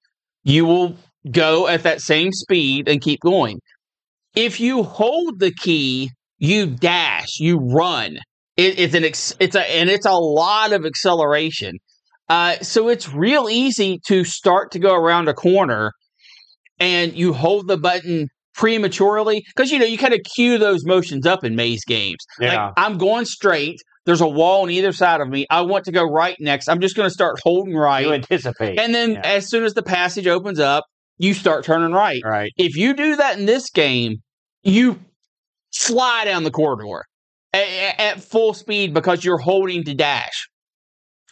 you 0.44 0.64
will 0.64 0.96
go 1.28 1.66
at 1.66 1.82
that 1.82 2.00
same 2.00 2.30
speed 2.30 2.88
and 2.88 3.00
keep 3.00 3.18
going. 3.20 3.58
If 4.36 4.60
you 4.60 4.84
hold 4.84 5.40
the 5.40 5.52
key, 5.52 6.10
you 6.38 6.66
dash, 6.66 7.40
you 7.40 7.58
run. 7.58 8.18
It, 8.56 8.78
it's 8.78 8.94
an 8.94 9.04
ex, 9.04 9.34
it's 9.40 9.56
a 9.56 9.62
and 9.62 9.90
it's 9.90 10.06
a 10.06 10.12
lot 10.12 10.72
of 10.72 10.86
acceleration. 10.86 11.78
Uh, 12.28 12.56
so 12.60 12.88
it's 12.88 13.12
real 13.12 13.48
easy 13.50 14.00
to 14.06 14.24
start 14.24 14.70
to 14.72 14.78
go 14.78 14.94
around 14.94 15.28
a 15.28 15.34
corner, 15.34 15.92
and 16.78 17.14
you 17.14 17.32
hold 17.32 17.68
the 17.68 17.76
button 17.76 18.28
prematurely 18.54 19.44
because 19.54 19.70
you 19.70 19.78
know 19.78 19.84
you 19.84 19.98
kind 19.98 20.14
of 20.14 20.20
cue 20.34 20.58
those 20.58 20.84
motions 20.84 21.26
up 21.26 21.44
in 21.44 21.56
maze 21.56 21.84
games. 21.84 22.24
Yeah. 22.40 22.66
Like 22.66 22.74
I'm 22.76 22.98
going 22.98 23.24
straight. 23.24 23.80
There's 24.06 24.20
a 24.20 24.28
wall 24.28 24.62
on 24.62 24.70
either 24.70 24.92
side 24.92 25.20
of 25.20 25.28
me. 25.28 25.46
I 25.50 25.62
want 25.62 25.86
to 25.86 25.92
go 25.92 26.04
right 26.04 26.36
next. 26.38 26.68
I'm 26.68 26.80
just 26.80 26.94
going 26.94 27.08
to 27.08 27.12
start 27.12 27.40
holding 27.42 27.74
right. 27.74 28.04
you 28.04 28.12
anticipate. 28.12 28.78
And 28.78 28.94
then 28.94 29.12
Yeah. 29.12 29.22
as 29.24 29.48
soon 29.48 29.64
as 29.64 29.72
the 29.72 29.82
passage 29.82 30.26
opens 30.26 30.60
up, 30.60 30.84
you 31.16 31.32
start 31.32 31.64
turning 31.64 31.92
right. 31.92 32.20
right. 32.22 32.52
If 32.56 32.76
you 32.76 32.94
do 32.94 33.16
that 33.16 33.38
in 33.38 33.46
this 33.46 33.70
game, 33.70 34.16
you 34.62 35.00
slide 35.70 36.26
down 36.26 36.44
the 36.44 36.50
corridor 36.50 37.04
at, 37.54 37.98
at 37.98 38.22
full 38.22 38.52
speed 38.52 38.92
because 38.92 39.24
you're 39.24 39.38
holding 39.38 39.84
to 39.84 39.94
dash. 39.94 40.48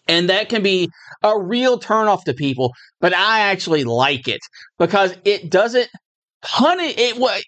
And 0.09 0.29
that 0.29 0.49
can 0.49 0.63
be 0.63 0.89
a 1.23 1.39
real 1.39 1.79
turnoff 1.79 2.25
to 2.25 2.35
people, 2.35 2.73
but 3.01 3.15
I 3.15 3.41
actually 3.41 3.85
like 3.85 4.27
it 4.27 4.41
because 4.79 5.15
it 5.25 5.51
doesn't 5.51 5.89
punish 6.43 6.95
it. 6.97 7.19
What 7.19 7.43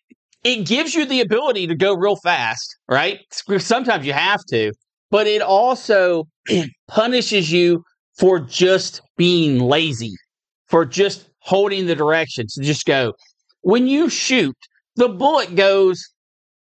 it 0.45 0.67
gives 0.67 0.95
you 0.95 1.05
the 1.05 1.21
ability 1.21 1.67
to 1.67 1.75
go 1.75 1.95
real 1.95 2.17
fast, 2.17 2.77
right? 2.89 3.21
Sometimes 3.59 4.07
you 4.07 4.13
have 4.13 4.45
to, 4.51 4.73
but 5.11 5.27
it 5.27 5.43
also 5.43 6.25
punishes 6.89 7.51
you 7.51 7.83
for 8.19 8.39
just 8.39 9.03
being 9.17 9.59
lazy, 9.59 10.15
for 10.69 10.85
just 10.85 11.29
holding 11.41 11.87
the 11.87 11.95
direction 11.95 12.47
to 12.49 12.63
just 12.63 12.85
go. 12.85 13.15
When 13.63 13.87
you 13.87 14.09
shoot, 14.09 14.57
the 14.97 15.09
bullet 15.09 15.57
goes 15.57 16.05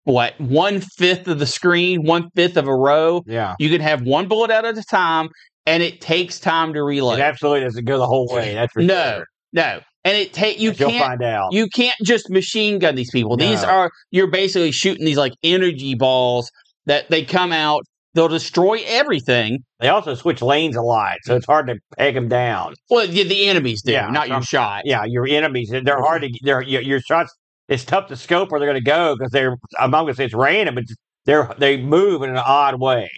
what 0.05 0.41
one 0.41 0.81
fifth 0.81 1.29
of 1.29 1.39
the 1.39 1.47
screen, 1.47 2.05
one 2.05 2.29
fifth 2.35 2.57
of 2.57 2.67
a 2.67 2.75
row. 2.75 3.23
Yeah. 3.27 3.55
You 3.59 3.71
can 3.71 3.81
have 3.81 4.03
one 4.03 4.29
bullet 4.29 4.51
out 4.51 4.65
at 4.65 4.77
a 4.77 4.83
time, 4.83 5.29
and 5.67 5.83
it 5.83 6.01
takes 6.01 6.41
time 6.41 6.73
to 6.75 6.83
reload. 6.83 7.19
It 7.19 7.23
absolutely 7.23 7.61
doesn't 7.61 7.85
go 7.85 7.99
the 7.99 8.07
whole 8.07 8.29
way. 8.29 8.55
That's 8.55 8.73
for 8.73 8.83
No, 8.83 9.15
sure. 9.17 9.27
no, 9.53 9.81
and 10.05 10.17
it 10.17 10.33
take 10.33 10.59
you 10.59 10.73
You'll 10.73 10.91
can't 10.91 11.07
find 11.07 11.23
out. 11.23 11.53
you 11.53 11.69
can't 11.69 11.97
just 12.03 12.31
machine 12.31 12.79
gun 12.79 12.95
these 12.95 13.11
people. 13.11 13.37
These 13.37 13.63
are 13.63 13.91
you're 14.11 14.31
basically 14.31 14.73
shooting 14.73 15.05
these 15.05 15.17
like 15.19 15.33
energy 15.43 15.95
balls 15.95 16.51
that 16.87 17.09
they 17.11 17.25
come 17.25 17.53
out. 17.53 17.85
They'll 18.15 18.29
destroy 18.29 18.83
everything. 18.87 19.61
They 19.81 19.89
also 19.89 20.15
switch 20.15 20.43
lanes 20.43 20.77
a 20.77 20.83
lot, 20.83 21.17
so 21.23 21.35
it's 21.35 21.47
hard 21.47 21.67
to 21.69 21.77
peg 21.97 22.15
them 22.15 22.29
down. 22.29 22.75
Well, 22.91 23.07
the, 23.07 23.23
the 23.23 23.47
enemies 23.49 23.81
do, 23.83 23.93
Yeah, 23.93 24.09
not 24.09 24.29
your 24.29 24.43
shot. 24.43 24.83
Yeah, 24.85 25.05
your 25.07 25.27
enemies, 25.27 25.71
they're 25.71 26.03
hard 26.03 26.21
to, 26.23 26.31
they're, 26.43 26.61
your, 26.61 26.83
your 26.83 27.01
shots, 27.01 27.33
it's 27.69 27.87
tough 27.87 28.09
to 28.09 28.17
scope 28.17 28.51
where 28.51 28.61
they're 28.61 28.69
going 28.69 28.85
to 28.85 28.85
go 28.85 29.17
because 29.17 29.31
they're, 29.33 29.57
I'm 29.79 29.91
not 29.91 30.03
going 30.03 30.13
to 30.13 30.17
say 30.19 30.27
it's 30.27 30.35
random, 30.35 30.75
but 30.75 30.85
they're, 31.25 31.55
they 31.57 31.79
move 31.81 32.23
in 32.23 32.29
an 32.29 32.37
odd 32.37 32.79
way. 32.79 33.09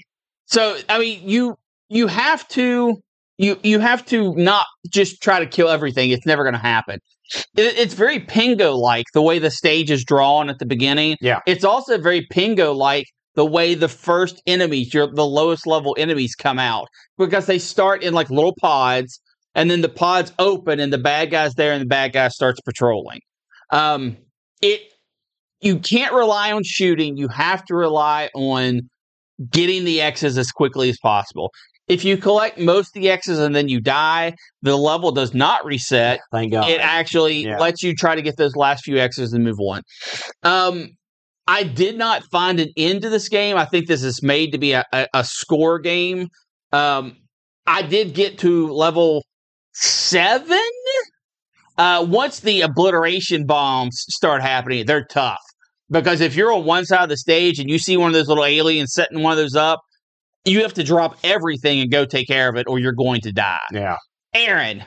So 0.47 0.77
I 0.89 1.01
mean, 1.01 1.29
you 1.29 1.57
you 1.95 2.09
have 2.09 2.47
to 2.49 3.01
you 3.39 3.59
you 3.63 3.79
have 3.79 4.05
to 4.07 4.35
not 4.35 4.67
just 4.93 5.23
try 5.23 5.39
to 5.39 5.47
kill 5.47 5.69
everything. 5.69 6.11
It's 6.11 6.27
never 6.27 6.43
going 6.43 6.55
to 6.55 6.59
happen. 6.61 6.99
It, 7.57 7.79
it's 7.79 7.95
very 7.95 8.21
Pengo 8.21 8.77
like 8.77 9.07
the 9.15 9.23
way 9.23 9.39
the 9.39 9.51
stage 9.51 9.91
is 9.91 10.05
drawn 10.05 10.51
at 10.51 10.59
the 10.59 10.67
beginning. 10.67 11.17
Yeah. 11.21 11.41
it's 11.47 11.65
also 11.65 11.97
very 11.99 12.27
Pengo 12.33 12.77
like 12.77 13.07
the 13.35 13.47
way 13.47 13.75
the 13.75 13.89
first 13.89 14.43
enemies, 14.47 14.93
your 14.93 15.07
the 15.13 15.27
lowest 15.27 15.67
level 15.67 15.97
enemies, 15.99 16.35
come 16.35 16.59
out 16.59 16.87
because 17.17 17.47
they 17.47 17.59
start 17.59 18.03
in 18.03 18.13
like 18.13 18.31
little 18.31 18.55
pods, 18.61 19.21
and 19.55 19.71
then 19.71 19.81
the 19.81 19.89
pods 19.89 20.33
open, 20.39 20.81
and 20.81 20.93
the 20.93 20.99
bad 20.99 21.31
guys 21.31 21.55
there, 21.55 21.73
and 21.73 21.83
the 21.83 21.87
bad 21.87 22.13
guy 22.13 22.29
starts 22.29 22.61
patrolling. 22.61 23.21
Um, 23.71 24.17
it 24.61 24.83
you 25.61 25.79
can't 25.79 26.13
rely 26.13 26.53
on 26.53 26.63
shooting. 26.65 27.17
You 27.17 27.29
have 27.29 27.65
to 27.67 27.75
rely 27.75 28.31
on 28.35 28.83
getting 29.51 29.85
the 29.85 30.01
X's 30.01 30.39
as 30.39 30.51
quickly 30.53 30.89
as 30.89 30.99
possible. 31.03 31.51
If 31.87 32.05
you 32.05 32.17
collect 32.17 32.59
most 32.59 32.97
of 32.97 33.03
the 33.03 33.11
X's 33.11 33.39
and 33.39 33.55
then 33.55 33.69
you 33.69 33.81
die, 33.81 34.35
the 34.63 34.77
level 34.77 35.13
does 35.13 35.35
not 35.35 35.65
reset. 35.67 36.21
Thank 36.33 36.53
God. 36.53 36.69
It 36.71 36.81
actually 36.81 37.45
Yeah. 37.45 37.59
lets 37.59 37.83
you 37.83 37.95
try 37.95 38.15
to 38.15 38.23
get 38.23 38.37
those 38.37 38.57
last 38.57 38.85
few 38.85 38.97
X's 38.97 39.33
and 39.33 39.45
move 39.45 39.59
on. 39.61 39.83
Um, 40.43 40.89
I 41.47 41.63
did 41.63 41.99
not 41.99 42.23
find 42.33 42.59
an 42.59 42.71
end 42.77 43.03
to 43.03 43.11
this 43.11 43.29
game. 43.29 43.57
I 43.59 43.67
think 43.67 43.87
this 43.87 44.03
is 44.03 44.23
made 44.23 44.53
to 44.53 44.59
be 44.59 44.73
a, 44.73 44.85
a, 44.95 45.07
a 45.13 45.25
score 45.25 45.79
game. 45.79 46.29
Um, 46.73 47.17
I 47.67 47.83
did 47.83 48.15
get 48.15 48.39
to 48.39 48.69
level 48.73 49.23
seven. 49.75 50.59
Uh, 51.77 52.07
once 52.09 52.41
the 52.41 52.63
obliteration 52.63 53.45
bombs 53.47 54.05
start 54.09 54.41
happening, 54.41 54.87
they're 54.87 55.05
tough 55.05 55.41
because 55.91 56.21
if 56.21 56.35
you're 56.37 56.53
on 56.53 56.65
one 56.65 56.85
side 56.87 57.03
of 57.03 57.09
the 57.09 57.17
stage 57.17 57.59
and 57.59 57.69
you 57.69 57.79
see 57.79 57.97
one 57.97 58.09
of 58.09 58.15
those 58.15 58.29
little 58.29 58.45
aliens 58.45 58.93
setting 58.95 59.23
one 59.23 59.33
of 59.33 59.39
those 59.39 59.57
up, 59.57 59.81
you 60.45 60.63
have 60.63 60.75
to 60.75 60.85
drop 60.85 61.17
everything 61.25 61.81
and 61.81 61.91
go 61.91 62.05
take 62.05 62.27
care 62.29 62.49
of 62.49 62.57
it, 62.57 62.67
or 62.69 62.79
you're 62.79 62.93
going 62.93 63.21
to 63.23 63.33
die. 63.33 63.61
yeah. 63.73 63.97
Aaron. 64.35 64.85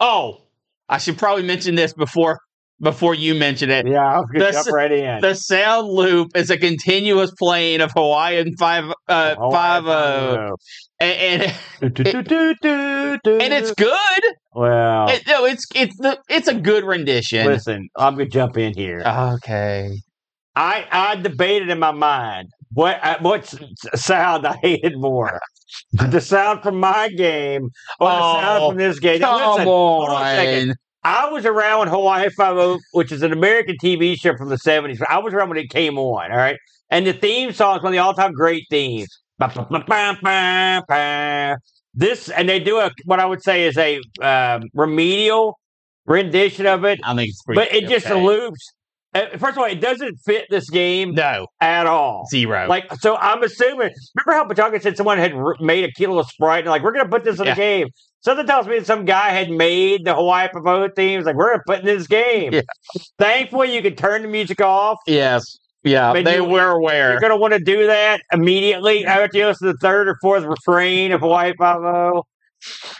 Oh, 0.00 0.40
I 0.88 0.98
should 0.98 1.18
probably 1.18 1.42
mention 1.44 1.74
this 1.74 1.92
before 1.92 2.40
before 2.80 3.14
you 3.14 3.34
mention 3.34 3.70
it. 3.70 3.86
Yeah, 3.86 4.00
I 4.00 4.18
was 4.18 4.26
going 4.32 4.40
to 4.40 4.46
The 4.46 4.52
jump 4.52 4.74
right 4.74 4.92
in. 4.92 5.20
The 5.20 5.34
sound 5.34 5.88
loop 5.88 6.28
is 6.34 6.50
a 6.50 6.58
continuous 6.58 7.30
playing 7.38 7.80
of 7.80 7.92
Hawaiian 7.92 8.56
five 8.58 8.92
uh 9.08 9.34
five 9.50 9.86
uh 9.86 10.50
and 11.00 11.42
and, 11.82 11.94
do. 11.94 12.54
and 13.38 13.52
it's 13.52 13.72
good. 13.74 14.22
well. 14.54 15.08
It, 15.10 15.26
no, 15.26 15.44
it's 15.44 15.66
it's 15.74 15.96
the 15.98 16.18
it's 16.28 16.48
a 16.48 16.54
good 16.54 16.84
rendition. 16.84 17.46
listen, 17.46 17.88
I'm 17.96 18.14
going 18.14 18.26
to 18.26 18.32
jump 18.32 18.56
in 18.56 18.74
here. 18.74 19.00
Okay. 19.06 19.98
I 20.56 20.86
I 20.90 21.16
debated 21.16 21.68
in 21.68 21.78
my 21.78 21.92
mind 21.92 22.48
what 22.74 23.02
uh, 23.04 23.18
what 23.20 23.46
sound 23.94 24.46
I 24.46 24.56
hated 24.62 24.98
more, 24.98 25.40
the 25.92 26.20
sound 26.32 26.62
from 26.62 26.78
my 26.78 27.08
game 27.08 27.70
or 28.00 28.08
the 28.08 28.32
sound 28.32 28.62
Oh, 28.62 28.70
from 28.70 28.78
this 28.78 28.98
game. 28.98 29.20
Now, 29.20 29.38
Come 29.38 29.50
listen, 29.52 29.66
hold 29.66 30.08
on 30.10 30.22
a 30.22 30.36
second. 30.36 30.76
I 31.02 31.30
was 31.30 31.44
around 31.44 31.80
when 31.80 31.88
Hawaii 31.88 32.30
Five 32.30 32.56
O, 32.56 32.78
which 32.92 33.12
is 33.12 33.22
an 33.22 33.32
American 33.32 33.76
TV 33.82 34.18
show 34.18 34.36
from 34.36 34.48
the 34.48 34.58
seventies. 34.58 35.02
I 35.08 35.18
was 35.18 35.34
around 35.34 35.50
when 35.50 35.58
it 35.58 35.70
came 35.70 35.98
on. 35.98 36.30
All 36.30 36.36
right, 36.36 36.56
and 36.90 37.06
the 37.06 37.12
theme 37.12 37.52
song 37.52 37.76
is 37.76 37.82
one 37.82 37.92
of 37.92 37.94
the 37.94 37.98
all-time 37.98 38.32
great 38.32 38.64
themes. 38.70 39.08
This 41.94 42.28
and 42.28 42.48
they 42.48 42.58
do 42.58 42.78
a 42.78 42.90
what 43.04 43.20
I 43.20 43.26
would 43.26 43.42
say 43.42 43.64
is 43.64 43.76
a 43.78 44.00
um, 44.20 44.64
remedial 44.74 45.58
rendition 46.06 46.66
of 46.66 46.84
it, 46.84 47.00
I 47.04 47.14
think 47.14 47.30
it's 47.30 47.42
pretty 47.42 47.60
but 47.60 47.72
it 47.72 47.88
just 47.88 48.06
okay. 48.06 48.22
loops. 48.22 48.72
Uh, 49.14 49.26
First 49.38 49.52
of 49.52 49.58
all, 49.58 49.64
it 49.66 49.80
doesn't 49.80 50.16
fit 50.24 50.46
this 50.50 50.68
game 50.70 51.14
No, 51.14 51.46
at 51.60 51.86
all. 51.86 52.26
zero. 52.30 52.66
Like, 52.68 52.92
so 53.00 53.16
I'm 53.16 53.42
assuming. 53.42 53.90
Remember 54.26 54.32
how 54.32 54.44
Pachanga 54.68 54.82
said 54.82 54.96
someone 54.96 55.18
had 55.18 55.32
r- 55.34 55.54
made 55.60 55.84
a 55.84 55.92
kilo 55.92 56.18
of 56.18 56.26
Sprite 56.28 56.60
and 56.64 56.68
like, 56.70 56.82
we're 56.82 56.92
going 56.92 57.04
to 57.04 57.10
put 57.10 57.24
this 57.24 57.38
in 57.38 57.46
Yeah. 57.46 57.54
the 57.54 57.60
game. 57.60 57.86
Something 58.24 58.46
tells 58.46 58.66
me 58.66 58.78
that 58.78 58.86
some 58.86 59.04
guy 59.04 59.30
had 59.30 59.50
made 59.50 60.04
the 60.06 60.14
Hawaii 60.14 60.48
Five-O 60.52 60.88
theme. 60.96 61.18
It's 61.20 61.26
like, 61.26 61.36
we're 61.36 61.48
going 61.50 61.58
to 61.58 61.64
put 61.66 61.78
in 61.80 61.84
this 61.84 62.06
game. 62.06 62.54
Yeah. 62.54 62.62
Thankfully, 63.18 63.74
you 63.74 63.82
can 63.82 63.94
turn 63.96 64.22
the 64.22 64.28
music 64.28 64.60
off. 64.60 64.98
yes. 65.06 65.44
Yeah, 65.86 66.14
But 66.14 66.24
they 66.24 66.36
you- 66.36 66.44
were 66.44 66.70
aware. 66.70 67.10
You're 67.10 67.20
going 67.20 67.30
to 67.32 67.36
want 67.36 67.52
to 67.52 67.58
do 67.60 67.86
that 67.88 68.22
immediately 68.32 69.04
after 69.04 69.36
you 69.36 69.46
listen 69.46 69.66
to 69.68 69.72
the 69.74 69.78
third 69.82 70.08
or 70.08 70.16
fourth 70.22 70.42
refrain 70.44 71.12
of 71.12 71.20
Hawaii 71.20 71.52
Five-O. 71.58 72.22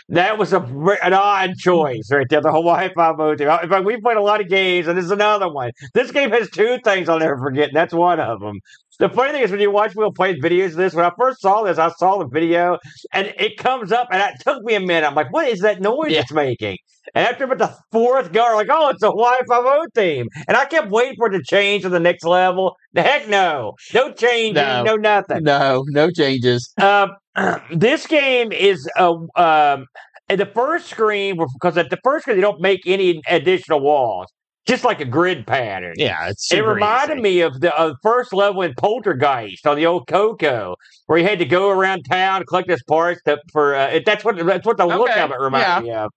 That 0.09 0.37
was 0.37 0.53
a, 0.53 0.59
an 0.59 1.13
odd 1.13 1.55
choice 1.57 2.09
right 2.11 2.27
there, 2.29 2.41
the 2.41 2.51
Hawaii 2.51 2.89
Five-O 2.95 3.35
theme. 3.35 3.49
In 3.49 3.69
fact, 3.69 3.85
we 3.85 3.99
played 3.99 4.17
a 4.17 4.21
lot 4.21 4.41
of 4.41 4.49
games, 4.49 4.87
and 4.87 4.97
this 4.97 5.05
is 5.05 5.11
another 5.11 5.51
one. 5.51 5.71
This 5.93 6.11
game 6.11 6.31
has 6.31 6.49
two 6.49 6.77
things 6.83 7.09
I'll 7.09 7.19
never 7.19 7.37
forget, 7.37 7.69
and 7.69 7.75
that's 7.75 7.93
one 7.93 8.19
of 8.19 8.39
them. 8.39 8.59
The 8.99 9.09
funny 9.09 9.33
thing 9.33 9.41
is, 9.43 9.51
when 9.51 9.59
you 9.59 9.71
watch 9.71 9.91
people 9.91 10.11
play 10.13 10.35
videos 10.39 10.67
of 10.67 10.75
this, 10.75 10.93
when 10.93 11.05
I 11.05 11.11
first 11.17 11.41
saw 11.41 11.63
this, 11.63 11.77
I 11.77 11.89
saw 11.97 12.17
the 12.19 12.27
video, 12.27 12.77
and 13.11 13.27
it 13.37 13.57
comes 13.57 13.91
up, 13.91 14.07
and 14.11 14.21
it 14.21 14.39
took 14.41 14.63
me 14.63 14.75
a 14.75 14.79
minute. 14.79 15.05
I'm 15.05 15.15
like, 15.15 15.33
what 15.33 15.47
is 15.47 15.59
that 15.61 15.81
noise 15.81 16.11
Yeah. 16.11 16.21
it's 16.21 16.31
making? 16.31 16.77
And 17.13 17.27
after 17.27 17.43
about 17.43 17.57
the 17.57 17.75
fourth 17.91 18.31
go, 18.31 18.45
I'm 18.45 18.55
like, 18.55 18.67
oh, 18.71 18.89
it's 18.89 19.03
a 19.03 19.09
Hawaii 19.11 19.37
Five-O 19.47 19.85
theme. 19.93 20.27
And 20.47 20.55
I 20.57 20.65
kept 20.65 20.89
waiting 20.89 21.15
for 21.17 21.27
it 21.27 21.37
to 21.37 21.43
change 21.43 21.83
to 21.83 21.89
the 21.89 21.99
next 21.99 22.23
level. 22.23 22.75
The 22.93 23.01
heck 23.03 23.27
no. 23.27 23.73
No 23.93 24.11
changes, 24.13 24.55
No. 24.63 24.83
no, 24.83 24.95
nothing. 24.95 25.43
No, 25.43 25.83
no 25.87 26.09
changes. 26.09 26.73
Um, 26.81 27.11
this 27.75 28.07
game 28.07 28.51
is 28.51 28.89
a 28.97 29.09
um, 29.35 29.85
at 30.29 30.37
the 30.39 30.45
first 30.47 30.87
screen 30.87 31.37
because 31.53 31.77
at 31.77 31.89
the 31.89 31.99
first 32.03 32.23
screen 32.23 32.37
they 32.37 32.41
don't 32.41 32.61
make 32.61 32.81
any 32.87 33.21
additional 33.27 33.81
walls, 33.81 34.27
just 34.65 34.83
like 34.83 34.99
a 34.99 35.05
grid 35.05 35.45
pattern. 35.45 35.93
Yeah, 35.97 36.29
it's 36.29 36.51
It 36.51 36.61
reminded 36.61 37.17
easy. 37.17 37.23
me 37.23 37.41
of 37.41 37.59
the 37.61 37.73
uh, 37.75 37.93
first 38.01 38.33
level 38.33 38.61
in 38.63 38.73
Poltergeist 38.75 39.65
on 39.67 39.75
the 39.77 39.85
old 39.85 40.07
Coco, 40.07 40.75
where 41.05 41.19
you 41.19 41.25
had 41.25 41.39
to 41.39 41.45
go 41.45 41.69
around 41.69 42.03
town 42.09 42.43
collect 42.47 42.69
his 42.69 42.83
parts 42.83 43.21
to, 43.25 43.39
for. 43.51 43.75
Uh, 43.75 43.87
it, 43.87 44.05
that's 44.05 44.23
what 44.25 44.37
that's 44.45 44.65
what 44.65 44.77
the 44.77 44.85
look 44.85 45.09
of 45.15 45.31
it 45.31 45.39
reminded 45.39 45.67
yeah. 45.67 45.79
me 45.81 45.91
of. 45.91 46.11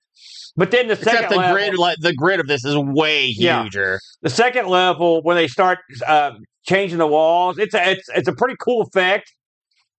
But 0.57 0.71
then 0.73 0.89
the 0.89 0.95
Except 0.95 1.17
second 1.17 1.31
the 1.31 1.37
level, 1.37 1.55
grid, 1.55 1.79
like 1.79 1.99
the 2.01 2.15
grid 2.15 2.41
of 2.41 2.49
this 2.49 2.65
is 2.65 2.77
way 2.77 3.27
Yeah. 3.27 3.63
huger. 3.63 4.01
the 4.23 4.31
second 4.31 4.67
level 4.67 5.23
when 5.23 5.37
they 5.37 5.47
start 5.47 5.79
um, 6.07 6.39
changing 6.67 6.99
the 6.99 7.07
walls, 7.07 7.59
it's 7.59 7.75
a 7.75 7.91
it's 7.93 8.09
it's 8.15 8.29
a 8.29 8.33
pretty 8.35 8.57
cool 8.61 8.83
effect. 8.83 9.33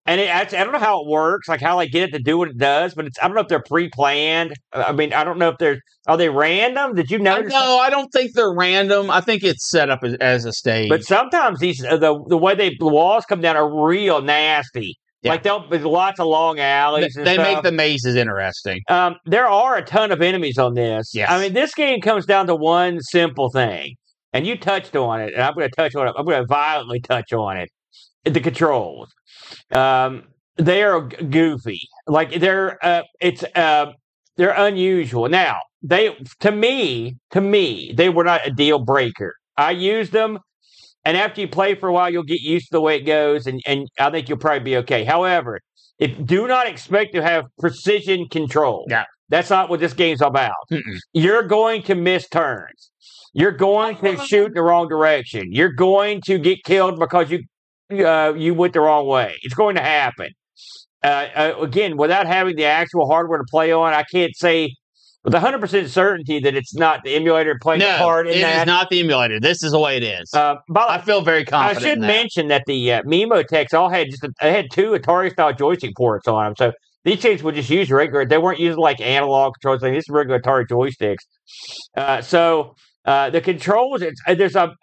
And 0.10 0.20
it, 0.20 0.32
I 0.32 0.44
don't 0.44 0.74
know 0.74 0.80
how 0.80 1.02
it 1.02 1.08
works, 1.08 1.48
like 1.48 1.62
how 1.62 1.78
they 1.78 1.88
get 1.88 2.10
it 2.10 2.14
to 2.14 2.20
do 2.20 2.40
what 2.40 2.50
it 2.50 2.58
does, 2.58 2.96
but 2.96 3.06
it's 3.06 3.20
I 3.20 3.28
don't 3.28 3.36
know 3.36 3.42
if 3.42 3.48
they're 3.48 3.62
pre-planned. 3.62 4.54
I 4.74 4.92
mean, 4.92 5.14
I 5.14 5.24
don't 5.24 5.38
know 5.38 5.50
if 5.50 5.60
they're 5.60 5.82
are 6.08 6.18
they 6.18 6.30
random. 6.30 6.96
Did 6.96 7.12
you 7.12 7.20
notice? 7.20 7.54
no, 7.54 7.78
I 7.78 7.92
don't 7.92 8.10
think 8.12 8.34
they're 8.34 8.52
random. 8.52 9.12
I 9.12 9.22
think 9.22 9.44
it's 9.44 9.70
set 9.70 9.92
up 9.92 10.00
as, 10.04 10.16
as 10.16 10.46
a 10.46 10.52
stage. 10.52 10.90
But 10.90 11.04
sometimes 11.04 11.60
these 11.60 11.86
uh, 11.86 11.98
the 11.98 12.20
the 12.28 12.40
way 12.40 12.56
they 12.56 12.76
the 12.80 12.88
walls 12.88 13.26
come 13.26 13.40
down 13.40 13.56
are 13.56 13.86
real 13.86 14.20
nasty. 14.20 14.96
Yeah. 15.22 15.34
Like 15.34 15.44
they'll 15.44 15.70
there's 15.70 15.84
lots 15.84 16.20
of 16.20 16.26
long 16.26 16.56
they, 16.56 16.64
alleys. 16.64 17.16
and 17.16 17.28
they 17.28 17.38
make 17.38 17.62
the 17.62 17.72
mazes 17.72 18.16
interesting. 18.16 18.82
Um, 18.90 19.16
there 19.28 19.46
are 19.46 19.78
a 19.78 19.84
ton 19.84 20.12
of 20.12 20.24
enemies 20.24 20.58
on 20.58 20.74
this. 20.74 21.12
Yes. 21.14 21.30
I 21.30 21.40
mean, 21.40 21.54
this 21.54 21.76
game 21.76 22.02
comes 22.02 22.26
down 22.26 22.48
to 22.48 22.56
one 22.56 23.00
simple 23.02 23.52
thing, 23.52 23.94
and 24.34 24.48
you 24.48 24.58
touched 24.58 24.96
on 24.96 25.22
it, 25.22 25.36
and 25.36 25.44
I'm 25.44 25.54
going 25.54 25.70
to 25.70 25.76
touch 25.76 25.94
on 25.94 26.08
it. 26.08 26.16
I'm 26.18 26.26
going 26.26 26.42
to 26.42 26.48
violently 26.48 27.00
touch 27.00 27.32
on 27.32 27.58
it. 27.58 27.70
The 28.26 28.40
controls, 28.42 29.10
um, 29.72 30.24
they 30.58 30.84
are 30.84 31.02
goofy. 31.02 31.82
Like 32.08 32.40
they're, 32.40 32.84
uh, 32.86 33.04
it's, 33.22 33.44
uh, 33.56 33.94
they're 34.36 34.56
unusual. 34.56 35.30
Now, 35.30 35.60
they, 35.82 36.16
to 36.42 36.52
me, 36.52 37.18
to 37.32 37.42
me, 37.42 37.94
they 37.96 38.10
were 38.10 38.24
not 38.24 38.46
a 38.46 38.52
deal 38.52 38.80
breaker. 38.80 39.36
I 39.58 39.72
used 39.72 40.12
them, 40.12 40.40
and 41.06 41.16
after 41.18 41.42
you 41.42 41.48
play 41.48 41.76
for 41.76 41.88
a 41.90 41.94
while, 41.94 42.10
you'll 42.10 42.24
get 42.24 42.42
used 42.42 42.68
to 42.68 42.72
the 42.74 42.82
way 42.82 42.98
it 42.98 43.04
goes, 43.04 43.48
and, 43.48 43.62
and 43.66 43.88
I 44.00 44.10
think 44.10 44.28
you'll 44.28 44.38
probably 44.38 44.60
be 44.60 44.78
okay. 44.78 45.06
However, 45.06 45.62
if 45.98 46.26
do 46.26 46.48
not 46.48 46.68
expect 46.68 47.14
to 47.14 47.22
have 47.22 47.46
precision 47.60 48.28
control. 48.30 48.86
Yeah. 48.90 49.06
That's 49.30 49.50
not 49.50 49.70
what 49.70 49.80
this 49.80 49.94
game's 49.94 50.22
about. 50.22 50.56
Mm-mm. 50.72 50.98
You're 51.14 51.44
going 51.44 51.84
to 51.84 51.96
miss 51.96 52.28
turns. 52.28 52.92
You're 53.34 53.52
going 53.52 53.98
to 53.98 54.18
shoot 54.26 54.48
in 54.48 54.54
the 54.54 54.64
wrong 54.64 54.88
direction. 54.88 55.50
You're 55.52 55.74
going 55.74 56.22
to 56.22 56.40
get 56.40 56.64
killed 56.64 56.98
because 56.98 57.30
you 57.30 57.44
uh, 57.92 58.34
you 58.36 58.54
went 58.54 58.74
the 58.74 58.82
wrong 58.82 59.08
way. 59.08 59.36
It's 59.42 59.54
going 59.54 59.76
to 59.76 59.82
happen. 59.82 60.30
Uh, 61.04 61.28
uh, 61.36 61.54
again, 61.62 61.98
without 61.98 62.28
having 62.28 62.56
the 62.56 62.66
actual 62.66 63.08
hardware 63.08 63.38
to 63.38 63.46
play 63.50 63.72
on, 63.72 63.94
I 63.94 64.04
can't 64.12 64.36
say 64.36 64.74
with 65.24 65.34
100% 65.34 65.88
certainty 65.90 66.40
that 66.40 66.56
it's 66.56 66.74
not 66.76 67.04
the 67.04 67.16
emulator 67.16 67.58
playing 67.62 67.82
a 67.82 67.86
No, 67.86 67.98
part 67.98 68.28
it 68.28 68.32
in 68.32 68.38
is 68.38 68.42
that. 68.44 68.68
not 68.68 68.90
the 68.90 69.00
emulator. 69.02 69.40
This 69.40 69.64
is 69.64 69.72
the 69.72 69.80
way 69.80 69.98
it 69.98 70.04
is. 70.04 70.34
uh, 70.34 70.56
the 70.68 70.80
I 70.80 71.00
feel 71.02 71.22
very 71.22 71.46
confident. 71.46 71.86
I 71.86 71.90
should 71.90 72.02
that. 72.02 72.08
mention 72.08 72.48
that 72.50 72.64
the 72.68 72.94
uh, 72.94 73.02
Memotechs 73.04 73.74
all 73.74 73.90
had 73.90 74.10
just 74.10 74.24
a, 74.24 74.32
they 74.42 74.52
had 74.52 74.68
two 74.72 74.92
Atari 74.92 75.32
style 75.32 75.54
joystick 75.54 75.96
ports 75.98 76.28
on 76.28 76.44
them, 76.46 76.54
so 76.58 76.72
these 77.06 77.22
things 77.22 77.44
would 77.44 77.56
just 77.56 77.70
use 77.70 77.90
regular. 77.92 78.26
They 78.26 78.38
weren't 78.38 78.60
using 78.60 78.80
like 78.80 79.00
analog 79.02 79.54
controls. 79.56 79.82
Things. 79.82 79.96
These 79.96 80.10
are 80.10 80.14
regular 80.18 80.40
Atari 80.40 80.66
joysticks. 80.68 81.18
Uh, 81.98 82.22
so 82.22 82.76
uh, 83.06 83.30
the 83.30 83.40
controls, 83.42 84.02
it's, 84.02 84.22
uh, 84.28 84.36
there's 84.36 84.56
a. 84.56 84.74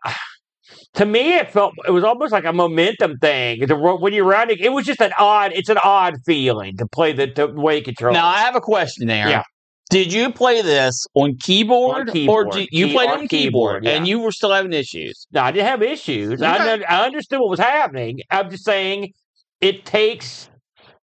To 0.95 1.07
me, 1.07 1.37
it 1.37 1.51
felt 1.51 1.75
it 1.87 1.91
was 1.91 2.05
almost 2.05 2.33
like 2.33 2.45
a 2.45 2.53
momentum 2.53 3.19
thing. 3.19 3.67
When 3.69 4.12
you're 4.12 4.25
riding, 4.25 4.59
it 4.61 4.71
was 4.73 4.85
just 4.87 5.01
an 5.01 5.12
odd. 5.19 5.53
It's 5.55 5.69
an 5.69 5.79
odd 5.83 6.14
feeling 6.25 6.77
to 6.79 6.87
play 6.87 7.12
the, 7.12 7.27
the 7.27 7.49
way 7.49 7.81
control. 7.81 8.12
Now 8.14 8.27
I 8.27 8.39
have 8.39 8.57
a 8.57 8.61
question 8.61 9.07
there. 9.07 9.29
Yeah. 9.29 9.43
Did 9.89 10.12
you 10.12 10.33
play 10.33 10.62
this 10.62 11.07
on 11.14 11.37
keyboard, 11.37 12.09
On 12.09 12.12
keyboard. 12.12 12.47
or 12.49 12.51
did 12.51 12.69
you 12.73 12.87
Key- 12.89 12.93
played 12.95 13.09
it 13.09 13.12
on 13.12 13.19
on 13.21 13.29
keyboard, 13.29 13.83
keyboard, 13.83 13.87
and 13.87 14.09
you 14.09 14.19
were 14.19 14.33
still 14.33 14.53
having 14.53 14.73
issues? 14.73 15.29
No, 15.31 15.43
I 15.43 15.53
didn't 15.53 15.69
have 15.69 15.81
issues. 15.83 16.43
I, 16.43 16.81
I 16.89 17.05
understood 17.07 17.39
what 17.39 17.51
was 17.51 17.61
happening. 17.61 18.19
I'm 18.31 18.51
just 18.51 18.64
saying 18.64 19.12
it 19.61 19.85
takes. 19.85 20.51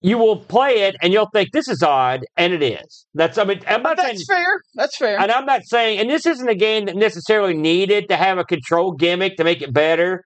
You 0.03 0.17
will 0.17 0.37
play 0.37 0.81
it 0.81 0.95
and 1.01 1.13
you'll 1.13 1.29
think 1.31 1.51
this 1.51 1.67
is 1.67 1.83
odd, 1.83 2.25
and 2.35 2.53
it 2.53 2.63
is. 2.63 3.05
That's. 3.13 3.37
I 3.37 3.43
mean, 3.43 3.61
I'm 3.67 3.83
not 3.83 3.99
saying. 3.99 4.15
That's 4.15 4.27
fair. 4.27 4.61
That's 4.73 4.97
fair. 4.97 5.19
And 5.19 5.31
I'm 5.31 5.45
not 5.45 5.61
saying, 5.65 5.99
and 5.99 6.09
this 6.09 6.25
isn't 6.25 6.49
a 6.49 6.55
game 6.55 6.85
that 6.85 6.95
necessarily 6.95 7.53
needed 7.53 8.09
to 8.09 8.15
have 8.15 8.39
a 8.39 8.43
control 8.43 8.93
gimmick 8.93 9.37
to 9.37 9.43
make 9.43 9.61
it 9.61 9.73
better. 9.73 10.23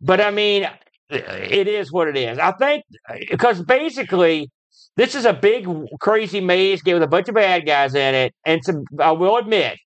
But 0.00 0.22
I 0.22 0.30
mean, 0.30 0.66
it 1.10 1.68
is 1.68 1.92
what 1.92 2.08
it 2.08 2.16
is. 2.16 2.38
I 2.38 2.52
think 2.52 2.84
because 3.30 3.62
basically, 3.62 4.50
this 4.96 5.14
is 5.14 5.26
a 5.26 5.34
big, 5.34 5.68
crazy 6.00 6.40
maze 6.40 6.80
game 6.80 6.94
with 6.94 7.02
a 7.02 7.08
bunch 7.08 7.28
of 7.28 7.34
bad 7.34 7.66
guys 7.66 7.94
in 7.94 8.14
it, 8.14 8.34
and 8.46 8.64
some. 8.64 8.84
I 8.98 9.12
will 9.12 9.36
admit, 9.36 9.76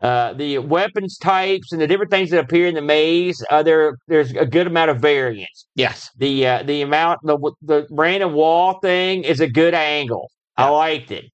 uh, 0.00 0.32
the 0.34 0.58
weapons 0.58 1.18
types 1.18 1.72
and 1.72 1.80
the 1.80 1.86
different 1.86 2.10
things 2.10 2.30
that 2.30 2.38
appear 2.40 2.66
in 2.66 2.74
the 2.74 2.82
maze. 2.82 3.42
Uh, 3.50 3.62
there, 3.62 3.96
there's 4.06 4.32
a 4.32 4.46
good 4.46 4.66
amount 4.66 4.90
of 4.90 5.00
variance. 5.00 5.66
Yes. 5.74 6.10
The 6.16 6.46
uh, 6.46 6.62
the 6.62 6.82
amount 6.82 7.20
the 7.24 7.36
the 7.62 7.86
random 7.90 8.32
wall 8.32 8.78
thing 8.80 9.24
is 9.24 9.40
a 9.40 9.48
good 9.48 9.74
angle. 9.74 10.30
I 10.56 10.68
liked 10.68 11.10
it. 11.10 11.26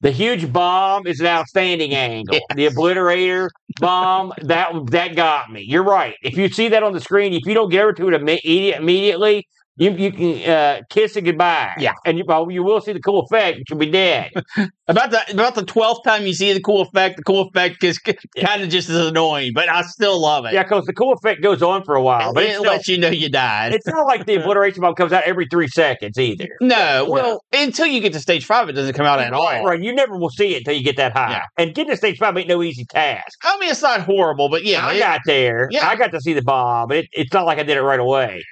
The 0.00 0.10
huge 0.10 0.52
bomb 0.52 1.06
is 1.06 1.20
an 1.20 1.26
outstanding 1.26 1.94
angle. 1.94 2.38
The 2.54 2.68
obliterator 2.68 3.48
bomb 3.80 4.32
that 4.42 4.72
that 4.90 5.14
got 5.14 5.50
me. 5.52 5.64
You're 5.66 5.84
right. 5.84 6.14
If 6.22 6.36
you 6.36 6.48
see 6.48 6.68
that 6.68 6.82
on 6.82 6.92
the 6.92 7.00
screen, 7.00 7.32
if 7.32 7.46
you 7.46 7.54
don't 7.54 7.70
get 7.70 7.82
over 7.82 7.92
to 7.94 8.08
it 8.08 8.20
imme- 8.20 8.74
immediately, 8.76 9.46
you 9.82 9.90
you 9.92 10.12
can 10.12 10.50
uh, 10.50 10.80
kiss 10.90 11.16
it 11.16 11.22
goodbye. 11.22 11.74
Yeah. 11.78 11.92
and 12.04 12.18
you, 12.18 12.24
well, 12.26 12.50
you 12.50 12.62
will 12.62 12.80
see 12.80 12.92
the 12.92 13.00
cool 13.00 13.20
effect, 13.22 13.58
but 13.58 13.70
you'll 13.70 13.78
be 13.78 13.90
dead. 13.90 14.30
About 14.88 15.10
the 15.12 15.22
about 15.32 15.54
the 15.54 15.64
twelfth 15.64 16.00
time 16.04 16.26
you 16.26 16.34
see 16.34 16.52
the 16.52 16.60
cool 16.60 16.82
effect, 16.82 17.16
the 17.16 17.22
cool 17.22 17.48
effect 17.48 17.82
is 17.84 17.98
kind 17.98 18.62
of 18.62 18.68
just 18.68 18.90
as 18.90 19.06
annoying, 19.06 19.52
but 19.54 19.68
I 19.68 19.82
still 19.82 20.20
love 20.20 20.44
it. 20.44 20.52
yeah, 20.52 20.64
because 20.64 20.84
the 20.84 20.92
cool 20.92 21.12
effect 21.14 21.40
goes 21.40 21.62
on 21.62 21.84
for 21.84 21.94
a 21.94 22.02
while, 22.02 22.34
but 22.34 22.42
it 22.42 22.56
still, 22.56 22.64
lets 22.64 22.88
you 22.88 22.98
know 22.98 23.08
you 23.08 23.30
died. 23.30 23.72
it's 23.74 23.86
not 23.86 24.06
like 24.06 24.26
the 24.26 24.34
obliteration 24.42 24.80
bomb 24.82 24.94
comes 24.94 25.12
out 25.12 25.22
every 25.22 25.46
three 25.50 25.68
seconds 25.68 26.18
either. 26.18 26.48
no, 26.60 27.06
well, 27.08 27.42
until 27.54 27.86
you 27.86 28.00
get 28.00 28.12
to 28.14 28.20
stage 28.20 28.44
five, 28.44 28.68
it 28.68 28.72
doesn't 28.72 28.92
come 28.94 29.06
out 29.06 29.20
at 29.20 29.32
all. 29.32 29.44
Right, 29.46 29.64
right. 29.64 29.82
You 29.82 29.94
never 29.94 30.18
will 30.18 30.30
see 30.30 30.56
it 30.56 30.58
until 30.58 30.74
you 30.74 30.82
get 30.84 30.96
that 30.96 31.12
high. 31.16 31.30
Yeah. 31.30 31.42
And 31.56 31.74
getting 31.74 31.92
to 31.92 31.96
stage 31.96 32.18
five 32.18 32.36
ain't 32.36 32.48
no 32.48 32.62
easy 32.62 32.84
task. 32.84 33.38
I 33.44 33.58
mean, 33.60 33.70
it's 33.70 33.82
not 33.82 34.02
horrible, 34.02 34.50
but 34.50 34.64
yeah, 34.64 34.84
I 34.86 34.94
it- 34.94 34.98
got 34.98 35.20
there. 35.24 35.68
Yeah. 35.70 35.86
I 35.88 35.96
got 35.96 36.10
to 36.10 36.20
see 36.20 36.34
the 36.34 36.42
bomb, 36.42 36.90
it, 36.92 37.06
it's 37.12 37.32
not 37.32 37.46
like 37.46 37.58
I 37.58 37.62
did 37.62 37.76
it 37.78 37.82
right 37.82 38.00
away. 38.00 38.42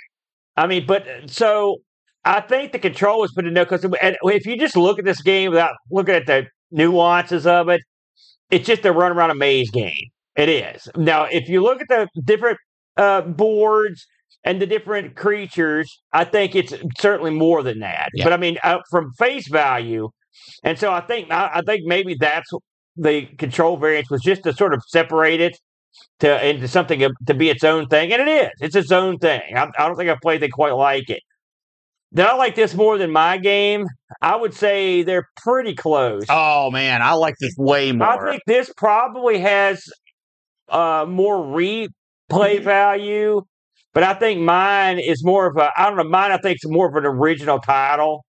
I 0.60 0.66
mean, 0.66 0.84
but 0.86 1.08
uh, 1.08 1.26
so 1.26 1.78
I 2.22 2.42
think 2.42 2.72
the 2.72 2.78
control 2.78 3.20
was 3.20 3.32
put 3.32 3.46
in 3.46 3.54
there 3.54 3.64
because 3.64 3.82
if 3.82 4.46
you 4.46 4.58
just 4.58 4.76
look 4.76 4.98
at 4.98 5.06
this 5.06 5.22
game 5.22 5.52
without 5.52 5.72
looking 5.90 6.14
at 6.14 6.26
the 6.26 6.48
nuances 6.70 7.46
of 7.46 7.70
it, 7.70 7.80
it's 8.50 8.66
just 8.66 8.84
a 8.84 8.92
run 8.92 9.12
around 9.12 9.30
a 9.30 9.34
maze 9.34 9.70
game. 9.70 10.10
It 10.36 10.50
is. 10.50 10.86
Now, 10.96 11.24
if 11.24 11.48
you 11.48 11.62
look 11.62 11.80
at 11.80 11.88
the 11.88 12.08
different 12.22 12.58
uh, 12.98 13.22
boards 13.22 14.06
and 14.44 14.60
the 14.60 14.66
different 14.66 15.16
creatures, 15.16 16.02
I 16.12 16.24
think 16.24 16.54
it's 16.54 16.74
certainly 16.98 17.30
more 17.30 17.62
than 17.62 17.78
that. 17.78 18.10
Yeah. 18.12 18.24
But 18.24 18.34
I 18.34 18.36
mean, 18.36 18.58
uh, 18.62 18.80
from 18.90 19.12
face 19.18 19.48
value, 19.48 20.10
and 20.62 20.78
so 20.78 20.92
I 20.92 21.00
think 21.00 21.30
I, 21.30 21.50
I 21.54 21.62
think 21.62 21.86
maybe 21.86 22.16
that's 22.20 22.50
the 22.96 23.24
control 23.38 23.78
variance 23.78 24.10
was 24.10 24.20
just 24.20 24.42
to 24.42 24.52
sort 24.52 24.74
of 24.74 24.82
separate 24.88 25.40
it 25.40 25.58
to 26.20 26.46
into 26.48 26.68
something 26.68 27.06
to 27.26 27.34
be 27.34 27.50
its 27.50 27.64
own 27.64 27.86
thing, 27.86 28.12
and 28.12 28.22
it 28.22 28.28
is. 28.28 28.50
It's 28.60 28.76
its 28.76 28.92
own 28.92 29.18
thing. 29.18 29.42
I, 29.56 29.70
I 29.78 29.86
don't 29.88 29.96
think 29.96 30.10
I've 30.10 30.20
played 30.20 30.42
it 30.42 30.50
quite 30.52 30.74
like 30.74 31.08
it. 31.10 31.22
Did 32.12 32.26
I 32.26 32.34
like 32.34 32.56
this 32.56 32.74
more 32.74 32.98
than 32.98 33.10
my 33.12 33.38
game? 33.38 33.86
I 34.20 34.34
would 34.36 34.52
say 34.52 35.02
they're 35.02 35.28
pretty 35.36 35.74
close. 35.74 36.24
Oh 36.28 36.70
man, 36.70 37.02
I 37.02 37.12
like 37.12 37.36
this 37.40 37.54
way 37.56 37.92
more. 37.92 38.08
I 38.26 38.30
think 38.32 38.42
this 38.46 38.72
probably 38.76 39.38
has 39.38 39.84
uh, 40.68 41.06
more 41.08 41.36
replay 41.38 41.88
Mm-hmm. 42.30 42.64
value, 42.64 43.42
but 43.92 44.04
I 44.04 44.14
think 44.14 44.40
mine 44.40 45.00
is 45.00 45.24
more 45.24 45.46
of 45.48 45.56
a. 45.56 45.70
I 45.76 45.88
don't 45.88 45.96
know. 45.96 46.04
Mine 46.04 46.30
I 46.30 46.38
think 46.38 46.58
is 46.62 46.70
more 46.70 46.88
of 46.88 46.94
an 46.96 47.04
original 47.04 47.58
title. 47.58 48.24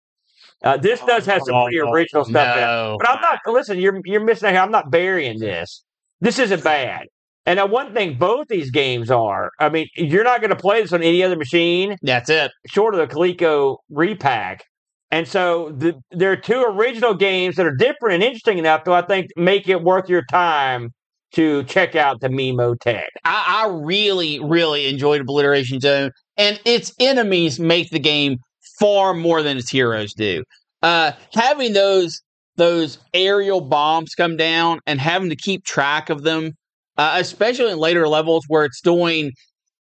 Uh, 0.64 0.78
this 0.78 0.99
does 1.01 1.26
have 1.28 1.41
some 1.45 1.64
pretty 1.66 1.82
Oh, 1.82 1.91
original 1.91 2.24
stuff. 2.26 2.57
in 2.57 2.64
it. 2.64 2.97
But 2.99 3.09
I'm 3.09 3.22
not. 3.22 3.39
Listen, 3.47 3.80
you're 3.80 3.99
you're 4.05 4.24
missing 4.24 4.47
out. 4.47 4.53
here. 4.53 4.62
I'm 4.62 4.72
not 4.72 4.89
burying 4.91 5.39
this. 5.39 5.84
This 6.20 6.39
isn't 6.39 6.64
bad. 6.64 7.07
And 7.45 7.59
uh, 7.59 7.67
one 7.67 7.93
thing 7.93 8.17
both 8.17 8.47
these 8.49 8.71
games 8.71 9.09
are. 9.09 9.51
I 9.59 9.69
mean, 9.69 9.87
you're 9.95 10.23
not 10.23 10.41
going 10.41 10.51
to 10.51 10.55
play 10.55 10.81
this 10.81 10.93
on 10.93 11.01
any 11.01 11.23
other 11.23 11.35
machine 11.35 11.97
That's 12.01 12.29
it. 12.29 12.51
short 12.67 12.93
of 12.93 12.99
the 12.99 13.13
Coleco 13.13 13.77
repack. 13.89 14.63
And 15.09 15.27
so 15.27 15.71
the, 15.75 15.99
there 16.11 16.31
are 16.31 16.37
two 16.37 16.61
original 16.61 17.13
games 17.13 17.55
that 17.57 17.65
are 17.65 17.75
different 17.75 18.15
and 18.15 18.23
interesting 18.23 18.57
enough 18.57 18.83
to 18.85 18.93
I 18.93 19.01
think 19.01 19.27
make 19.35 19.67
it 19.67 19.83
worth 19.83 20.07
your 20.07 20.23
time 20.29 20.91
to 21.33 21.63
check 21.63 21.95
out 21.95 22.21
the 22.21 22.27
Memotech. 22.29 23.05
I, 23.23 23.65
I 23.65 23.69
really, 23.71 24.39
really 24.39 24.87
enjoyed 24.87 25.21
Obliteration 25.21 25.79
Zone, 25.79 26.11
and 26.37 26.59
its 26.65 26.93
enemies 26.99 27.59
make 27.59 27.89
the 27.89 27.99
game 27.99 28.37
far 28.79 29.13
more 29.13 29.41
than 29.41 29.57
its 29.57 29.69
heroes 29.69 30.13
do. 30.13 30.43
Uh, 30.81 31.11
having 31.33 31.73
those 31.73 32.21
those 32.57 32.97
aerial 33.13 33.61
bombs 33.61 34.13
come 34.13 34.35
down 34.35 34.79
and 34.85 34.99
having 34.99 35.29
to 35.29 35.35
keep 35.35 35.63
track 35.63 36.09
of 36.09 36.23
them, 36.23 36.51
uh, 36.97 37.15
especially 37.19 37.71
in 37.71 37.77
later 37.77 38.07
levels 38.07 38.45
where 38.47 38.65
it's 38.65 38.81
doing, 38.81 39.31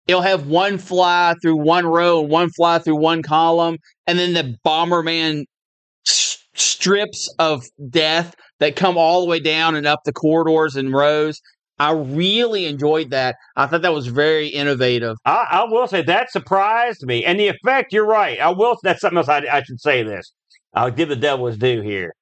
it'll 0.08 0.22
have 0.22 0.48
one 0.48 0.78
fly 0.78 1.36
through 1.42 1.58
one 1.58 1.86
row 1.86 2.22
and 2.22 2.30
one 2.30 2.50
fly 2.56 2.80
through 2.80 2.98
one 2.98 3.22
column, 3.22 3.78
and 4.08 4.18
then 4.18 4.34
the 4.34 4.56
Bomberman 4.66 5.46
strips 6.56 7.34
of 7.40 7.64
death 7.90 8.36
that 8.60 8.76
come 8.76 8.98
all 8.98 9.22
the 9.22 9.28
way 9.28 9.40
down 9.40 9.76
and 9.76 9.88
up 9.88 10.00
the 10.06 10.14
corridors 10.14 10.76
and 10.76 10.94
rows. 10.94 11.40
I 11.80 11.94
really 11.94 12.66
enjoyed 12.66 13.12
that. 13.12 13.36
I 13.56 13.66
thought 13.66 13.84
that 13.84 13.94
was 13.94 14.08
very 14.08 14.48
innovative. 14.48 15.16
I, 15.26 15.48
I 15.50 15.64
will 15.64 15.88
say 15.88 16.02
that 16.02 16.30
surprised 16.30 17.06
me. 17.06 17.24
And 17.24 17.40
the 17.40 17.48
effect, 17.48 17.94
you're 17.94 18.06
right. 18.06 18.38
I 18.40 18.50
will. 18.50 18.76
That's 18.84 19.00
something 19.00 19.18
else 19.18 19.30
I, 19.30 19.46
I 19.50 19.64
should 19.64 19.80
say 19.80 20.04
this. 20.04 20.34
I'll 20.74 20.92
give 20.92 21.08
the 21.08 21.16
devil 21.16 21.48
his 21.48 21.58
due 21.58 21.82
here. 21.82 22.14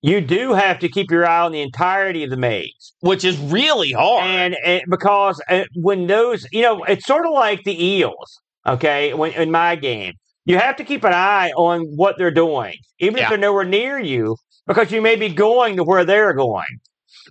You 0.00 0.20
do 0.20 0.52
have 0.52 0.78
to 0.80 0.88
keep 0.88 1.10
your 1.10 1.26
eye 1.26 1.40
on 1.40 1.52
the 1.52 1.60
entirety 1.60 2.22
of 2.24 2.30
the 2.30 2.36
maze. 2.36 2.92
which 3.00 3.24
is 3.24 3.36
really 3.38 3.92
hard. 3.92 4.24
and, 4.24 4.56
and 4.64 4.82
because 4.88 5.40
uh, 5.48 5.64
when 5.74 6.06
those, 6.06 6.46
you 6.52 6.62
know, 6.62 6.84
it's 6.84 7.06
sort 7.06 7.26
of 7.26 7.32
like 7.32 7.64
the 7.64 7.84
eels. 7.84 8.40
Okay, 8.66 9.14
when 9.14 9.32
in 9.32 9.50
my 9.50 9.76
game, 9.76 10.14
you 10.44 10.58
have 10.58 10.76
to 10.76 10.84
keep 10.84 11.02
an 11.04 11.12
eye 11.14 11.50
on 11.56 11.82
what 11.96 12.16
they're 12.18 12.30
doing, 12.30 12.74
even 12.98 13.16
Yeah. 13.16 13.24
if 13.24 13.28
they're 13.30 13.38
nowhere 13.38 13.64
near 13.64 13.98
you, 13.98 14.36
because 14.66 14.92
you 14.92 15.00
may 15.00 15.16
be 15.16 15.28
going 15.30 15.76
to 15.76 15.84
where 15.84 16.04
they're 16.04 16.34
going. 16.34 16.66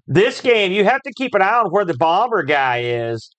This 0.08 0.42
game, 0.42 0.72
you 0.72 0.84
have 0.86 1.02
to 1.04 1.14
keep 1.14 1.36
an 1.36 1.42
eye 1.42 1.60
on 1.60 1.70
where 1.70 1.86
the 1.86 1.96
bomber 1.98 2.44
guy 2.44 2.80
is, 2.82 3.30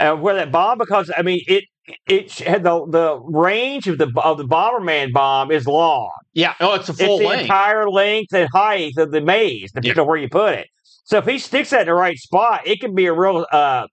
uh, 0.00 0.14
where 0.16 0.34
that 0.36 0.50
bomb, 0.50 0.78
because 0.78 1.10
I 1.16 1.22
mean, 1.22 1.40
it 1.46 1.64
it 2.06 2.30
had 2.38 2.62
the 2.62 2.86
the 2.86 3.18
range 3.24 3.88
of 3.88 3.98
the 3.98 4.10
of 4.22 4.38
the 4.38 4.44
Bomberman 4.44 5.12
bomb 5.12 5.50
is 5.50 5.66
long. 5.66 6.10
yeah, 6.32 6.54
oh, 6.60 6.74
it's 6.74 6.88
a 6.88 6.92
It's 6.92 7.00
full 7.02 7.18
the 7.18 7.24
length. 7.26 7.42
entire 7.42 7.88
length 7.90 8.32
and 8.34 8.48
height 8.52 8.94
of 8.98 9.10
the 9.10 9.20
maze, 9.20 9.72
depending 9.72 9.98
on 9.98 10.06
where 10.06 10.16
you 10.18 10.28
put 10.28 10.54
it. 10.54 10.68
So 11.04 11.18
if 11.18 11.26
he 11.26 11.38
sticks 11.38 11.70
that 11.70 11.82
in 11.82 11.86
the 11.88 11.94
right 11.94 12.16
spot, 12.18 12.66
it 12.66 12.80
can 12.80 12.94
be 12.94 13.06
a 13.06 13.12
real. 13.12 13.46
uh 13.52 13.86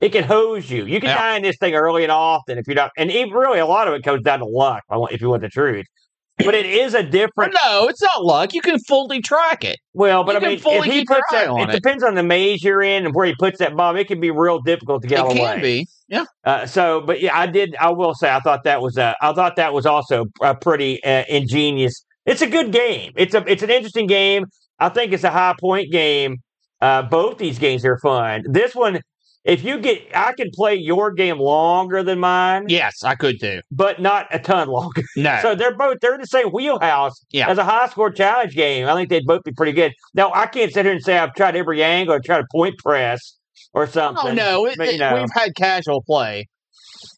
It 0.00 0.12
can 0.12 0.24
hose 0.24 0.70
you. 0.70 0.86
You 0.86 1.00
can 1.00 1.10
Yeah. 1.10 1.16
die 1.18 1.36
in 1.36 1.42
this 1.42 1.56
thing 1.58 1.74
early 1.74 2.02
and 2.02 2.12
often 2.12 2.58
if 2.58 2.66
you're 2.66 2.74
not. 2.76 2.90
And 2.96 3.10
even 3.10 3.32
really, 3.32 3.58
a 3.58 3.66
lot 3.66 3.88
of 3.88 3.94
it 3.94 4.02
comes 4.02 4.22
down 4.22 4.38
to 4.40 4.44
luck. 4.46 4.82
if 4.86 4.92
I 4.92 4.96
want- 4.96 5.12
If 5.12 5.20
you 5.20 5.28
want 5.30 5.42
the 5.42 5.48
truth, 5.48 5.86
but 6.38 6.54
it 6.54 6.66
is 6.66 6.94
a 6.94 7.02
different. 7.02 7.54
no, 7.64 7.86
it's 7.86 8.02
not 8.02 8.24
luck. 8.24 8.54
You 8.54 8.60
can 8.60 8.78
fully 8.80 9.20
track 9.20 9.64
it. 9.64 9.78
Well, 9.92 10.24
but 10.24 10.40
You 10.40 10.46
I 10.46 10.50
mean, 10.50 10.58
fully 10.58 10.88
if 10.88 10.94
he 10.94 11.04
puts 11.04 11.22
that, 11.30 11.48
it, 11.48 11.68
it. 11.70 11.72
depends 11.72 12.02
on 12.02 12.14
the 12.14 12.22
maze 12.22 12.62
you're 12.62 12.82
in 12.82 13.06
and 13.06 13.14
where 13.14 13.26
he 13.26 13.34
puts 13.38 13.58
that 13.58 13.76
bomb. 13.76 13.96
It 13.96 14.08
can 14.08 14.20
be 14.20 14.30
real 14.30 14.60
difficult 14.60 15.02
to 15.02 15.08
get 15.08 15.20
it 15.20 15.22
of 15.26 15.28
the 15.30 15.34
can 15.38 15.60
be. 15.60 15.86
Yeah. 16.08 16.24
Uh, 16.44 16.66
so, 16.66 17.00
but 17.00 17.20
yeah, 17.20 17.38
I 17.38 17.46
did. 17.46 17.76
I 17.76 17.90
will 17.92 18.14
say, 18.14 18.30
I 18.30 18.40
thought 18.40 18.64
that 18.64 18.80
was 18.82 18.96
a. 18.98 19.14
I 19.22 19.32
thought 19.32 19.56
that 19.56 19.72
was 19.72 19.86
also 19.86 20.26
a 20.42 20.54
pretty 20.54 21.02
uh, 21.04 21.24
ingenious. 21.28 22.04
It's 22.26 22.42
a 22.42 22.46
good 22.48 22.72
game. 22.72 23.12
It's 23.16 23.34
a. 23.34 23.44
It's 23.50 23.62
an 23.62 23.70
interesting 23.70 24.06
game. 24.06 24.44
I 24.78 24.88
think 24.88 25.12
it's 25.12 25.24
a 25.24 25.30
high 25.30 25.54
point 25.60 25.92
game. 25.92 26.38
Uh, 26.80 27.02
both 27.02 27.38
these 27.38 27.58
games 27.58 27.84
are 27.84 27.98
fun. 28.00 28.42
This 28.50 28.74
one, 28.74 29.00
if 29.44 29.62
you 29.62 29.78
get, 29.78 30.02
I 30.14 30.32
can 30.32 30.50
play 30.54 30.74
your 30.74 31.12
game 31.12 31.38
longer 31.38 32.02
than 32.02 32.18
mine, 32.18 32.64
Yes, 32.68 33.02
I 33.04 33.14
could 33.14 33.38
too 33.40 33.60
but 33.70 34.00
not 34.00 34.26
a 34.30 34.38
ton 34.38 34.68
longer. 34.68 35.02
No. 35.16 35.38
So 35.42 35.54
they're 35.54 35.76
both 35.76 35.98
they're 36.00 36.14
in 36.14 36.20
the 36.20 36.26
same 36.26 36.48
wheelhouse 36.48 37.24
Yeah. 37.30 37.48
as 37.50 37.58
a 37.58 37.64
high 37.64 37.88
score 37.88 38.10
challenge 38.10 38.54
game. 38.54 38.86
I 38.88 38.94
think 38.94 39.08
they'd 39.10 39.26
both 39.26 39.42
be 39.44 39.52
pretty 39.52 39.72
good. 39.72 39.92
Now 40.14 40.32
I 40.34 40.46
can't 40.46 40.72
sit 40.72 40.84
here 40.86 40.94
and 40.94 41.02
say 41.02 41.18
I've 41.18 41.34
tried 41.34 41.56
every 41.56 41.82
angle 41.82 42.14
or 42.14 42.20
try 42.20 42.38
to 42.38 42.46
point 42.50 42.76
press 42.78 43.36
or 43.74 43.86
something. 43.86 44.30
oh 44.30 44.32
no, 44.34 44.66
it, 44.66 44.76
but, 44.78 44.92
you 44.92 44.98
know. 44.98 45.14
we've 45.20 45.32
had 45.34 45.54
casual 45.56 46.02
play. 46.02 46.48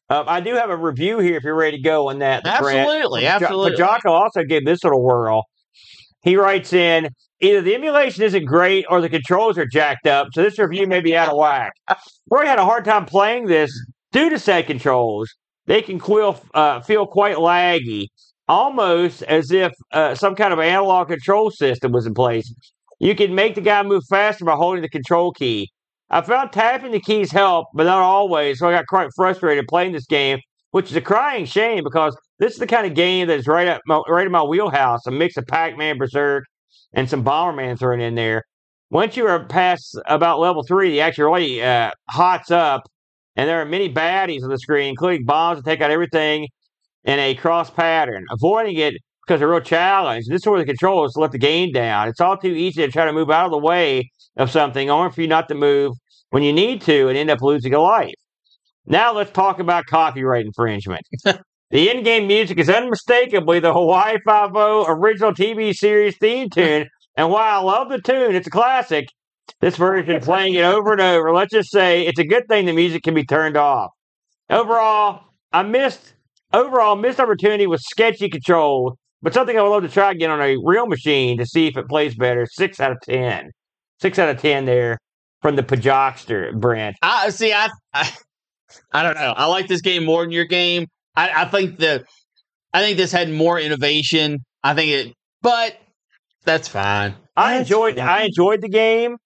Um, 0.09 0.25
I 0.29 0.41
do 0.41 0.55
have 0.55 0.71
a 0.71 0.77
review 0.77 1.19
here 1.19 1.37
if 1.37 1.43
you're 1.45 1.55
ready 1.57 1.77
to 1.79 1.83
go 1.83 2.11
on 2.11 2.21
that. 2.21 2.47
Absolutely, 2.47 3.23
Jo- 3.23 3.27
absolutely. 3.27 3.71
But 3.73 3.79
Jocko 3.79 4.11
also 4.13 4.45
gave 4.45 4.65
this 4.65 4.83
little 4.85 5.03
whirl. 5.03 5.45
He 6.27 6.37
writes 6.37 6.73
in 6.73 7.09
either 7.41 7.63
the 7.63 7.77
emulation 7.77 8.25
isn't 8.25 8.47
great 8.47 8.85
or 8.91 9.01
the 9.01 9.09
controls 9.09 9.57
are 9.59 9.65
jacked 9.65 10.09
up, 10.09 10.27
so 10.35 10.43
this 10.43 10.59
review 10.59 10.89
may 10.89 11.01
be 11.01 11.17
out 11.17 11.29
of 11.29 11.37
whack. 11.37 11.73
Roy 12.29 12.45
had 12.45 12.59
a 12.59 12.65
hard 12.65 12.85
time 12.85 13.07
playing 13.07 13.47
this 13.47 13.71
due 14.11 14.29
to 14.31 14.39
set 14.39 14.67
controls. 14.67 15.33
They 15.67 15.83
can 15.83 16.01
feel, 16.01 16.43
uh, 16.53 16.81
feel 16.81 17.07
quite 17.07 17.37
laggy, 17.37 18.09
almost 18.49 19.23
as 19.23 19.53
if 19.53 19.73
uh, 19.93 20.17
some 20.17 20.35
kind 20.35 20.53
of 20.53 20.59
analog 20.59 21.07
control 21.09 21.53
system 21.53 21.93
was 21.93 22.07
in 22.07 22.15
place. 22.15 22.53
You 22.99 23.15
can 23.15 23.37
make 23.37 23.55
the 23.55 23.61
guy 23.61 23.85
move 23.85 24.03
faster 24.11 24.45
by 24.45 24.55
holding 24.57 24.83
the 24.83 24.89
control 24.89 25.31
key. 25.31 25.71
I 26.11 26.23
found 26.23 26.51
tapping 26.51 26.91
the 26.91 27.01
keys 27.01 27.31
help, 27.31 27.69
but 27.73 27.85
not 27.85 28.03
always, 28.03 28.59
so 28.59 28.69
I 28.69 28.73
got 28.73 28.87
quite 28.89 29.11
frustrated 29.15 29.67
playing 29.69 29.93
this 29.93 30.07
game, 30.07 30.41
which 30.71 30.91
is 30.91 30.97
a 30.97 31.01
crying 31.01 31.45
shame 31.45 31.83
because 31.85 32.17
this 32.39 32.53
is 32.53 32.59
the 32.59 32.67
kind 32.67 32.87
of 32.87 32.95
game 32.95 33.29
that's 33.29 33.49
right 33.49 33.69
up 33.69 33.81
my, 33.87 34.01
right 34.09 34.27
in 34.27 34.33
my 34.33 34.43
wheelhouse. 34.43 35.07
A 35.07 35.11
mix 35.11 35.37
of 35.37 35.47
Pac-Man, 35.47 35.99
Berserk, 35.99 36.45
and 36.93 37.09
some 37.09 37.25
Bomberman 37.25 37.79
thrown 37.79 38.01
in 38.01 38.15
there. 38.15 38.43
Once 38.91 39.17
you 39.17 39.27
are 39.27 39.45
past 39.47 39.99
about 40.07 40.39
level 40.39 40.63
three, 40.63 40.91
the 40.91 41.01
action 41.01 41.25
really 41.25 41.63
uh, 41.63 41.91
hots 42.09 42.51
up, 42.51 42.83
and 43.35 43.49
there 43.49 43.61
are 43.61 43.65
many 43.65 43.93
baddies 43.93 44.43
on 44.43 44.51
the 44.51 44.59
screen, 44.59 44.89
including 44.91 45.25
bombs 45.25 45.61
that 45.61 45.69
take 45.69 45.81
out 45.81 45.91
everything 45.91 46.47
in 47.05 47.19
a 47.19 47.35
cross 47.35 47.71
pattern. 47.71 48.25
Avoiding 48.31 48.77
it 48.77 48.95
because 49.27 49.43
a 49.43 49.47
real 49.47 49.61
challenge. 49.61 50.27
This 50.29 50.43
is 50.43 50.47
where 50.47 50.61
the 50.61 50.65
controllers 50.65 51.17
let 51.17 51.33
the 51.33 51.39
game 51.39 51.73
down. 51.73 52.09
It's 52.09 52.21
all 52.21 52.37
too 52.37 52.53
easy 52.53 52.83
to 52.83 52.93
try 52.93 53.07
to 53.07 53.13
move 53.13 53.31
out 53.31 53.47
of 53.47 53.51
the 53.51 53.59
way 53.59 54.11
of 54.37 54.51
something, 54.51 54.89
only 54.89 55.11
for 55.11 55.21
you 55.23 55.29
not 55.29 55.49
to 55.49 55.55
move 55.55 55.95
when 56.31 56.43
you 56.43 56.53
need 56.53 56.81
to 56.83 57.09
and 57.09 57.19
end 57.19 57.31
up 57.31 57.43
losing 57.43 57.75
a 57.75 57.81
life. 57.81 58.15
Now 58.87 59.13
let's 59.13 59.33
talk 59.33 59.59
about 59.59 59.87
copyright 59.87 60.47
infringement. 60.47 61.03
the 61.25 61.91
in-game 61.91 62.27
music 62.27 62.59
is 62.59 62.71
unmistakably 62.71 63.59
the 63.59 63.73
Hawaii 63.73 64.19
Five-O 64.25 64.87
original 64.87 65.33
TV 65.33 65.75
series 65.75 66.17
theme 66.19 66.49
tune, 66.49 66.87
and 67.17 67.31
while 67.31 67.61
I 67.61 67.63
love 67.63 67.89
the 67.89 68.01
tune, 68.01 68.35
it's 68.37 68.47
a 68.47 68.51
classic. 68.51 69.07
This 69.61 69.77
version 69.77 70.21
playing 70.21 70.55
it 70.55 70.65
over 70.65 70.93
and 70.93 71.01
over. 71.01 71.33
Let's 71.33 71.53
just 71.53 71.71
say 71.71 72.07
it's 72.07 72.19
a 72.19 72.25
good 72.25 72.49
thing 72.49 72.67
the 72.67 72.73
music 72.73 73.03
can 73.03 73.15
be 73.15 73.25
turned 73.25 73.57
off. 73.57 73.91
Overall, 74.51 75.23
I 75.53 75.63
missed 75.63 76.15
overall 76.53 76.97
missed 76.97 77.21
opportunity 77.21 77.67
with 77.67 77.81
sketchy 77.81 78.29
control, 78.29 78.97
but 79.23 79.35
something 79.35 79.57
I 79.57 79.63
would 79.63 79.71
love 79.71 79.83
to 79.83 79.89
try 79.89 80.11
again 80.11 80.31
on 80.31 80.41
a 80.41 80.57
real 80.65 80.87
machine 80.87 81.39
to 81.39 81.47
see 81.47 81.67
if 81.67 81.77
it 81.77 81.89
plays 81.89 82.15
better. 82.17 82.47
Six 82.51 82.81
out 82.81 82.93
of 82.93 82.99
ten. 83.03 83.51
Six 84.01 84.19
out 84.19 84.29
of 84.29 84.41
ten 84.41 84.65
there 84.65 84.99
from 85.43 85.57
the 85.57 85.63
Pajokster, 85.63 86.53
Brent. 86.59 86.97
I 87.03 87.31
see. 87.31 87.53
I, 87.53 87.69
I 87.95 88.11
I 88.93 89.03
don't 89.03 89.15
know. 89.15 89.35
I 89.37 89.47
like 89.47 89.69
this 89.69 89.81
game 89.81 90.05
more 90.05 90.23
than 90.23 90.33
your 90.33 90.45
game. 90.45 90.87
I, 91.15 91.43
I 91.43 91.45
think 91.47 91.79
the 91.79 92.05
I 92.73 92.83
think 92.83 92.97
this 92.97 93.13
had 93.13 93.31
more 93.31 93.59
innovation. 93.59 94.39
I 94.63 94.75
think 94.75 94.91
it, 94.91 95.15
but 95.43 95.77
that's 96.45 96.69
fine. 96.69 97.15
I 97.37 97.59
enjoyed 97.59 97.99
I 97.99 98.25
enjoyed 98.25 98.63
the 98.63 98.69
game, 98.69 99.17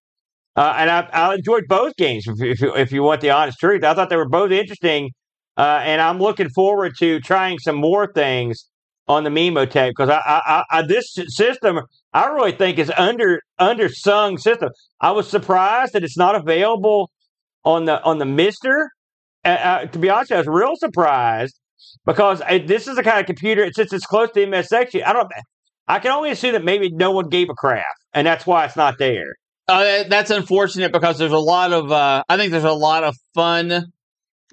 uh, 0.57 0.74
and 0.76 0.91
I, 0.91 1.09
I 1.12 1.34
enjoyed 1.34 1.64
both 1.68 1.97
games. 1.97 2.26
If, 2.26 2.41
if, 2.41 2.61
you, 2.61 2.74
if 2.74 2.93
you 2.93 3.03
want 3.03 3.20
the 3.20 3.30
honest 3.30 3.59
truth, 3.59 3.84
I 3.84 3.95
thought 3.95 4.11
they 4.11 4.16
were 4.16 4.28
both 4.28 4.51
interesting, 4.51 5.11
uh, 5.57 5.80
and 5.82 6.01
I'm 6.01 6.18
looking 6.18 6.49
forward 6.51 6.93
to 6.99 7.20
trying 7.20 7.59
some 7.59 7.76
more 7.76 8.12
things 8.12 8.66
on 9.09 9.24
the 9.24 9.30
Memotech 9.30 9.91
because 9.91 10.09
I, 10.09 10.20
I, 10.24 10.64
I, 10.70 10.82
this 10.82 11.16
system 11.28 11.80
I 12.12 12.26
really 12.28 12.53
think 12.53 12.78
is 12.78 12.93
under 12.97 13.41
undersung 13.61 14.38
system. 14.38 14.70
I 15.01 15.11
was 15.11 15.28
surprised 15.28 15.95
that 15.95 16.05
it's 16.05 16.16
not 16.16 16.36
available 16.36 17.11
on 17.64 17.86
the 17.86 18.03
on 18.05 18.18
the 18.18 18.24
MiSTer. 18.24 18.86
Uh, 19.45 19.49
uh, 19.49 19.86
to 19.86 19.99
be 19.99 20.11
honest, 20.11 20.32
I 20.32 20.38
was 20.38 20.47
real 20.47 20.76
surprised 20.76 21.59
because 22.05 22.41
uh, 22.43 22.59
this 22.64 22.86
is 22.88 22.97
the 22.97 23.03
kind 23.03 23.20
of 23.20 23.26
computer. 23.26 23.68
Since 23.72 23.93
it's 23.93 24.07
close 24.07 24.30
to 24.32 24.47
MSX, 24.47 25.03
I 25.05 25.12
don't. 25.12 25.30
I 25.88 25.99
can 25.99 26.12
only 26.12 26.30
assume 26.30 26.53
that 26.53 26.64
maybe 26.64 26.91
no 26.91 27.11
one 27.11 27.28
gave 27.28 27.49
a 27.51 27.55
crap, 27.55 27.84
and 28.12 28.26
that's 28.26 28.47
why 28.47 28.64
it's 28.64 28.76
not 28.76 28.99
there. 28.99 29.34
Uh, 29.66 30.05
that's 30.09 30.30
unfortunate 30.30 30.93
because 30.93 31.18
there's 31.18 31.32
a 31.32 31.38
lot 31.38 31.72
of. 31.72 31.91
Uh, 31.91 32.22
I 32.28 32.36
think 32.36 32.53
there's 32.53 32.64
a 32.64 32.72
lot 32.72 33.05
of 33.05 33.14
fun 33.34 33.86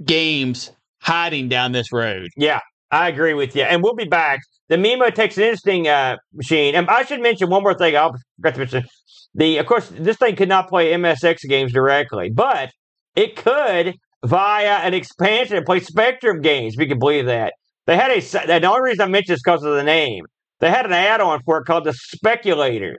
games 0.03 0.71
hiding 1.01 1.49
down 1.49 1.73
this 1.73 1.91
road. 1.91 2.29
Yeah, 2.37 2.59
I 2.91 3.09
agree 3.09 3.33
with 3.33 3.55
you, 3.55 3.63
and 3.63 3.83
we'll 3.83 3.95
be 3.95 4.05
back. 4.05 4.39
The 4.69 4.75
Memotech's 4.75 5.37
an 5.37 5.43
interesting 5.43 5.87
uh, 5.87 6.17
machine, 6.33 6.75
and 6.75 6.89
I 6.89 7.03
should 7.03 7.21
mention 7.21 7.49
one 7.49 7.63
more 7.63 7.73
thing. 7.73 7.95
I 7.95 8.09
forgot 8.37 8.53
to 8.53 8.59
mention 8.59 8.85
the. 9.33 9.57
Of 9.57 9.65
course, 9.65 9.89
this 9.89 10.17
thing 10.17 10.35
could 10.35 10.49
not 10.49 10.69
play 10.69 10.93
MSX 10.93 11.39
games 11.49 11.73
directly, 11.73 12.29
but 12.29 12.71
it 13.15 13.35
could 13.35 13.95
via 14.27 14.77
an 14.79 14.93
expansion 14.93 15.57
and 15.57 15.65
play 15.65 15.79
Spectrum 15.79 16.41
games. 16.41 16.73
If 16.73 16.81
you 16.81 16.87
can 16.87 16.99
believe 16.99 17.25
that. 17.25 17.53
They 17.85 17.95
had 17.95 18.11
a. 18.11 18.19
The 18.19 18.67
only 18.67 18.89
reason 18.89 19.01
I 19.03 19.07
mention 19.07 19.33
this 19.33 19.41
because 19.43 19.63
of 19.63 19.73
the 19.73 19.83
name. 19.83 20.25
They 20.59 20.69
had 20.69 20.85
an 20.85 20.91
add-on 20.91 21.41
for 21.45 21.59
it 21.59 21.65
called 21.65 21.85
the 21.85 21.93
Speculator. 21.93 22.97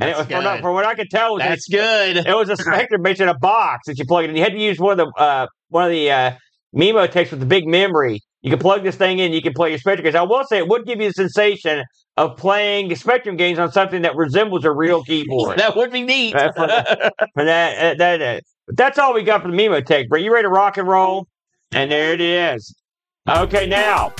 And 0.00 0.10
it 0.10 0.16
was, 0.16 0.26
from, 0.26 0.60
from, 0.62 0.74
what 0.74 0.84
I 0.84 0.94
could 0.94 1.10
tell, 1.10 1.36
it 1.36 1.40
that's 1.40 1.68
a, 1.68 1.72
good. 1.72 2.16
It 2.26 2.34
was 2.34 2.48
a 2.48 2.56
Spectrum 2.62 3.02
based 3.02 3.20
in 3.20 3.28
a 3.28 3.38
box 3.38 3.86
that 3.86 3.98
you 3.98 4.04
plugged 4.06 4.28
in. 4.28 4.36
You 4.36 4.42
had 4.42 4.52
to 4.52 4.58
use 4.58 4.78
one 4.78 4.98
of 4.98 5.06
the 5.06 5.20
uh, 5.20 5.46
one 5.68 5.84
of 5.84 5.90
the 5.90 6.10
uh, 6.10 6.32
Memotechs 6.74 7.30
with 7.30 7.40
the 7.40 7.46
big 7.46 7.66
memory. 7.66 8.20
You 8.42 8.50
can 8.50 8.58
plug 8.58 8.82
this 8.82 8.96
thing 8.96 9.18
in. 9.18 9.32
You 9.32 9.42
can 9.42 9.52
play 9.52 9.70
your 9.70 9.78
Spectrum 9.78 10.04
games. 10.04 10.16
I 10.16 10.22
will 10.22 10.44
say 10.44 10.58
it 10.58 10.68
would 10.68 10.84
give 10.84 11.00
you 11.00 11.08
the 11.08 11.12
sensation 11.12 11.84
of 12.16 12.36
playing 12.36 12.94
Spectrum 12.96 13.36
games 13.36 13.58
on 13.58 13.70
something 13.70 14.02
that 14.02 14.16
resembles 14.16 14.64
a 14.64 14.72
real 14.72 15.02
keyboard. 15.04 15.58
that 15.58 15.76
would 15.76 15.92
be 15.92 16.02
neat. 16.02 16.34
Uh, 16.34 16.52
for, 16.52 16.66
for 17.34 17.44
that, 17.44 17.78
uh, 17.78 17.94
that, 17.98 18.22
uh, 18.22 18.40
but 18.66 18.76
that's 18.76 18.98
all 18.98 19.14
we 19.14 19.22
got 19.22 19.42
for 19.42 19.48
the 19.48 19.56
Memotech. 19.56 20.08
But 20.08 20.22
you 20.22 20.32
ready 20.32 20.44
to 20.44 20.48
rock 20.48 20.76
and 20.76 20.86
roll? 20.86 21.26
And 21.72 21.90
there 21.90 22.12
it 22.12 22.20
is. 22.20 22.74
Okay, 23.28 23.66
now 23.66 24.12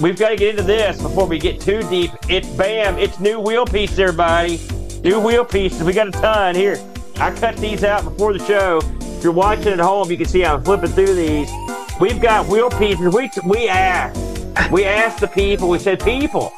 we've 0.00 0.18
got 0.18 0.30
to 0.30 0.36
get 0.36 0.50
into 0.50 0.62
this 0.62 1.00
before 1.02 1.26
we 1.26 1.38
get 1.38 1.60
too 1.60 1.82
deep. 1.88 2.10
It's 2.28 2.48
bam! 2.48 2.98
It's 2.98 3.18
new 3.20 3.40
wheel 3.40 3.66
pieces, 3.66 3.98
everybody. 3.98 4.60
New 5.02 5.20
wheel 5.20 5.44
pieces. 5.44 5.82
We 5.82 5.92
got 5.92 6.08
a 6.08 6.12
ton 6.12 6.54
here. 6.54 6.80
I 7.16 7.34
cut 7.34 7.56
these 7.56 7.84
out 7.84 8.04
before 8.04 8.32
the 8.32 8.44
show. 8.44 8.80
If 9.00 9.24
you're 9.24 9.32
watching 9.32 9.72
at 9.72 9.80
home, 9.80 10.10
you 10.10 10.16
can 10.16 10.26
see 10.26 10.44
I'm 10.44 10.62
flipping 10.62 10.90
through 10.90 11.14
these. 11.14 11.50
We've 12.00 12.20
got 12.20 12.46
wheel 12.46 12.70
pieces. 12.70 13.12
We 13.12 13.30
we 13.44 13.68
asked, 13.68 14.70
we 14.70 14.84
asked 14.84 15.20
the 15.20 15.26
people. 15.26 15.68
We 15.68 15.80
said, 15.80 16.00
people, 16.00 16.52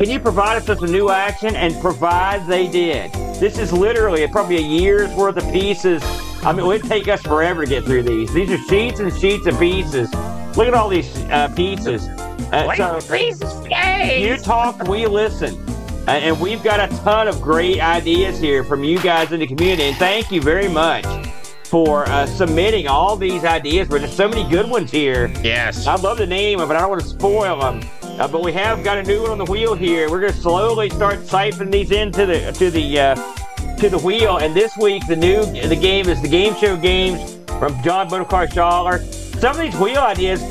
can 0.00 0.08
you 0.08 0.18
provide 0.18 0.56
us 0.56 0.66
with 0.66 0.88
a 0.88 0.90
new 0.90 1.10
action? 1.10 1.54
And 1.54 1.78
provide 1.78 2.46
they 2.46 2.66
did. 2.68 3.12
This 3.38 3.58
is 3.58 3.70
literally 3.70 4.26
probably 4.28 4.56
a 4.56 4.62
year's 4.62 5.12
worth 5.12 5.36
of 5.36 5.44
pieces. 5.52 6.02
I 6.42 6.52
mean, 6.52 6.60
it 6.60 6.66
would 6.66 6.84
take 6.84 7.06
us 7.06 7.20
forever 7.20 7.66
to 7.66 7.68
get 7.68 7.84
through 7.84 8.04
these. 8.04 8.32
These 8.32 8.50
are 8.50 8.58
sheets 8.64 9.00
and 9.00 9.14
sheets 9.14 9.44
of 9.44 9.58
pieces. 9.58 10.10
Look 10.56 10.68
at 10.68 10.72
all 10.72 10.88
these 10.88 11.14
uh, 11.24 11.52
pieces. 11.54 12.08
Uh, 12.08 12.74
so, 12.76 13.14
pieces, 13.14 13.52
You 14.22 14.38
talk, 14.38 14.88
we 14.88 15.06
listen. 15.06 15.54
Uh, 16.08 16.12
and 16.12 16.40
we've 16.40 16.62
got 16.64 16.80
a 16.80 16.96
ton 17.02 17.28
of 17.28 17.42
great 17.42 17.80
ideas 17.80 18.40
here 18.40 18.64
from 18.64 18.82
you 18.82 18.98
guys 19.00 19.32
in 19.32 19.40
the 19.40 19.46
community. 19.46 19.82
And 19.82 19.96
thank 19.98 20.32
you 20.32 20.40
very 20.40 20.68
much 20.68 21.04
for 21.64 22.08
uh, 22.08 22.24
submitting 22.24 22.88
all 22.88 23.16
these 23.16 23.44
ideas. 23.44 23.88
There's 23.88 24.16
so 24.16 24.30
many 24.30 24.48
good 24.48 24.70
ones 24.70 24.90
here. 24.90 25.30
Yes. 25.42 25.86
I'd 25.86 26.00
love 26.00 26.16
to 26.16 26.26
name 26.26 26.58
them, 26.58 26.68
but 26.68 26.78
I 26.78 26.80
don't 26.80 26.88
want 26.88 27.02
to 27.02 27.06
spoil 27.06 27.60
them. 27.60 27.82
Uh, 28.18 28.28
but 28.28 28.42
we 28.42 28.52
have 28.52 28.82
got 28.82 28.98
a 28.98 29.02
new 29.02 29.22
one 29.22 29.30
on 29.30 29.38
the 29.38 29.44
wheel 29.44 29.74
here. 29.74 30.10
We're 30.10 30.20
going 30.20 30.32
to 30.32 30.38
slowly 30.38 30.90
start 30.90 31.20
siphoning 31.20 31.70
these 31.70 31.90
into 31.90 32.26
the 32.26 32.52
to 32.52 32.70
the 32.70 33.00
uh, 33.00 33.76
to 33.76 33.88
the 33.88 33.98
wheel. 33.98 34.38
And 34.38 34.54
this 34.54 34.76
week, 34.76 35.06
the 35.06 35.16
new 35.16 35.44
the 35.44 35.76
game 35.76 36.08
is 36.08 36.20
the 36.20 36.28
game 36.28 36.54
show 36.56 36.76
games 36.76 37.38
from 37.58 37.80
John 37.82 38.08
Bonaparte 38.08 38.50
Schaller. 38.50 39.02
Some 39.40 39.56
of 39.56 39.62
these 39.62 39.76
wheel 39.76 40.00
ideas 40.00 40.42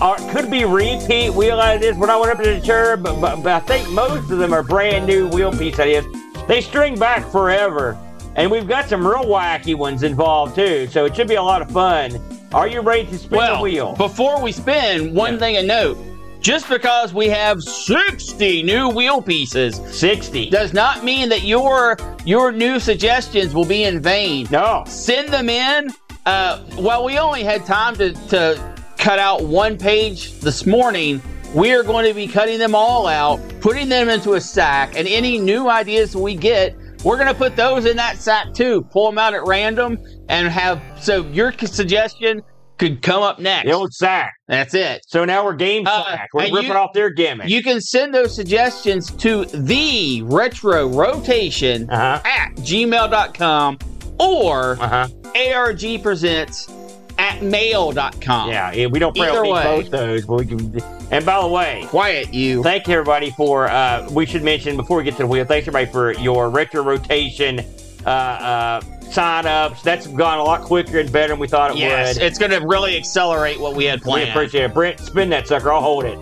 are 0.00 0.16
could 0.32 0.50
be 0.50 0.64
repeat 0.64 1.30
wheel 1.30 1.60
ideas. 1.60 1.96
We're 1.96 2.06
not 2.06 2.20
100 2.20 2.64
sure, 2.64 2.96
but, 2.96 3.20
but 3.20 3.42
but 3.42 3.52
I 3.52 3.60
think 3.60 3.88
most 3.90 4.30
of 4.30 4.38
them 4.38 4.52
are 4.52 4.62
brand 4.62 5.06
new 5.06 5.28
wheel 5.28 5.52
piece 5.52 5.78
ideas. 5.78 6.06
They 6.48 6.60
string 6.60 6.98
back 6.98 7.30
forever. 7.30 7.98
And 8.36 8.50
we've 8.50 8.68
got 8.68 8.88
some 8.88 9.06
real 9.06 9.24
wacky 9.24 9.74
ones 9.74 10.02
involved 10.02 10.54
too, 10.54 10.86
so 10.86 11.04
it 11.04 11.16
should 11.16 11.28
be 11.28 11.34
a 11.34 11.42
lot 11.42 11.62
of 11.62 11.70
fun. 11.70 12.20
Are 12.52 12.66
you 12.66 12.80
ready 12.80 13.06
to 13.06 13.18
spin 13.18 13.38
well, 13.38 13.56
the 13.56 13.62
wheel? 13.62 13.94
Before 13.96 14.40
we 14.42 14.52
spin, 14.52 15.14
one 15.14 15.34
yeah. 15.34 15.38
thing 15.38 15.54
to 15.56 15.62
note. 15.62 15.98
Just 16.40 16.70
because 16.70 17.12
we 17.12 17.28
have 17.28 17.62
60 17.62 18.62
new 18.62 18.88
wheel 18.88 19.20
pieces 19.20 19.76
60 19.90 20.48
does 20.48 20.72
not 20.72 21.04
mean 21.04 21.28
that 21.28 21.42
your 21.42 21.98
your 22.24 22.50
new 22.50 22.80
suggestions 22.80 23.54
will 23.54 23.66
be 23.66 23.84
in 23.84 24.00
vain. 24.00 24.46
No. 24.50 24.84
Send 24.86 25.28
them 25.28 25.50
in. 25.50 25.90
Uh, 26.24 26.62
well, 26.78 27.04
we 27.04 27.18
only 27.18 27.42
had 27.42 27.66
time 27.66 27.94
to, 27.96 28.12
to 28.28 28.74
cut 28.96 29.18
out 29.18 29.42
one 29.44 29.76
page 29.76 30.38
this 30.40 30.64
morning. 30.64 31.20
We 31.54 31.72
are 31.72 31.82
going 31.82 32.06
to 32.06 32.14
be 32.14 32.26
cutting 32.26 32.58
them 32.58 32.74
all 32.74 33.06
out, 33.06 33.40
putting 33.60 33.88
them 33.88 34.08
into 34.08 34.34
a 34.34 34.40
sack, 34.40 34.96
and 34.96 35.08
any 35.08 35.38
new 35.38 35.68
ideas 35.68 36.16
we 36.16 36.34
get, 36.34 36.76
we're 37.04 37.16
going 37.16 37.28
to 37.28 37.34
put 37.34 37.56
those 37.56 37.86
in 37.86 37.96
that 37.96 38.18
sack 38.18 38.54
too. 38.54 38.82
Pull 38.82 39.10
them 39.10 39.18
out 39.18 39.34
at 39.34 39.44
random 39.46 39.98
and 40.28 40.48
have 40.48 40.80
so 41.00 41.26
your 41.26 41.52
suggestion 41.52 42.42
could 42.80 43.02
come 43.02 43.22
up 43.22 43.38
next. 43.38 43.66
The 43.66 43.72
old 43.72 43.92
sack. 43.92 44.34
That's 44.48 44.72
it. 44.72 45.02
So 45.06 45.26
now 45.26 45.44
we're 45.44 45.54
game 45.54 45.86
uh, 45.86 46.04
sack. 46.04 46.30
We're 46.32 46.44
ripping 46.44 46.64
you, 46.64 46.72
off 46.72 46.94
their 46.94 47.10
gimmick. 47.10 47.48
You 47.48 47.62
can 47.62 47.78
send 47.80 48.14
those 48.14 48.34
suggestions 48.34 49.10
to 49.16 49.44
the 49.44 50.22
retro 50.24 50.88
rotation 50.88 51.88
uh-huh. 51.90 52.22
at 52.24 52.56
gmail.com 52.56 53.78
or 54.18 54.78
uh-huh. 54.80 55.08
ARG 55.54 56.02
presents 56.02 56.72
at 57.18 57.42
mail.com. 57.42 58.48
Yeah, 58.48 58.72
yeah 58.72 58.86
we 58.86 58.98
don't 58.98 59.14
probably 59.14 59.50
both 59.50 59.90
those, 59.90 60.24
but 60.24 60.38
we 60.38 60.46
can. 60.46 60.80
And 61.10 61.26
by 61.26 61.42
the 61.42 61.48
way, 61.48 61.84
quiet 61.88 62.32
you. 62.32 62.62
Thank 62.62 62.88
you 62.88 62.94
everybody 62.94 63.30
for. 63.32 63.68
Uh, 63.68 64.08
we 64.10 64.24
should 64.24 64.42
mention 64.42 64.78
before 64.78 64.96
we 64.96 65.04
get 65.04 65.12
to 65.12 65.24
the 65.24 65.26
wheel. 65.26 65.44
Thanks 65.44 65.68
everybody 65.68 65.92
for 65.92 66.12
your 66.14 66.48
retro 66.48 66.82
rotation. 66.82 67.62
Uh, 68.04 68.08
uh, 68.08 68.80
sign-ups. 69.10 69.82
That's 69.82 70.06
gone 70.06 70.38
a 70.38 70.44
lot 70.44 70.62
quicker 70.62 71.00
and 71.00 71.12
better 71.12 71.28
than 71.28 71.38
we 71.38 71.48
thought 71.48 71.72
it 71.72 71.76
yes, 71.76 72.14
would. 72.14 72.24
it's 72.24 72.38
going 72.38 72.52
to 72.52 72.66
really 72.66 72.96
accelerate 72.96 73.60
what 73.60 73.74
we 73.74 73.84
had 73.84 74.00
planned. 74.00 74.28
We 74.28 74.30
appreciate 74.30 74.64
it. 74.64 74.74
Brent, 74.74 75.00
spin 75.00 75.28
that 75.30 75.46
sucker. 75.48 75.72
I'll 75.72 75.80
hold 75.80 76.04
it. 76.04 76.18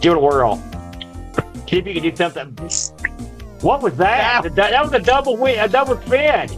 Give 0.00 0.12
it 0.12 0.16
a 0.16 0.20
whirl. 0.20 0.62
See 1.68 1.78
if 1.78 1.86
you 1.86 1.94
can 1.94 2.02
do 2.02 2.14
something. 2.14 2.56
What 3.60 3.82
was 3.82 3.96
that? 3.96 4.44
Yeah. 4.44 4.50
That 4.50 4.82
was 4.82 4.92
a 4.92 5.00
double 5.00 5.36
win, 5.36 5.58
a 5.58 5.68
double 5.68 6.00
spin. 6.02 6.48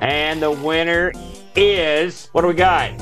And 0.00 0.42
the 0.42 0.50
winner 0.50 1.12
is 1.56 2.28
what 2.32 2.42
do 2.42 2.48
we 2.48 2.54
got? 2.54 2.98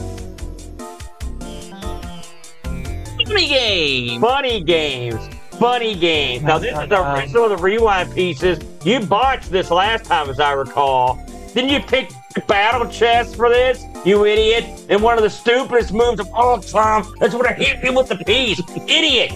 Funny 3.26 3.48
game. 3.48 4.20
Funny 4.20 4.62
games. 4.62 5.37
Funny 5.58 5.94
games. 5.94 6.44
Now 6.44 6.58
this 6.58 6.78
is 6.78 6.88
the, 6.88 7.26
some 7.32 7.44
of 7.44 7.50
the 7.50 7.56
rewind 7.56 8.14
pieces. 8.14 8.58
You 8.84 9.00
botched 9.00 9.50
this 9.50 9.70
last 9.70 10.04
time, 10.04 10.30
as 10.30 10.40
I 10.40 10.52
recall. 10.52 11.24
Didn't 11.54 11.70
you 11.70 11.80
pick 11.80 12.10
battle 12.46 12.88
chess 12.88 13.34
for 13.34 13.48
this? 13.48 13.84
You 14.04 14.24
idiot! 14.24 14.86
And 14.88 15.02
one 15.02 15.16
of 15.16 15.24
the 15.24 15.30
stupidest 15.30 15.92
moves 15.92 16.20
of 16.20 16.28
all 16.32 16.60
time. 16.60 17.04
That's 17.18 17.34
when 17.34 17.46
I 17.46 17.54
hit 17.54 17.82
you 17.82 17.92
with 17.92 18.08
the 18.08 18.16
piece. 18.16 18.60
idiot! 18.86 19.32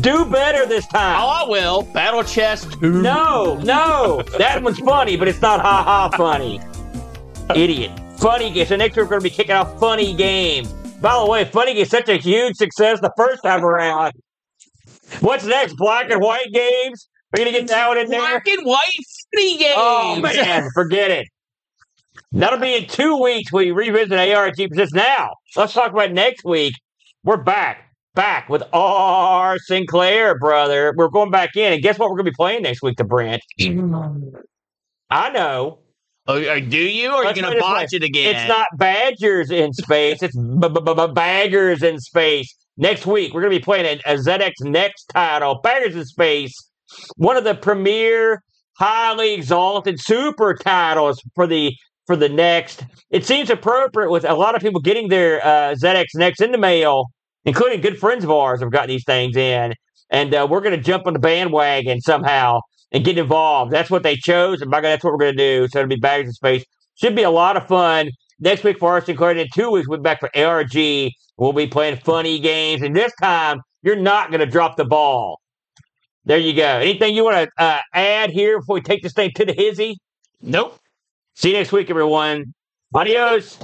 Do 0.00 0.24
better 0.24 0.66
this 0.66 0.86
time. 0.86 1.20
Oh, 1.20 1.28
I 1.28 1.48
will. 1.48 1.82
Battle 1.82 2.24
Chess 2.24 2.64
2. 2.80 3.02
No, 3.02 3.56
no. 3.62 4.22
That 4.38 4.62
one's 4.62 4.78
funny, 4.78 5.16
but 5.16 5.28
it's 5.28 5.42
not 5.42 5.60
ha 5.60 5.82
ha 5.82 6.10
funny. 6.16 6.60
Idiot. 7.54 7.92
Funny 8.16 8.50
game. 8.50 8.66
So 8.66 8.76
next 8.76 8.96
week 8.96 9.04
we're 9.04 9.10
going 9.10 9.20
to 9.20 9.24
be 9.24 9.30
kicking 9.30 9.54
off 9.54 9.78
Funny 9.78 10.14
Game. 10.14 10.66
By 11.00 11.18
the 11.18 11.26
way, 11.26 11.44
Funny 11.44 11.74
Game 11.74 11.82
is 11.82 11.90
such 11.90 12.08
a 12.08 12.16
huge 12.16 12.56
success 12.56 13.00
the 13.00 13.12
first 13.16 13.42
time 13.42 13.64
around. 13.64 14.14
What's 15.20 15.44
next? 15.44 15.76
Black 15.76 16.10
and 16.10 16.20
white 16.20 16.52
games? 16.52 17.08
Are 17.32 17.40
you 17.40 17.44
going 17.44 17.54
to 17.54 17.60
get 17.60 17.68
that 17.68 17.88
one 17.88 17.98
in 17.98 18.08
there? 18.08 18.20
Black 18.20 18.46
and 18.46 18.66
white 18.66 18.90
funny 19.34 19.54
oh, 19.74 20.20
games. 20.22 20.38
Oh, 20.38 20.44
man. 20.44 20.68
Forget 20.74 21.10
it. 21.10 21.28
That'll 22.32 22.58
be 22.58 22.74
in 22.74 22.86
two 22.86 23.20
weeks. 23.20 23.52
We 23.52 23.70
revisit 23.72 24.12
ARG 24.12 24.56
just 24.74 24.94
Now, 24.94 25.30
let's 25.56 25.72
talk 25.72 25.92
about 25.92 26.12
next 26.12 26.44
week. 26.44 26.74
We're 27.24 27.42
back. 27.42 27.88
Back 28.14 28.50
with 28.50 28.62
R. 28.74 29.56
Sinclair, 29.58 30.38
brother. 30.38 30.92
We're 30.96 31.08
going 31.08 31.30
back 31.30 31.56
in. 31.56 31.72
And 31.72 31.82
guess 31.82 31.98
what 31.98 32.10
we're 32.10 32.16
going 32.16 32.26
to 32.26 32.30
be 32.32 32.36
playing 32.36 32.62
next 32.62 32.82
week, 32.82 32.96
the 32.98 33.04
Brent? 33.04 33.42
I 35.10 35.30
know. 35.30 35.78
Oh, 36.26 36.38
do 36.60 36.76
you? 36.76 37.10
Or 37.10 37.14
are 37.14 37.18
you 37.18 37.24
Let's 37.24 37.40
going 37.40 37.52
to 37.52 37.56
it 37.56 37.60
this 37.60 37.62
botch 37.62 37.92
it 37.92 38.02
again? 38.02 38.36
It's 38.36 38.48
not 38.48 38.66
Badgers 38.76 39.50
in 39.50 39.72
space. 39.72 40.22
It's 40.22 40.36
b- 40.36 40.68
b- 40.68 40.80
b- 40.84 41.12
Baggers 41.12 41.82
in 41.82 41.98
space. 41.98 42.54
Next 42.76 43.04
week, 43.04 43.34
we're 43.34 43.42
going 43.42 43.52
to 43.52 43.58
be 43.58 43.64
playing 43.64 44.00
a, 44.06 44.12
a 44.12 44.16
ZX 44.16 44.52
Next 44.62 45.04
title, 45.06 45.60
Baggers 45.62 45.94
in 45.94 46.04
Space, 46.06 46.54
one 47.16 47.36
of 47.36 47.44
the 47.44 47.54
premier, 47.54 48.42
highly 48.78 49.34
exalted 49.34 50.00
super 50.00 50.54
titles 50.54 51.22
for 51.34 51.46
the 51.46 51.72
for 52.06 52.16
the 52.16 52.28
next. 52.28 52.84
It 53.10 53.26
seems 53.26 53.50
appropriate 53.50 54.10
with 54.10 54.24
a 54.24 54.34
lot 54.34 54.56
of 54.56 54.62
people 54.62 54.80
getting 54.80 55.08
their 55.08 55.44
uh, 55.44 55.74
ZX 55.74 56.06
Next 56.14 56.40
in 56.40 56.50
the 56.50 56.58
mail, 56.58 57.06
including 57.44 57.80
good 57.80 57.98
friends 57.98 58.24
of 58.24 58.30
ours 58.30 58.60
have 58.60 58.70
gotten 58.70 58.88
these 58.88 59.04
things 59.04 59.36
in, 59.36 59.74
and 60.10 60.34
uh, 60.34 60.46
we're 60.48 60.62
going 60.62 60.76
to 60.76 60.82
jump 60.82 61.06
on 61.06 61.12
the 61.12 61.18
bandwagon 61.18 62.00
somehow 62.00 62.60
and 62.90 63.04
get 63.04 63.18
involved. 63.18 63.70
That's 63.70 63.90
what 63.90 64.02
they 64.02 64.16
chose, 64.16 64.62
and 64.62 64.70
by 64.70 64.78
God, 64.78 64.88
that's 64.88 65.04
what 65.04 65.12
we're 65.12 65.18
going 65.18 65.36
to 65.36 65.60
do. 65.60 65.68
So 65.68 65.80
it'll 65.80 65.88
be 65.88 65.96
Baggers 65.96 66.28
in 66.28 66.32
Space. 66.32 66.64
Should 66.94 67.16
be 67.16 67.22
a 67.22 67.30
lot 67.30 67.56
of 67.56 67.66
fun. 67.66 68.10
Next 68.42 68.64
week 68.64 68.80
for 68.80 68.90
Arson 68.90 69.16
Clark, 69.16 69.36
in 69.36 69.46
two 69.54 69.70
weeks 69.70 69.86
we'll 69.86 70.00
be 70.00 70.02
back 70.02 70.18
for 70.18 70.28
ARG. 70.36 70.74
We'll 71.36 71.52
be 71.52 71.68
playing 71.68 71.98
funny 71.98 72.40
games, 72.40 72.82
and 72.82 72.94
this 72.94 73.12
time 73.20 73.60
you're 73.84 73.94
not 73.94 74.30
going 74.30 74.40
to 74.40 74.46
drop 74.46 74.76
the 74.76 74.84
ball. 74.84 75.40
There 76.24 76.38
you 76.38 76.52
go. 76.52 76.66
Anything 76.66 77.14
you 77.14 77.22
want 77.22 77.48
to 77.56 77.62
uh, 77.62 77.78
add 77.94 78.30
here 78.30 78.58
before 78.58 78.74
we 78.74 78.80
take 78.80 79.00
this 79.00 79.12
thing 79.12 79.30
to 79.36 79.44
the 79.44 79.52
hizzy? 79.52 79.96
Nope. 80.40 80.76
See 81.34 81.50
you 81.50 81.56
next 81.56 81.70
week, 81.70 81.88
everyone. 81.88 82.52
Adios. 82.92 83.58